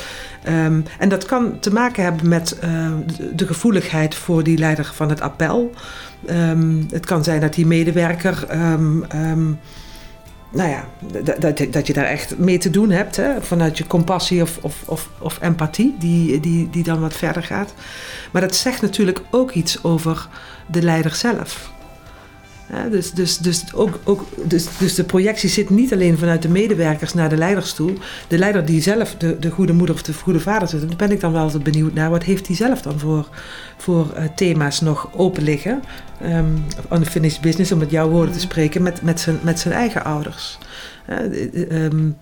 Ehm, 0.44 0.82
en 1.00 1.10
dat 1.10 1.26
kan 1.26 1.60
te 1.60 1.74
maken 1.74 2.04
hebben 2.04 2.28
met 2.28 2.58
uh, 2.64 2.92
de 3.34 3.48
gevoeligheid 3.48 4.16
voor 4.16 4.44
die 4.44 4.58
leider 4.58 4.92
van 4.94 5.10
het 5.10 5.22
appel. 5.22 5.74
Um, 6.30 6.88
het 6.92 7.06
kan 7.06 7.24
zijn 7.24 7.42
dat 7.42 7.54
die 7.54 7.66
medewerker. 7.66 8.48
Nou 10.54 10.70
ja, 10.70 10.86
dat, 11.40 11.58
dat 11.72 11.88
je 11.88 11.94
daar 11.94 12.06
echt 12.06 12.38
mee 12.38 12.58
te 12.58 12.70
doen 12.70 12.90
hebt. 12.90 13.16
Hè? 13.16 13.42
Vanuit 13.42 13.78
je 13.78 13.88
compassie 13.88 14.42
of, 14.42 14.58
of, 14.62 14.84
of, 14.86 15.10
of 15.20 15.38
empathie, 15.42 15.96
die, 16.00 16.40
die, 16.40 16.70
die 16.70 16.84
dan 16.84 17.00
wat 17.00 17.14
verder 17.14 17.44
gaat. 17.44 17.74
Maar 18.32 18.42
dat 18.42 18.56
zegt 18.56 18.82
natuurlijk 18.82 19.22
ook 19.32 19.52
iets 19.52 19.84
over 19.84 20.28
de 20.68 20.82
leider 20.82 21.16
zelf 21.16 21.73
dus, 22.90 23.12
dus, 23.12 23.38
dus, 23.38 23.74
ook, 23.74 24.00
ook, 24.04 24.28
dus, 24.44 24.78
dus 24.78 24.96
de 24.96 25.04
projectie 25.04 25.50
zit 25.50 25.70
niet 25.70 25.94
alleen 25.94 26.18
vanuit 26.18 26.42
de 26.42 26.50
medewerkers 26.50 27.14
naar 27.14 27.30
de 27.30 27.38
leiders 27.38 27.74
toe. 27.74 27.94
De 28.28 28.38
leider 28.38 28.66
die 28.66 28.82
zelf 28.82 29.16
de, 29.16 29.40
de 29.40 29.50
goede 29.50 29.74
moeder 29.74 29.96
of 29.96 30.02
de 30.02 30.14
goede 30.14 30.40
vader 30.40 30.68
zit, 30.68 30.88
daar 30.88 30.98
ben 30.98 31.12
ik 31.12 31.20
dan 31.20 31.32
wel 31.32 31.42
altijd 31.42 31.64
benieuwd 31.64 31.94
naar. 31.94 32.10
Wat 32.10 32.24
heeft 32.24 32.48
hij 32.48 32.56
zelf 32.56 32.82
dan 32.82 33.00
voor, 33.00 33.30
voor 33.78 34.14
uh, 34.18 34.24
thema's 34.36 34.82
nog 34.82 35.10
open 35.16 35.44
liggen? 35.44 35.84
Um, 36.24 36.64
unfinished 36.92 37.42
business, 37.42 37.72
om 37.72 37.80
met 37.80 37.92
jouw 37.92 38.10
woorden 38.10 38.34
te 38.34 38.40
spreken, 38.40 38.82
met, 38.82 39.02
met, 39.02 39.20
zijn, 39.20 39.40
met 39.42 39.60
zijn 39.60 39.74
eigen 39.74 40.04
ouders. 40.04 40.58
Uh, 41.10 41.84
um, 41.84 42.18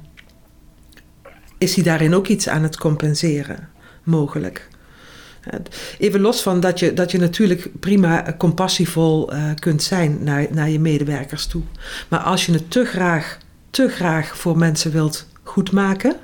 is 1.57 1.75
hij 1.75 1.83
daarin 1.83 2.13
ook 2.13 2.27
iets 2.27 2.49
aan 2.49 2.63
het 2.63 2.77
compenseren, 2.77 3.69
mogelijk? 4.03 4.67
Even 5.97 6.19
los 6.19 6.41
van 6.41 6.59
dat 6.59 6.79
je, 6.79 6.93
dat 6.93 7.11
je 7.11 7.17
natuurlijk 7.17 7.69
prima 7.79 8.35
compassievol 8.37 9.33
uh, 9.33 9.43
kunt 9.59 9.83
zijn 9.83 10.23
naar, 10.23 10.47
naar 10.49 10.69
je 10.69 10.79
medewerkers 10.79 11.45
toe. 11.45 11.61
Maar 12.07 12.19
als 12.19 12.45
je 12.45 12.53
het 12.53 12.71
te 12.71 12.85
graag, 12.85 13.37
te 13.69 13.89
graag 13.89 14.37
voor 14.37 14.57
mensen 14.57 14.91
wilt 14.91 15.27
goedmaken, 15.43 16.15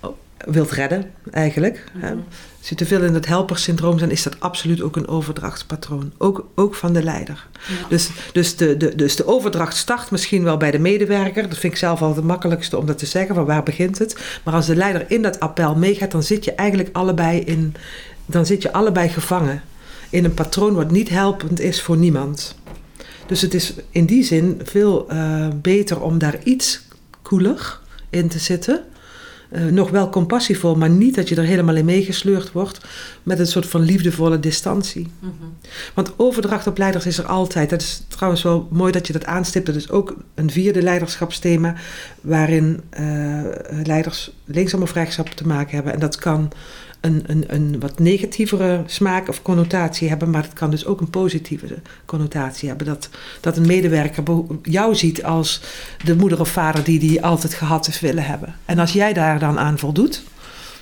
oh, 0.00 0.16
wilt 0.46 0.70
redden 0.70 1.10
eigenlijk. 1.30 1.84
Mm 1.94 2.00
-hmm. 2.00 2.24
Als 2.64 2.72
je 2.72 2.78
te 2.78 2.86
veel 2.86 3.02
in 3.02 3.14
het 3.14 3.26
helpersyndroom 3.26 3.96
bent, 3.96 4.12
is 4.12 4.22
dat 4.22 4.40
absoluut 4.40 4.82
ook 4.82 4.96
een 4.96 5.08
overdrachtspatroon. 5.08 6.12
Ook, 6.18 6.46
ook 6.54 6.74
van 6.74 6.92
de 6.92 7.02
leider. 7.02 7.46
Dus, 7.88 8.10
dus, 8.32 8.56
de, 8.56 8.76
de, 8.76 8.94
dus 8.94 9.16
de 9.16 9.26
overdracht 9.26 9.76
start 9.76 10.10
misschien 10.10 10.42
wel 10.42 10.56
bij 10.56 10.70
de 10.70 10.78
medewerker. 10.78 11.48
Dat 11.48 11.58
vind 11.58 11.72
ik 11.72 11.78
zelf 11.78 12.02
al 12.02 12.14
het 12.14 12.24
makkelijkste 12.24 12.78
om 12.78 12.86
dat 12.86 12.98
te 12.98 13.06
zeggen, 13.06 13.34
van 13.34 13.44
waar 13.44 13.62
begint 13.62 13.98
het. 13.98 14.40
Maar 14.44 14.54
als 14.54 14.66
de 14.66 14.76
leider 14.76 15.04
in 15.08 15.22
dat 15.22 15.40
appel 15.40 15.74
meegaat, 15.74 16.10
dan 16.10 16.22
zit 16.22 16.44
je 16.44 16.54
eigenlijk 16.54 16.88
allebei 16.92 17.40
in, 17.40 17.74
dan 18.26 18.46
zit 18.46 18.62
je 18.62 18.72
allebei 18.72 19.08
gevangen 19.08 19.62
in 20.10 20.24
een 20.24 20.34
patroon 20.34 20.74
wat 20.74 20.90
niet 20.90 21.08
helpend 21.08 21.60
is 21.60 21.82
voor 21.82 21.96
niemand. 21.96 22.54
Dus 23.26 23.40
het 23.40 23.54
is 23.54 23.74
in 23.90 24.04
die 24.06 24.24
zin 24.24 24.60
veel 24.64 25.12
uh, 25.12 25.48
beter 25.62 26.00
om 26.00 26.18
daar 26.18 26.38
iets 26.42 26.82
koeler 27.22 27.80
in 28.10 28.28
te 28.28 28.38
zitten. 28.38 28.84
Uh, 29.52 29.64
nog 29.64 29.90
wel 29.90 30.10
compassievol, 30.10 30.74
maar 30.74 30.90
niet 30.90 31.14
dat 31.14 31.28
je 31.28 31.36
er 31.36 31.44
helemaal 31.44 31.76
in 31.76 31.84
meegesleurd 31.84 32.52
wordt 32.52 32.80
met 33.22 33.38
een 33.38 33.46
soort 33.46 33.66
van 33.66 33.80
liefdevolle 33.80 34.40
distantie. 34.40 35.08
Mm 35.18 35.34
-hmm. 35.38 35.56
Want 35.94 36.12
overdracht 36.16 36.66
op 36.66 36.78
leiders 36.78 37.06
is 37.06 37.18
er 37.18 37.26
altijd. 37.26 37.70
Dat 37.70 37.80
is 37.80 38.02
trouwens 38.08 38.42
wel 38.42 38.68
mooi 38.70 38.92
dat 38.92 39.06
je 39.06 39.12
dat 39.12 39.24
aanstipt. 39.24 39.66
Dat 39.66 39.74
is 39.74 39.90
ook 39.90 40.16
een 40.34 40.50
vierde 40.50 40.82
leiderschapsthema 40.82 41.74
waarin 42.20 42.80
uh, 43.00 43.40
leiders 43.84 44.30
linksom 44.44 44.82
of 44.82 44.92
rechtsom 44.92 45.34
te 45.34 45.46
maken 45.46 45.74
hebben. 45.74 45.92
En 45.92 46.00
dat 46.00 46.16
kan 46.16 46.52
een, 47.04 47.22
een, 47.26 47.44
een 47.46 47.80
wat 47.80 47.98
negatievere 47.98 48.82
smaak 48.86 49.28
of 49.28 49.42
connotatie 49.42 50.08
hebben, 50.08 50.30
maar 50.30 50.42
het 50.42 50.52
kan 50.52 50.70
dus 50.70 50.86
ook 50.86 51.00
een 51.00 51.10
positieve 51.10 51.78
connotatie 52.04 52.68
hebben. 52.68 52.86
Dat, 52.86 53.08
dat 53.40 53.56
een 53.56 53.66
medewerker 53.66 54.22
jou 54.62 54.94
ziet 54.94 55.24
als 55.24 55.62
de 56.04 56.16
moeder 56.16 56.40
of 56.40 56.48
vader 56.48 56.84
die 56.84 56.98
die 56.98 57.24
altijd 57.24 57.54
gehad 57.54 57.86
is 57.86 58.00
willen 58.00 58.24
hebben. 58.24 58.54
En 58.64 58.78
als 58.78 58.92
jij 58.92 59.12
daar 59.12 59.38
dan 59.38 59.58
aan 59.58 59.78
voldoet, 59.78 60.22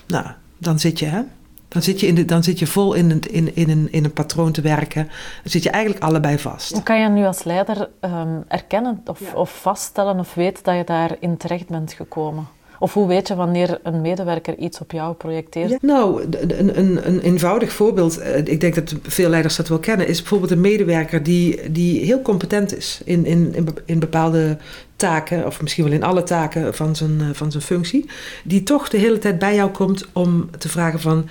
nou, 0.07 0.27
dan 0.59 0.79
zit 0.79 0.99
je, 0.99 1.07
hè? 1.07 1.21
Dan 1.69 1.83
zit 1.83 2.01
je, 2.01 2.07
in 2.07 2.15
de, 2.15 2.25
dan 2.25 2.43
zit 2.43 2.59
je 2.59 2.67
vol 2.67 2.95
in, 2.95 3.11
een, 3.11 3.21
in, 3.31 3.57
in, 3.57 3.71
een, 3.71 3.93
in 3.93 4.05
een 4.05 4.13
patroon 4.13 4.53
te 4.53 4.61
werken. 4.61 5.05
Dan 5.43 5.51
zit 5.51 5.63
je 5.63 5.71
eigenlijk 5.71 6.05
allebei 6.05 6.39
vast. 6.39 6.73
Hoe 6.73 6.83
kan 6.83 7.01
je 7.01 7.09
nu 7.09 7.25
als 7.25 7.45
leider 7.45 7.89
um, 8.01 8.45
erkennen 8.49 9.03
of, 9.05 9.35
of 9.35 9.61
vaststellen 9.61 10.19
of 10.19 10.35
weten 10.35 10.65
dat 10.65 10.77
je 10.77 10.85
daarin 10.85 11.37
terecht 11.37 11.69
bent 11.69 11.93
gekomen? 11.93 12.47
Of 12.83 12.95
hoe 12.95 13.07
weet 13.07 13.29
je 13.29 13.35
wanneer 13.35 13.81
een 13.83 14.01
medewerker 14.01 14.57
iets 14.57 14.81
op 14.81 14.93
jou 14.93 15.15
projecteert? 15.15 15.83
nou, 15.83 16.23
een, 16.41 16.79
een, 16.79 17.09
een, 17.09 17.21
eenvoudig 17.21 17.73
voorbeeld, 17.73 18.19
eh, 18.19 18.37
ik 18.39 18.61
denk 18.61 18.75
dat 18.75 18.95
veel 19.03 19.29
leiders 19.29 19.57
dat 19.57 19.69
wel 19.69 19.79
kennen, 19.79 20.07
is 20.07 20.19
bijvoorbeeld 20.19 20.51
een 20.51 20.61
medewerker 20.61 21.23
die, 21.23 21.71
die 21.73 22.05
heel 22.05 22.23
competent 22.23 22.77
is 22.77 23.01
in, 23.05 23.27
in, 23.27 23.67
in 23.85 23.99
bepaalde 23.99 24.59
taken, 24.97 25.47
of 25.47 25.63
misschien 25.63 25.85
wel 25.85 25.93
in 25.93 26.03
alle 26.03 26.23
taken 26.23 26.75
van 26.75 26.97
zijn, 26.97 27.21
eh, 27.21 27.27
van 27.33 27.51
zijn 27.51 27.63
functie, 27.63 28.11
die 28.45 28.63
toch 28.63 28.89
de 28.89 28.99
hele 28.99 29.19
tijd 29.19 29.39
bij 29.39 29.55
jou 29.55 29.71
komt 29.71 30.07
om 30.13 30.51
te 30.59 30.69
vragen 30.69 31.01
van 31.01 31.29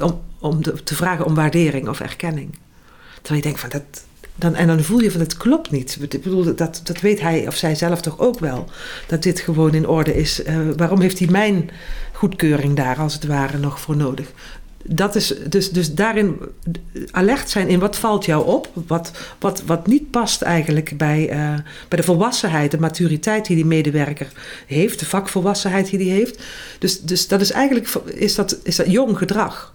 om, 0.00 0.20
om 0.38 0.62
te 0.62 0.94
vragen 0.94 1.24
om 1.24 1.34
waardering 1.34 1.88
of 1.88 2.00
erkenning. 2.00 2.58
Terwijl 3.22 3.36
je 3.36 3.48
denkt 3.48 3.60
van 3.60 3.70
dat, 3.70 4.04
dan, 4.38 4.54
en 4.54 4.66
dan 4.66 4.82
voel 4.82 5.00
je 5.00 5.10
van 5.10 5.20
het 5.20 5.36
klopt 5.36 5.70
niet. 5.70 5.98
Ik 6.00 6.22
bedoel, 6.22 6.54
dat, 6.54 6.80
dat 6.84 7.00
weet 7.00 7.20
hij 7.20 7.46
of 7.46 7.56
zij 7.56 7.74
zelf 7.74 8.00
toch 8.00 8.18
ook 8.18 8.38
wel. 8.38 8.68
Dat 9.06 9.22
dit 9.22 9.40
gewoon 9.40 9.74
in 9.74 9.88
orde 9.88 10.14
is. 10.16 10.44
Uh, 10.44 10.56
waarom 10.76 11.00
heeft 11.00 11.18
hij 11.18 11.28
mijn 11.28 11.70
goedkeuring 12.12 12.76
daar 12.76 12.98
als 12.98 13.14
het 13.14 13.26
ware 13.26 13.58
nog 13.58 13.80
voor 13.80 13.96
nodig? 13.96 14.32
dat 14.90 15.14
is 15.14 15.34
dus, 15.48 15.70
dus 15.70 15.94
daarin 15.94 16.38
alert 17.10 17.50
zijn 17.50 17.68
in 17.68 17.78
wat 17.78 17.96
valt 17.96 18.24
jou 18.24 18.46
op, 18.46 18.70
wat, 18.86 19.10
wat, 19.38 19.62
wat 19.66 19.86
niet 19.86 20.10
past 20.10 20.42
eigenlijk 20.42 20.96
bij, 20.96 21.30
uh, 21.30 21.54
bij 21.88 21.98
de 21.98 22.02
volwassenheid, 22.02 22.70
de 22.70 22.80
maturiteit 22.80 23.46
die 23.46 23.56
die 23.56 23.64
medewerker 23.64 24.28
heeft, 24.66 24.98
de 24.98 25.06
vakvolwassenheid 25.06 25.90
die 25.90 25.98
die 25.98 26.10
heeft. 26.10 26.42
Dus, 26.78 27.00
dus 27.00 27.28
dat 27.28 27.40
is 27.40 27.50
eigenlijk 27.50 27.88
is 28.04 28.34
dat, 28.34 28.58
is 28.62 28.76
dat 28.76 28.90
jong 28.90 29.18
gedrag. 29.18 29.74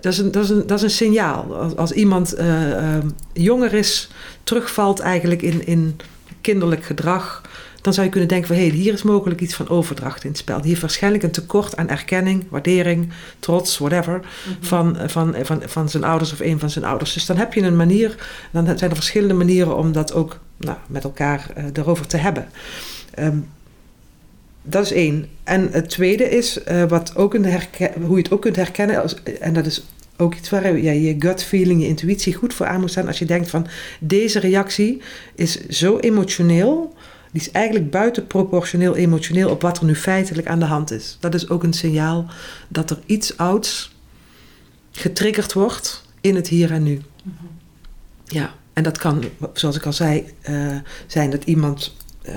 Dat 0.00 0.12
is 0.12 0.18
een, 0.18 0.30
dat 0.30 0.44
is 0.44 0.50
een, 0.50 0.66
dat 0.66 0.78
is 0.78 0.82
een 0.82 0.90
signaal. 0.90 1.56
Als, 1.56 1.76
als 1.76 1.92
iemand 1.92 2.38
uh, 2.38 2.68
uh, 2.68 2.96
jonger 3.32 3.74
is, 3.74 4.10
terugvalt 4.44 5.00
eigenlijk 5.00 5.42
in, 5.42 5.66
in 5.66 5.96
kinderlijk 6.40 6.84
gedrag, 6.84 7.42
dan 7.80 7.92
zou 7.92 8.06
je 8.06 8.12
kunnen 8.12 8.28
denken 8.28 8.48
van 8.48 8.56
hé, 8.56 8.66
hey, 8.66 8.76
hier 8.76 8.92
is 8.92 9.02
mogelijk 9.02 9.40
iets 9.40 9.54
van 9.54 9.68
overdracht 9.68 10.24
in 10.24 10.30
het 10.30 10.38
spel. 10.38 10.60
Die 10.60 10.68
heeft 10.68 10.80
waarschijnlijk 10.80 11.22
een 11.22 11.30
tekort 11.30 11.76
aan 11.76 11.88
erkenning, 11.88 12.44
waardering, 12.48 13.12
trots, 13.38 13.78
whatever, 13.78 14.18
mhm. 14.20 14.54
van, 14.60 14.96
van, 15.06 15.34
van, 15.42 15.62
van 15.66 15.88
zijn 15.88 16.04
ouders 16.04 16.32
of 16.32 16.40
een 16.40 16.58
van 16.58 16.70
zijn 16.70 16.84
ouders. 16.84 17.12
Dus 17.12 17.26
dan 17.26 17.36
heb 17.36 17.54
je 17.54 17.62
een 17.62 17.76
manier, 17.76 18.14
dan 18.50 18.64
zijn 18.64 18.90
er 18.90 18.96
verschillende 18.96 19.34
manieren 19.34 19.76
om 19.76 19.92
dat 19.92 20.12
ook 20.12 20.38
nou, 20.56 20.76
met 20.86 21.04
elkaar 21.04 21.46
uh, 21.58 21.64
erover 21.72 22.06
te 22.06 22.16
hebben. 22.16 22.48
Um, 23.18 23.48
dat 24.62 24.84
is 24.84 24.92
één. 24.92 25.28
En 25.44 25.68
het 25.72 25.88
tweede 25.88 26.28
is 26.28 26.58
uh, 26.68 26.84
wat 26.84 27.16
ook 27.16 27.34
een 27.34 27.60
hoe 28.02 28.16
je 28.16 28.22
het 28.22 28.30
ook 28.30 28.40
kunt 28.40 28.56
herkennen, 28.56 29.02
als, 29.02 29.22
en 29.22 29.52
dat 29.52 29.66
is 29.66 29.84
ook 30.16 30.34
iets 30.34 30.50
waar 30.50 30.78
ja, 30.78 30.92
je 30.92 31.16
gut 31.18 31.42
feeling, 31.42 31.80
je 31.80 31.88
intuïtie 31.88 32.34
goed 32.34 32.54
voor 32.54 32.66
aan 32.66 32.80
moet 32.80 32.90
staan. 32.90 33.06
Als 33.06 33.18
je 33.18 33.24
denkt 33.24 33.50
van 33.50 33.66
deze 34.00 34.38
reactie 34.38 35.02
is 35.34 35.66
zo 35.66 35.98
emotioneel 35.98 36.94
die 37.32 37.40
is 37.40 37.50
eigenlijk 37.50 37.90
buitenproportioneel 37.90 38.96
emotioneel 38.96 39.50
op 39.50 39.62
wat 39.62 39.78
er 39.78 39.84
nu 39.84 39.94
feitelijk 39.94 40.46
aan 40.46 40.58
de 40.58 40.64
hand 40.64 40.90
is. 40.90 41.16
Dat 41.20 41.34
is 41.34 41.48
ook 41.48 41.62
een 41.62 41.72
signaal 41.72 42.26
dat 42.68 42.90
er 42.90 42.98
iets 43.06 43.36
ouds 43.36 43.96
getriggerd 44.90 45.52
wordt 45.52 46.04
in 46.20 46.34
het 46.34 46.48
hier 46.48 46.70
en 46.70 46.82
nu. 46.82 47.00
Mhm. 47.22 47.34
Ja, 48.24 48.54
en 48.72 48.82
dat 48.82 48.98
kan, 48.98 49.24
zoals 49.52 49.76
ik 49.76 49.86
al 49.86 49.92
zei, 49.92 50.24
uh, 50.48 50.76
zijn 51.06 51.30
dat 51.30 51.44
iemand 51.44 51.94
uh, 52.28 52.34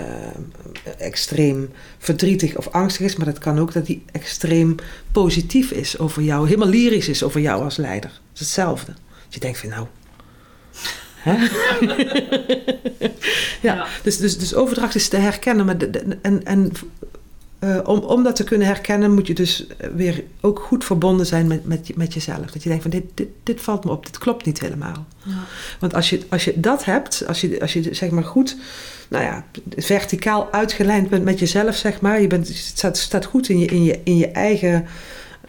extreem 0.98 1.72
verdrietig 1.98 2.58
of 2.58 2.68
angstig 2.68 3.06
is, 3.06 3.16
maar 3.16 3.26
dat 3.26 3.38
kan 3.38 3.60
ook 3.60 3.74
dat 3.74 3.88
hij 3.88 4.02
extreem 4.12 4.76
positief 5.12 5.72
is 5.72 6.00
over 6.00 6.22
jou, 6.22 6.46
helemaal 6.46 6.68
lyrisch 6.68 7.10
is 7.10 7.24
over 7.24 7.42
jou 7.42 7.64
als 7.64 7.78
leider. 7.78 8.10
Dat 8.10 8.34
is 8.34 8.40
hetzelfde. 8.40 8.94
Dat 9.24 9.34
je 9.34 9.40
denkt 9.40 9.60
van 9.60 9.70
nou, 9.70 9.88
ja, 13.62 13.88
Dus, 14.04 14.18
dus, 14.18 14.38
dus 14.38 14.54
overdracht 14.54 14.96
is 14.96 15.08
te 15.08 15.18
herkennen. 15.18 15.66
Maar 15.66 15.78
en 16.22 16.46
en 16.46 16.72
uh, 17.66 17.80
om, 17.84 18.00
om 18.00 18.24
dat 18.24 18.36
te 18.36 18.44
kunnen 18.44 18.68
herkennen 18.68 19.14
moet 19.14 19.28
je 19.28 19.34
dus 19.34 19.68
weer 19.96 20.24
ook 20.42 20.60
goed 20.60 20.86
verbonden 20.86 21.26
zijn 21.26 21.48
met, 21.48 21.66
met, 21.66 21.96
met 21.96 22.14
jezelf. 22.14 22.52
Dat 22.52 22.64
je 22.64 22.70
denkt 22.70 22.84
van 22.84 22.92
dit, 22.92 23.04
dit, 23.14 23.28
dit 23.44 23.62
valt 23.62 23.86
me 23.86 23.92
op, 23.92 24.06
dit 24.06 24.18
klopt 24.18 24.46
niet 24.46 24.60
helemaal. 24.60 25.06
Ja. 25.24 25.44
Want 25.80 25.94
als 25.94 26.10
je, 26.10 26.22
als 26.30 26.46
je 26.46 26.60
dat 26.60 26.86
hebt, 26.86 27.24
als 27.28 27.42
je, 27.42 27.62
als 27.62 27.74
je 27.74 27.94
zeg 27.94 28.10
maar 28.10 28.24
goed, 28.24 28.58
nou 29.08 29.24
ja, 29.24 29.46
verticaal 29.78 30.52
uitgelijnd 30.52 31.10
bent 31.10 31.24
met 31.24 31.40
jezelf, 31.40 31.76
zeg 31.76 32.02
maar. 32.02 32.22
Je 32.22 32.28
bent, 32.28 32.48
staat, 32.48 32.98
staat 32.98 33.26
goed 33.26 33.50
in 33.50 33.60
je, 33.60 33.66
in 33.66 33.84
je, 33.84 34.00
in 34.04 34.18
je 34.18 34.28
eigen 34.28 34.86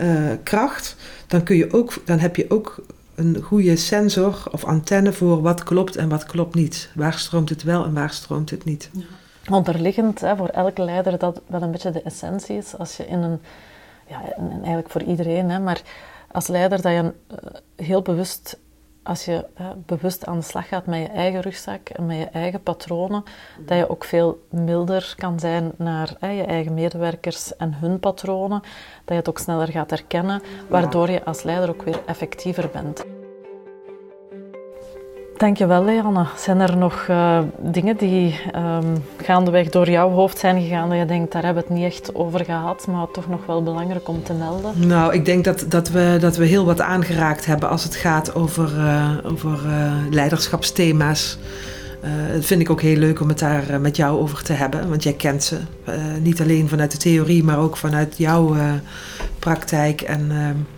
uh, 0.01 0.31
kracht. 0.43 0.97
Dan, 1.27 1.43
kun 1.43 1.57
je 1.57 1.73
ook, 1.73 2.03
dan 2.05 2.19
heb 2.19 2.37
je 2.37 2.51
ook 2.51 2.85
een 3.14 3.43
goede 3.43 3.77
sensor 3.77 4.43
of 4.51 4.64
antenne 4.64 5.12
voor 5.12 5.43
wat 5.43 5.62
klopt 5.62 5.97
en 5.97 6.09
wat 6.09 6.25
klopt 6.25 6.55
niet. 6.55 6.89
Waar 6.95 7.19
stroomt 7.19 7.49
het 7.49 7.62
wel 7.62 7.85
en 7.85 7.93
waar 7.93 8.11
stroomt 8.11 8.51
het 8.51 8.64
niet. 8.64 8.91
Ja. 8.93 9.03
Onderliggend 9.51 10.20
hè, 10.20 10.36
voor 10.36 10.49
elke 10.49 10.82
leider 10.82 11.18
dat 11.18 11.40
wel 11.47 11.62
een 11.62 11.70
beetje 11.70 11.90
de 11.90 12.03
essentie 12.03 12.57
is. 12.57 12.78
Als 12.78 12.97
je 12.97 13.07
in 13.07 13.22
een, 13.22 13.40
ja, 14.07 14.22
eigenlijk 14.57 14.90
voor 14.90 15.03
iedereen, 15.03 15.51
hè, 15.51 15.59
maar 15.59 15.82
als 16.30 16.47
leider 16.47 16.82
dat 16.82 16.92
je 16.92 17.12
uh, 17.30 17.38
heel 17.76 18.03
bewust 18.03 18.59
als 19.07 19.24
je 19.24 19.44
bewust 19.86 20.26
aan 20.26 20.38
de 20.38 20.44
slag 20.44 20.68
gaat 20.68 20.86
met 20.86 21.01
je 21.01 21.07
eigen 21.07 21.40
rugzak 21.40 21.88
en 21.88 22.07
met 22.07 22.16
je 22.16 22.24
eigen 22.24 22.62
patronen, 22.62 23.24
dat 23.66 23.78
je 23.78 23.90
ook 23.90 24.05
veel 24.05 24.47
milder 24.51 25.14
kan 25.16 25.40
zijn 25.40 25.72
naar 25.76 26.16
je 26.20 26.42
eigen 26.42 26.74
medewerkers 26.74 27.57
en 27.57 27.74
hun 27.74 28.01
patronen, 28.01 28.61
dat 28.61 29.09
je 29.09 29.14
het 29.14 29.28
ook 29.28 29.38
sneller 29.38 29.68
gaat 29.68 29.90
herkennen, 29.90 30.42
waardoor 30.68 31.11
je 31.11 31.24
als 31.24 31.42
leider 31.42 31.68
ook 31.68 31.82
weer 31.82 32.01
effectiever 32.07 32.70
bent. 32.72 33.16
Dankjewel, 35.37 35.84
Leanne. 35.84 36.26
Zijn 36.37 36.61
er 36.61 36.76
nog 36.76 37.07
uh, 37.11 37.39
dingen 37.59 37.97
die 37.97 38.41
um, 38.55 39.05
gaandeweg 39.16 39.68
door 39.68 39.91
jouw 39.91 40.11
hoofd 40.11 40.39
zijn 40.39 40.62
gegaan 40.62 40.89
dat 40.89 40.99
je 40.99 41.05
denkt, 41.05 41.32
daar 41.32 41.45
hebben 41.45 41.62
we 41.62 41.68
het 41.68 41.78
niet 41.78 41.93
echt 41.93 42.14
over 42.14 42.45
gehad, 42.45 42.87
maar 42.87 43.11
toch 43.11 43.28
nog 43.28 43.47
wel 43.47 43.62
belangrijk 43.62 44.09
om 44.09 44.22
te 44.22 44.32
melden? 44.32 44.87
Nou, 44.87 45.14
ik 45.14 45.24
denk 45.24 45.45
dat, 45.45 45.64
dat, 45.68 45.89
we, 45.89 46.16
dat 46.20 46.37
we 46.37 46.45
heel 46.45 46.64
wat 46.64 46.80
aangeraakt 46.80 47.47
hebben 47.47 47.68
als 47.68 47.84
het 47.84 47.95
gaat 47.95 48.34
over, 48.34 48.76
uh, 48.76 49.11
over 49.24 49.61
uh, 49.66 49.93
leiderschapsthema's. 50.11 51.39
dat 52.32 52.45
vind 52.45 52.61
ik 52.61 52.70
ook 52.70 52.80
heel 52.80 52.97
leuk 52.97 53.20
om 53.20 53.28
het 53.28 53.39
daar 53.39 53.80
met 53.80 53.97
jou 53.97 54.18
over 54.20 54.43
te 54.43 54.53
hebben, 54.53 54.89
want 54.89 55.03
jij 55.03 55.12
kent 55.12 55.45
ze. 55.45 55.59
niet 56.22 56.41
alleen 56.41 56.68
vanuit 56.68 56.91
de 56.91 56.99
theorie, 56.99 57.45
maar 57.45 57.59
ook 57.59 57.76
vanuit 57.76 58.18
jouw 58.18 58.57
praktijk 59.39 60.01
en 60.01 60.30
ehm, 60.30 60.76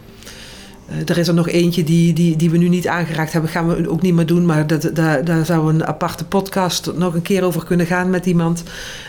er 1.07 1.19
is 1.19 1.29
er 1.29 1.35
nog 1.35 1.49
eentje 1.49 1.85
die, 1.85 2.13
die, 2.13 2.37
die 2.37 2.51
we 2.51 2.59
nu 2.59 2.69
niet 2.69 2.89
aangeraakt 2.89 3.33
hebben, 3.33 3.51
gaan 3.51 3.69
we 3.69 3.91
ook 3.91 4.03
niet 4.03 4.15
meer 4.15 4.27
doen. 4.27 4.47
Maar 4.47 4.67
dat, 4.67 4.91
daar, 4.95 5.25
daar 5.25 5.45
zou 5.45 5.73
een 5.73 5.87
aparte 5.87 6.25
podcast 6.25 6.93
nog 6.95 7.15
een 7.15 7.23
keer 7.23 7.45
over 7.45 7.65
kunnen 7.65 7.87
gaan 7.87 8.11
met 8.11 8.27
iemand. 8.27 8.63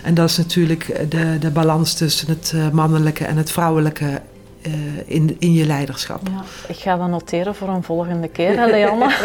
En 0.03 0.13
dat 0.13 0.29
is 0.29 0.37
natuurlijk 0.37 1.05
de, 1.09 1.37
de 1.39 1.51
balans 1.51 1.93
tussen 1.93 2.27
het 2.27 2.51
eh, 2.55 2.69
mannelijke 2.69 3.25
en 3.25 3.37
het 3.37 3.51
vrouwelijke 3.51 4.21
uh, 4.67 4.73
in, 5.05 5.35
in 5.39 5.53
je 5.53 5.65
leiderschap. 5.65 6.19
Ja, 6.27 6.43
ik 6.67 6.75
ga 6.75 6.97
dat 6.97 7.07
noteren 7.07 7.55
voor 7.55 7.67
een 7.67 7.83
volgende 7.83 8.27
keer, 8.27 8.55
Leanne. 8.55 9.15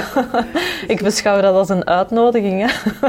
ik 0.94 1.02
beschouw 1.02 1.40
dat 1.40 1.54
als 1.54 1.68
een 1.68 1.86
uitnodiging. 1.86 2.70
Hè. 2.70 3.00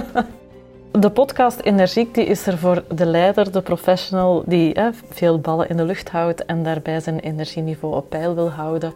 De 0.99 1.09
podcast 1.09 1.59
Energiek 1.59 2.13
die 2.13 2.25
is 2.25 2.47
er 2.47 2.57
voor 2.57 2.83
de 2.95 3.05
leider, 3.05 3.51
de 3.51 3.61
professional 3.61 4.43
die 4.45 4.71
hè, 4.73 4.89
veel 5.09 5.39
ballen 5.39 5.69
in 5.69 5.77
de 5.77 5.83
lucht 5.83 6.09
houdt 6.09 6.45
en 6.45 6.63
daarbij 6.63 6.99
zijn 6.99 7.19
energieniveau 7.19 7.95
op 7.95 8.09
peil 8.09 8.35
wil 8.35 8.49
houden. 8.49 8.93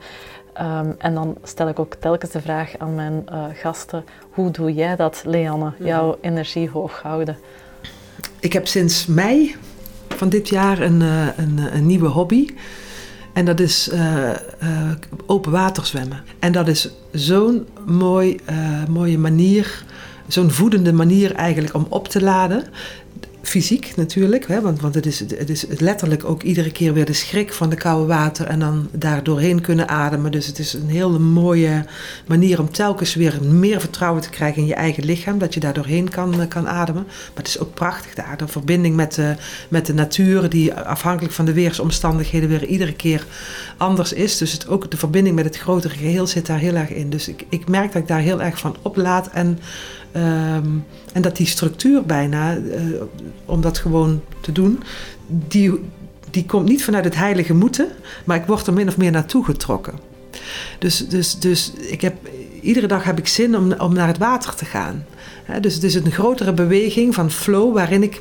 Um, 0.62 0.95
en 0.97 1.14
dan 1.14 1.38
stel 1.43 1.68
ik 1.68 1.80
ook 1.80 1.93
telkens 1.93 2.32
de 2.32 2.41
vraag 2.41 2.78
aan 2.78 2.95
mijn 2.95 3.26
uh, 3.32 3.43
gasten: 3.53 4.03
hoe 4.30 4.51
doe 4.51 4.74
jij 4.74 4.95
dat, 4.95 5.24
Leanne, 5.26 5.74
jouw 5.80 6.18
energie 6.22 6.70
hoog 6.70 7.01
houden? 7.01 7.38
Ik 8.39 8.53
heb 8.53 8.68
sinds 8.68 9.05
mei 9.05 9.55
van 10.07 10.30
dit 10.30 10.49
jaar 10.49 10.82
een, 10.82 11.01
uh, 11.01 11.28
een, 11.38 11.60
een, 11.76 11.86
nieuwe 11.86 12.07
hobby. 12.07 12.49
En 13.34 13.45
dat 13.45 13.60
is 13.60 13.89
uh, 13.93 14.32
open 15.26 15.51
water 15.51 15.86
zwemmen. 15.86 16.24
En 16.39 16.51
dat 16.51 16.68
is 16.68 16.89
zo'n 17.12 17.68
mooi, 17.86 18.39
mooie 18.89 19.18
manier, 19.18 19.84
zo'n 20.28 20.51
voedende 20.51 20.93
manier 20.93 21.36
eigenlijk 21.36 21.74
om 21.74 21.86
op 21.89 22.07
te 22.07 22.22
laden 22.22 22.64
fysiek 23.42 23.96
natuurlijk, 23.96 24.48
hè, 24.48 24.62
want, 24.62 24.82
want 24.82 24.96
het, 24.96 25.06
is, 25.06 25.20
het 25.20 25.50
is 25.50 25.66
letterlijk 25.68 26.26
ook 26.26 26.44
iedere 26.44 26.72
keer 26.72 26.94
weer 26.94 27.06
de 27.06 27.14
schrik 27.14 27.54
van 27.54 27.70
de 27.70 27.76
koude 27.76 28.06
water 28.06 28.46
en 28.46 28.60
dan 28.60 28.88
daar 28.92 29.24
doorheen 29.24 29.62
kunnen 29.62 29.88
ademen. 29.88 30.32
Dus 30.32 30.46
het 30.46 30.60
is 30.60 30.74
een 30.74 30.90
hele 30.90 31.20
mooie 31.20 31.86
manier 32.28 32.60
om 32.60 32.72
telkens 32.72 33.16
weer 33.16 33.38
meer 33.44 33.80
vertrouwen 33.80 34.22
te 34.22 34.30
krijgen 34.30 34.62
in 34.62 34.68
je 34.68 34.74
eigen 34.74 35.06
lichaam, 35.06 35.38
dat 35.38 35.54
je 35.54 35.60
daar 35.60 35.74
doorheen 35.74 36.10
kan, 36.10 36.48
kan 36.48 36.68
ademen. 36.68 37.04
Maar 37.04 37.44
het 37.44 37.48
is 37.48 37.60
ook 37.60 37.74
prachtig 37.74 38.14
daar, 38.14 38.38
de 38.38 38.48
verbinding 38.48 38.96
met 38.96 39.14
de, 39.14 39.36
met 39.70 39.86
de 39.86 39.94
natuur, 39.94 40.50
die 40.50 40.74
afhankelijk 40.74 41.34
van 41.34 41.46
de 41.46 41.54
weersomstandigheden 41.54 42.50
weer 42.50 42.66
iedere 42.66 42.94
keer 42.94 43.26
anders 43.78 44.14
is. 44.14 44.38
Dus 44.38 44.52
het, 44.52 44.68
ook 44.68 44.92
de 44.92 44.98
verbinding 44.98 45.36
met 45.36 45.46
het 45.46 45.58
grotere 45.58 45.96
geheel 45.96 46.28
zit 46.28 46.46
daar 46.46 46.60
heel 46.60 46.76
erg 46.76 46.90
in. 46.90 47.10
Dus 47.10 47.28
ik, 47.28 47.46
ik 47.50 47.68
merk 47.68 47.92
dat 47.92 48.02
ik 48.02 48.08
daar 48.08 48.20
heel 48.20 48.42
erg 48.42 48.60
van 48.60 48.76
oplaad 48.82 49.28
en 49.28 49.60
Um, 50.16 50.86
en 51.14 51.22
dat 51.22 51.38
die 51.38 51.47
structuur 51.47 52.05
bijna, 52.05 52.57
uh, 52.57 53.01
om 53.45 53.62
dat 53.62 53.78
gewoon 53.78 54.22
te 54.41 54.51
doen, 54.51 54.84
die, 55.28 55.80
die 56.30 56.45
komt 56.45 56.70
niet 56.70 56.84
vanuit 56.84 57.03
het 57.03 57.16
heilige 57.16 57.53
moeten, 57.53 57.88
maar 58.26 58.38
ik 58.38 58.45
word 58.45 58.68
er 58.68 58.74
min 58.74 58.88
of 58.88 58.97
meer 58.97 59.12
naartoe 59.12 59.45
getrokken. 59.45 59.93
Dus, 60.80 61.07
dus, 61.07 61.39
dus 61.39 61.74
ik 61.74 62.01
heb, 62.01 62.16
iedere 62.62 62.88
dag 62.88 63.03
heb 63.03 63.18
ik 63.18 63.28
zin 63.28 63.57
om, 63.57 63.74
om 63.74 63.93
naar 63.93 64.07
het 64.07 64.18
water 64.18 64.55
te 64.55 64.66
gaan. 64.66 65.05
He, 65.43 65.60
dus 65.60 65.74
het 65.74 65.84
is 65.84 65.95
een 65.95 66.12
grotere 66.12 66.53
beweging 66.53 67.14
van 67.14 67.32
flow 67.32 67.74
waarin 67.74 68.03
ik 68.03 68.20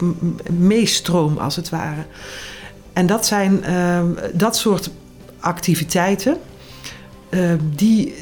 meestroom 0.50 1.38
als 1.38 1.56
het 1.56 1.68
ware. 1.68 2.04
En 2.92 3.06
dat 3.06 3.26
zijn 3.26 3.60
uh, 3.68 4.02
dat 4.32 4.56
soort 4.56 4.90
activiteiten 5.40 6.36
uh, 7.30 7.52
die 7.74 8.14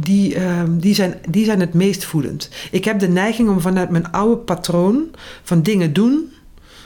die, 0.00 0.34
ehm, 0.34 0.78
die, 0.78 0.94
zijn, 0.94 1.14
die 1.28 1.44
zijn 1.44 1.60
het 1.60 1.74
meest 1.74 2.04
voedend. 2.04 2.48
Ik 2.70 2.84
heb 2.84 2.98
de 2.98 3.08
neiging 3.08 3.48
om 3.48 3.60
vanuit 3.60 3.90
mijn 3.90 4.12
oude 4.12 4.36
patroon 4.36 5.04
van 5.42 5.62
dingen 5.62 5.92
doen, 5.92 6.32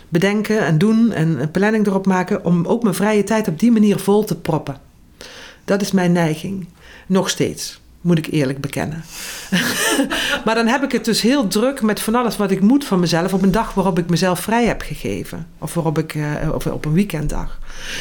bedenken 0.08 0.60
en 0.60 0.78
doen 0.78 1.12
en 1.12 1.40
een 1.40 1.50
planning 1.50 1.86
erop 1.86 2.06
maken, 2.06 2.44
om 2.44 2.66
ook 2.66 2.82
mijn 2.82 2.94
vrije 2.94 3.24
tijd 3.24 3.48
op 3.48 3.58
die 3.58 3.72
manier 3.72 3.98
vol 3.98 4.24
te 4.24 4.36
proppen. 4.36 4.76
Dat 5.64 5.80
is 5.80 5.92
mijn 5.92 6.12
neiging. 6.12 6.66
Nog 7.06 7.28
steeds. 7.28 7.80
moet 8.00 8.18
ik 8.18 8.26
eerlijk 8.26 8.60
bekennen. 8.60 9.04
maar 10.44 10.54
dan 10.54 10.66
heb 10.66 10.82
ik 10.82 10.92
het 10.92 11.04
dus 11.04 11.20
heel 11.20 11.48
druk 11.48 11.82
met 11.82 12.00
van 12.00 12.14
alles 12.14 12.36
wat 12.36 12.50
ik 12.50 12.60
moet 12.60 12.84
van 12.84 13.00
mezelf 13.00 13.32
op 13.32 13.42
een 13.42 13.50
dag 13.50 13.74
waarop 13.74 13.98
ik 13.98 14.08
mezelf 14.08 14.40
vrij 14.40 14.64
heb 14.64 14.80
gegeven. 14.82 15.46
Of 15.58 15.74
waarop 15.74 15.98
ik 15.98 16.14
uh, 16.14 16.54
of 16.54 16.66
op 16.66 16.84
een 16.84 16.92
weekenddag. 16.92 17.58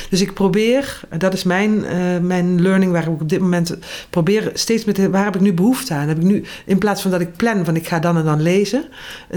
Dus 0.09 0.21
ik 0.21 0.33
probeer, 0.33 0.99
dat 1.17 1.33
is 1.33 1.43
mijn, 1.43 1.71
uh, 1.71 2.17
mijn 2.21 2.61
learning 2.61 2.91
waar 2.91 3.03
ik 3.03 3.21
op 3.21 3.29
dit 3.29 3.39
moment 3.39 3.77
probeer 4.09 4.51
steeds 4.53 4.85
met 4.85 5.09
waar 5.09 5.23
heb 5.23 5.35
ik 5.35 5.41
nu 5.41 5.53
behoefte 5.53 5.93
aan? 5.93 6.07
Heb 6.07 6.17
ik 6.17 6.23
nu, 6.23 6.43
in 6.65 6.77
plaats 6.77 7.01
van 7.01 7.11
dat 7.11 7.21
ik 7.21 7.35
plan 7.35 7.65
van 7.65 7.75
ik 7.75 7.87
ga 7.87 7.99
dan 7.99 8.17
en 8.17 8.25
dan 8.25 8.41
lezen, 8.41 8.83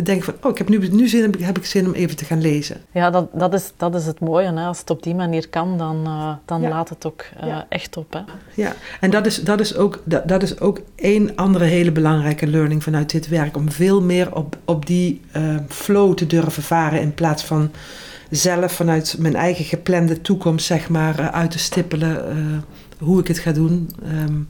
denk 0.03 0.19
ik 0.19 0.25
van 0.25 0.35
oh, 0.43 0.51
ik 0.51 0.59
heb 0.59 0.69
nu, 0.69 0.89
nu 0.89 1.09
zin, 1.09 1.23
heb 1.23 1.37
ik, 1.37 1.45
heb 1.45 1.59
ik 1.59 1.65
zin 1.65 1.87
om 1.87 1.93
even 1.93 2.17
te 2.17 2.25
gaan 2.25 2.41
lezen. 2.41 2.77
Ja, 2.91 3.11
dat, 3.11 3.29
dat, 3.33 3.55
is, 3.55 3.73
dat 3.77 3.95
is 3.95 4.07
het 4.07 4.21
mooie. 4.21 4.53
Hè? 4.53 4.67
Als 4.67 4.79
het 4.79 4.91
op 4.91 5.03
die 5.03 5.15
manier 5.15 5.49
kan, 5.49 5.79
dan, 5.79 6.03
uh, 6.07 6.33
dan 6.45 6.61
ja. 6.61 6.69
laat 6.69 6.89
het 6.89 7.07
ook 7.07 7.25
ja. 7.41 7.67
echt 7.69 7.97
op. 7.97 8.13
Hè? 8.13 8.21
Ja, 8.55 8.73
en 9.01 9.11
dat 9.11 9.27
is, 9.27 9.43
dat 9.43 9.61
is 9.61 9.77
ook, 9.77 10.03
dat, 10.05 10.29
dat 10.29 10.43
is 10.43 10.61
ook 10.61 10.81
één 10.95 11.37
andere 11.37 11.65
hele 11.65 11.93
belangrijke 11.93 12.47
learning 12.47 12.83
vanuit 12.83 13.11
dit 13.11 13.29
werk. 13.29 13.57
Om 13.57 13.71
veel 13.71 14.03
meer 14.03 14.35
op, 14.35 14.57
op 14.65 14.87
die 14.87 15.21
flow 15.69 16.15
te 16.15 16.27
durven 16.27 16.63
varen 16.63 17.01
in 17.01 17.15
plaats 17.15 17.45
van 17.45 17.71
zelf 18.37 18.73
vanuit 18.73 19.17
mijn 19.19 19.37
eigen 19.37 19.65
geplande 19.65 20.21
toekomst, 20.21 20.67
zeg 20.67 20.89
maar, 20.89 21.21
uh, 21.21 21.29
uit 21.29 21.51
te 21.51 21.59
stippelen 21.59 22.37
uh, 22.37 22.59
hoe 22.99 23.21
ik 23.21 23.29
het 23.29 23.39
ga 23.39 23.53
doen. 23.53 23.91
Um, 24.23 24.49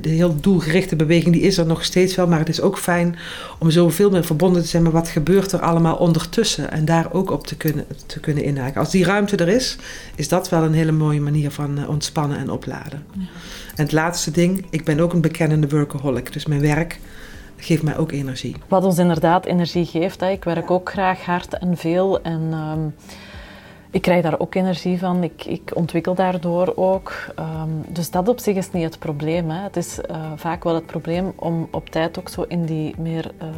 de 0.00 0.08
heel 0.08 0.40
doelgerichte 0.40 0.96
beweging 0.96 1.34
die 1.34 1.42
is 1.42 1.58
er 1.58 1.66
nog 1.66 1.84
steeds 1.84 2.14
wel, 2.14 2.26
maar 2.26 2.38
het 2.38 2.48
is 2.48 2.60
ook 2.60 2.78
fijn 2.78 3.16
om 3.58 3.70
zoveel 3.70 4.10
meer 4.10 4.24
verbonden 4.24 4.62
te 4.62 4.68
zijn 4.68 4.82
met 4.82 4.92
wat 4.92 5.08
gebeurt 5.08 5.52
er 5.52 5.60
allemaal 5.60 5.96
ondertussen 5.96 6.70
en 6.70 6.84
daar 6.84 7.12
ook 7.12 7.30
op 7.30 7.46
te 7.46 7.56
kunnen, 7.56 7.84
te 8.06 8.20
kunnen 8.20 8.44
inhaken. 8.44 8.80
Als 8.80 8.90
die 8.90 9.04
ruimte 9.04 9.36
er 9.36 9.48
is, 9.48 9.76
is 10.14 10.28
dat 10.28 10.48
wel 10.48 10.62
een 10.62 10.74
hele 10.74 10.92
mooie 10.92 11.20
manier 11.20 11.50
van 11.50 11.88
ontspannen 11.88 12.38
en 12.38 12.50
opladen. 12.50 13.02
Ja. 13.12 13.22
En 13.74 13.82
het 13.82 13.92
laatste 13.92 14.30
ding, 14.30 14.66
ik 14.70 14.84
ben 14.84 15.00
ook 15.00 15.12
een 15.12 15.20
bekennende 15.20 15.68
workaholic, 15.68 16.32
dus 16.32 16.46
mijn 16.46 16.60
werk 16.60 16.98
geeft 17.64 17.82
mij 17.82 17.96
ook 17.96 18.12
energie. 18.12 18.56
Wat 18.68 18.84
ons 18.84 18.98
inderdaad 18.98 19.44
energie 19.44 19.86
geeft. 19.86 20.20
Hè. 20.20 20.30
Ik 20.30 20.44
werk 20.44 20.70
ook 20.70 20.90
graag 20.90 21.24
hard 21.24 21.58
en 21.58 21.76
veel 21.76 22.20
en 22.22 22.52
um, 22.52 22.94
ik 23.90 24.02
krijg 24.02 24.22
daar 24.22 24.40
ook 24.40 24.54
energie 24.54 24.98
van. 24.98 25.22
Ik, 25.22 25.44
ik 25.44 25.70
ontwikkel 25.74 26.14
daardoor 26.14 26.72
ook. 26.76 27.12
Um, 27.38 27.84
dus 27.88 28.10
dat 28.10 28.28
op 28.28 28.38
zich 28.38 28.56
is 28.56 28.70
niet 28.70 28.84
het 28.84 28.98
probleem. 28.98 29.50
Hè. 29.50 29.62
Het 29.62 29.76
is 29.76 29.98
uh, 30.10 30.32
vaak 30.36 30.64
wel 30.64 30.74
het 30.74 30.86
probleem 30.86 31.32
om 31.36 31.68
op 31.70 31.90
tijd 31.90 32.18
ook 32.18 32.28
zo 32.28 32.44
in 32.48 32.64
die 32.64 32.94
meer 32.98 33.30
uh, 33.42 33.48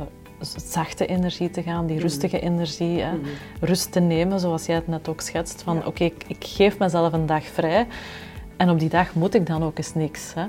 zachte 0.56 1.06
energie 1.06 1.50
te 1.50 1.62
gaan, 1.62 1.86
die 1.86 2.00
rustige 2.00 2.40
energie. 2.40 3.00
Hè. 3.00 3.12
Rust 3.60 3.92
te 3.92 4.00
nemen, 4.00 4.40
zoals 4.40 4.66
jij 4.66 4.74
het 4.74 4.88
net 4.88 5.08
ook 5.08 5.20
schetst. 5.20 5.62
Van 5.62 5.76
oké, 5.76 5.86
okay, 5.86 6.06
ik, 6.06 6.24
ik 6.26 6.44
geef 6.44 6.78
mezelf 6.78 7.12
een 7.12 7.26
dag 7.26 7.44
vrij 7.44 7.86
en 8.56 8.70
op 8.70 8.78
die 8.78 8.88
dag 8.88 9.14
moet 9.14 9.34
ik 9.34 9.46
dan 9.46 9.64
ook 9.64 9.78
eens 9.78 9.94
niks. 9.94 10.34
Hè. 10.34 10.44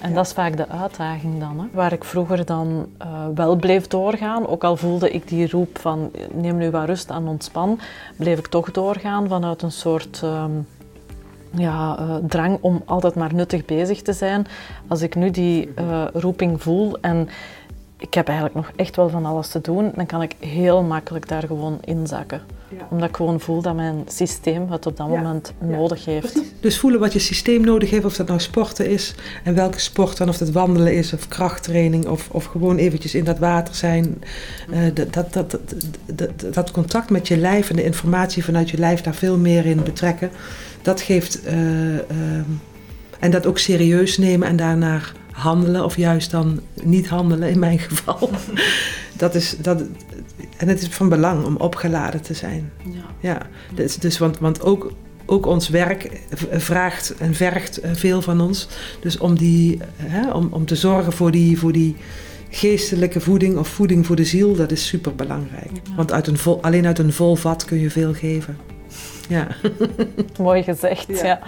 En 0.00 0.08
ja. 0.08 0.14
dat 0.14 0.26
is 0.26 0.32
vaak 0.32 0.56
de 0.56 0.68
uitdaging 0.68 1.40
dan. 1.40 1.60
Hè. 1.60 1.66
Waar 1.72 1.92
ik 1.92 2.04
vroeger 2.04 2.44
dan 2.44 2.86
uh, 3.02 3.26
wel 3.34 3.56
bleef 3.56 3.86
doorgaan, 3.86 4.46
ook 4.46 4.64
al 4.64 4.76
voelde 4.76 5.10
ik 5.10 5.28
die 5.28 5.50
roep 5.50 5.78
van 5.78 6.10
neem 6.32 6.56
nu 6.56 6.70
wat 6.70 6.86
rust 6.86 7.10
en 7.10 7.26
ontspan, 7.26 7.78
bleef 8.16 8.38
ik 8.38 8.46
toch 8.46 8.70
doorgaan 8.70 9.28
vanuit 9.28 9.62
een 9.62 9.72
soort 9.72 10.20
um, 10.24 10.66
ja, 11.50 11.98
uh, 12.00 12.14
drang 12.22 12.58
om 12.60 12.82
altijd 12.84 13.14
maar 13.14 13.34
nuttig 13.34 13.64
bezig 13.64 14.02
te 14.02 14.12
zijn. 14.12 14.46
Als 14.88 15.02
ik 15.02 15.14
nu 15.14 15.30
die 15.30 15.72
uh, 15.78 16.04
roeping 16.12 16.62
voel 16.62 16.98
en 17.00 17.28
ik 18.00 18.14
heb 18.14 18.26
eigenlijk 18.26 18.56
nog 18.56 18.70
echt 18.76 18.96
wel 18.96 19.08
van 19.08 19.26
alles 19.26 19.48
te 19.48 19.60
doen, 19.60 19.92
dan 19.94 20.06
kan 20.06 20.22
ik 20.22 20.34
heel 20.38 20.82
makkelijk 20.82 21.28
daar 21.28 21.42
gewoon 21.46 21.78
inzakken. 21.84 22.42
Ja. 22.68 22.86
Omdat 22.90 23.08
ik 23.08 23.16
gewoon 23.16 23.40
voel 23.40 23.62
dat 23.62 23.74
mijn 23.74 24.04
systeem 24.06 24.70
het 24.70 24.86
op 24.86 24.96
dat 24.96 25.08
ja. 25.10 25.16
moment 25.16 25.52
ja. 25.60 25.66
nodig 25.66 26.04
heeft. 26.04 26.42
Dus 26.60 26.78
voelen 26.78 27.00
wat 27.00 27.12
je 27.12 27.18
systeem 27.18 27.64
nodig 27.64 27.90
heeft, 27.90 28.04
of 28.04 28.16
dat 28.16 28.26
nou 28.26 28.40
sporten 28.40 28.90
is 28.90 29.14
en 29.44 29.54
welke 29.54 29.80
sport 29.80 30.16
dan, 30.16 30.28
of 30.28 30.38
dat 30.38 30.50
wandelen 30.50 30.94
is, 30.94 31.12
of 31.12 31.28
krachttraining, 31.28 32.06
of, 32.06 32.28
of 32.30 32.44
gewoon 32.44 32.76
eventjes 32.76 33.14
in 33.14 33.24
dat 33.24 33.38
water 33.38 33.74
zijn. 33.74 34.22
Uh, 34.70 34.78
dat, 34.94 35.12
dat, 35.12 35.32
dat, 35.32 35.58
dat, 36.14 36.54
dat, 36.54 36.70
contact 36.70 37.10
met 37.10 37.28
je 37.28 37.36
lijf 37.36 37.70
en 37.70 37.76
de 37.76 37.84
informatie 37.84 38.44
vanuit 38.44 38.70
je 38.70 38.78
lijf 38.78 39.00
daar 39.00 39.14
veel 39.14 39.38
meer 39.38 39.66
in 39.66 39.82
betrekken, 39.82 40.30
dat 40.82 41.00
geeft. 41.00 41.46
Uh, 41.46 41.94
uh, 41.94 42.00
en 43.18 43.30
dat 43.30 43.46
ook 43.46 43.58
serieus 43.58 44.18
nemen 44.18 44.48
en 44.48 44.56
daarnaar 44.56 45.12
handelen, 45.30 45.84
of 45.84 45.96
juist 45.96 46.30
dan 46.30 46.60
niet 46.82 47.08
handelen 47.08 47.50
in 47.50 47.58
mijn 47.58 47.78
geval. 47.78 48.30
dat 49.16 49.34
is, 49.34 49.56
dat, 49.58 49.82
en 50.56 50.68
het 50.68 50.82
is 50.82 50.88
van 50.88 51.08
belang 51.08 51.44
om 51.44 51.56
opgeladen 51.56 52.22
te 52.22 52.34
zijn. 52.34 52.72
Ja. 52.84 53.04
ja 53.20 53.46
dus, 53.74 53.96
dus 53.96 54.18
want, 54.18 54.38
want 54.38 54.62
ook, 54.62 54.92
ook 55.26 55.46
ons 55.46 55.68
werk 55.68 56.20
vraagt 56.52 57.14
en 57.18 57.34
vergt 57.34 57.80
veel 57.92 58.22
van 58.22 58.40
ons. 58.40 58.68
Dus 59.00 59.18
om, 59.18 59.38
die, 59.38 59.78
hè, 59.96 60.30
om, 60.30 60.48
om 60.50 60.66
te 60.66 60.76
zorgen 60.76 61.12
voor 61.12 61.30
die, 61.30 61.58
voor 61.58 61.72
die 61.72 61.96
geestelijke 62.50 63.20
voeding 63.20 63.58
of 63.58 63.68
voeding 63.68 64.06
voor 64.06 64.16
de 64.16 64.24
ziel, 64.24 64.54
dat 64.54 64.70
is 64.70 64.86
super 64.86 65.14
belangrijk. 65.14 65.70
Ja. 65.72 65.94
Want 65.96 66.12
uit 66.12 66.26
een 66.26 66.38
vol, 66.38 66.62
alleen 66.62 66.86
uit 66.86 66.98
een 66.98 67.12
vol 67.12 67.36
vat 67.36 67.64
kun 67.64 67.78
je 67.78 67.90
veel 67.90 68.14
geven. 68.14 68.56
Ja. 69.28 69.46
Mooi 70.38 70.62
gezegd, 70.62 71.06
ja. 71.08 71.24
ja. 71.24 71.40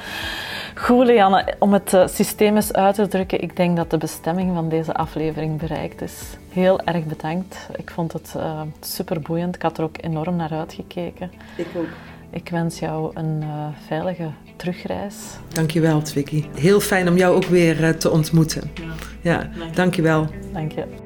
Goed, 0.83 1.07
Lianne, 1.07 1.55
om 1.59 1.72
het 1.72 1.93
uh, 1.93 2.07
systeem 2.07 2.57
eens 2.57 2.72
uit 2.72 2.95
te 2.95 3.09
drukken, 3.09 3.43
ik 3.43 3.57
denk 3.57 3.76
dat 3.76 3.91
de 3.91 3.99
bestemming 3.99 4.55
van 4.55 4.68
deze 4.68 4.95
aflevering 4.95 5.59
bereikt 5.59 6.03
is. 6.03 6.22
Heel 6.49 6.80
erg 6.80 7.05
bedankt. 7.05 7.68
Ik 7.76 7.91
vond 7.91 8.12
het 8.12 8.35
uh, 8.37 8.61
super 8.80 9.20
boeiend. 9.20 9.55
Ik 9.55 9.62
had 9.62 9.78
er 9.78 9.85
ook 9.85 9.97
enorm 10.01 10.37
naar 10.37 10.53
uitgekeken. 10.53 11.33
Ik 11.57 11.66
ook. 11.76 11.87
Ik 12.30 12.49
wens 12.49 12.78
jou 12.78 13.11
een 13.14 13.41
uh, 13.43 13.66
veilige 13.87 14.30
terugreis. 14.57 15.14
Dankjewel, 15.49 16.03
Twikkie. 16.03 16.49
Heel 16.55 16.80
fijn 16.80 17.09
om 17.09 17.16
jou 17.16 17.37
ook 17.37 17.45
weer 17.45 17.99
te 17.99 18.11
ontmoeten. 18.11 18.70
Ja, 18.74 18.93
ja 19.33 19.49
dankjewel. 19.74 20.26
Dank 20.53 20.72
je. 20.72 21.02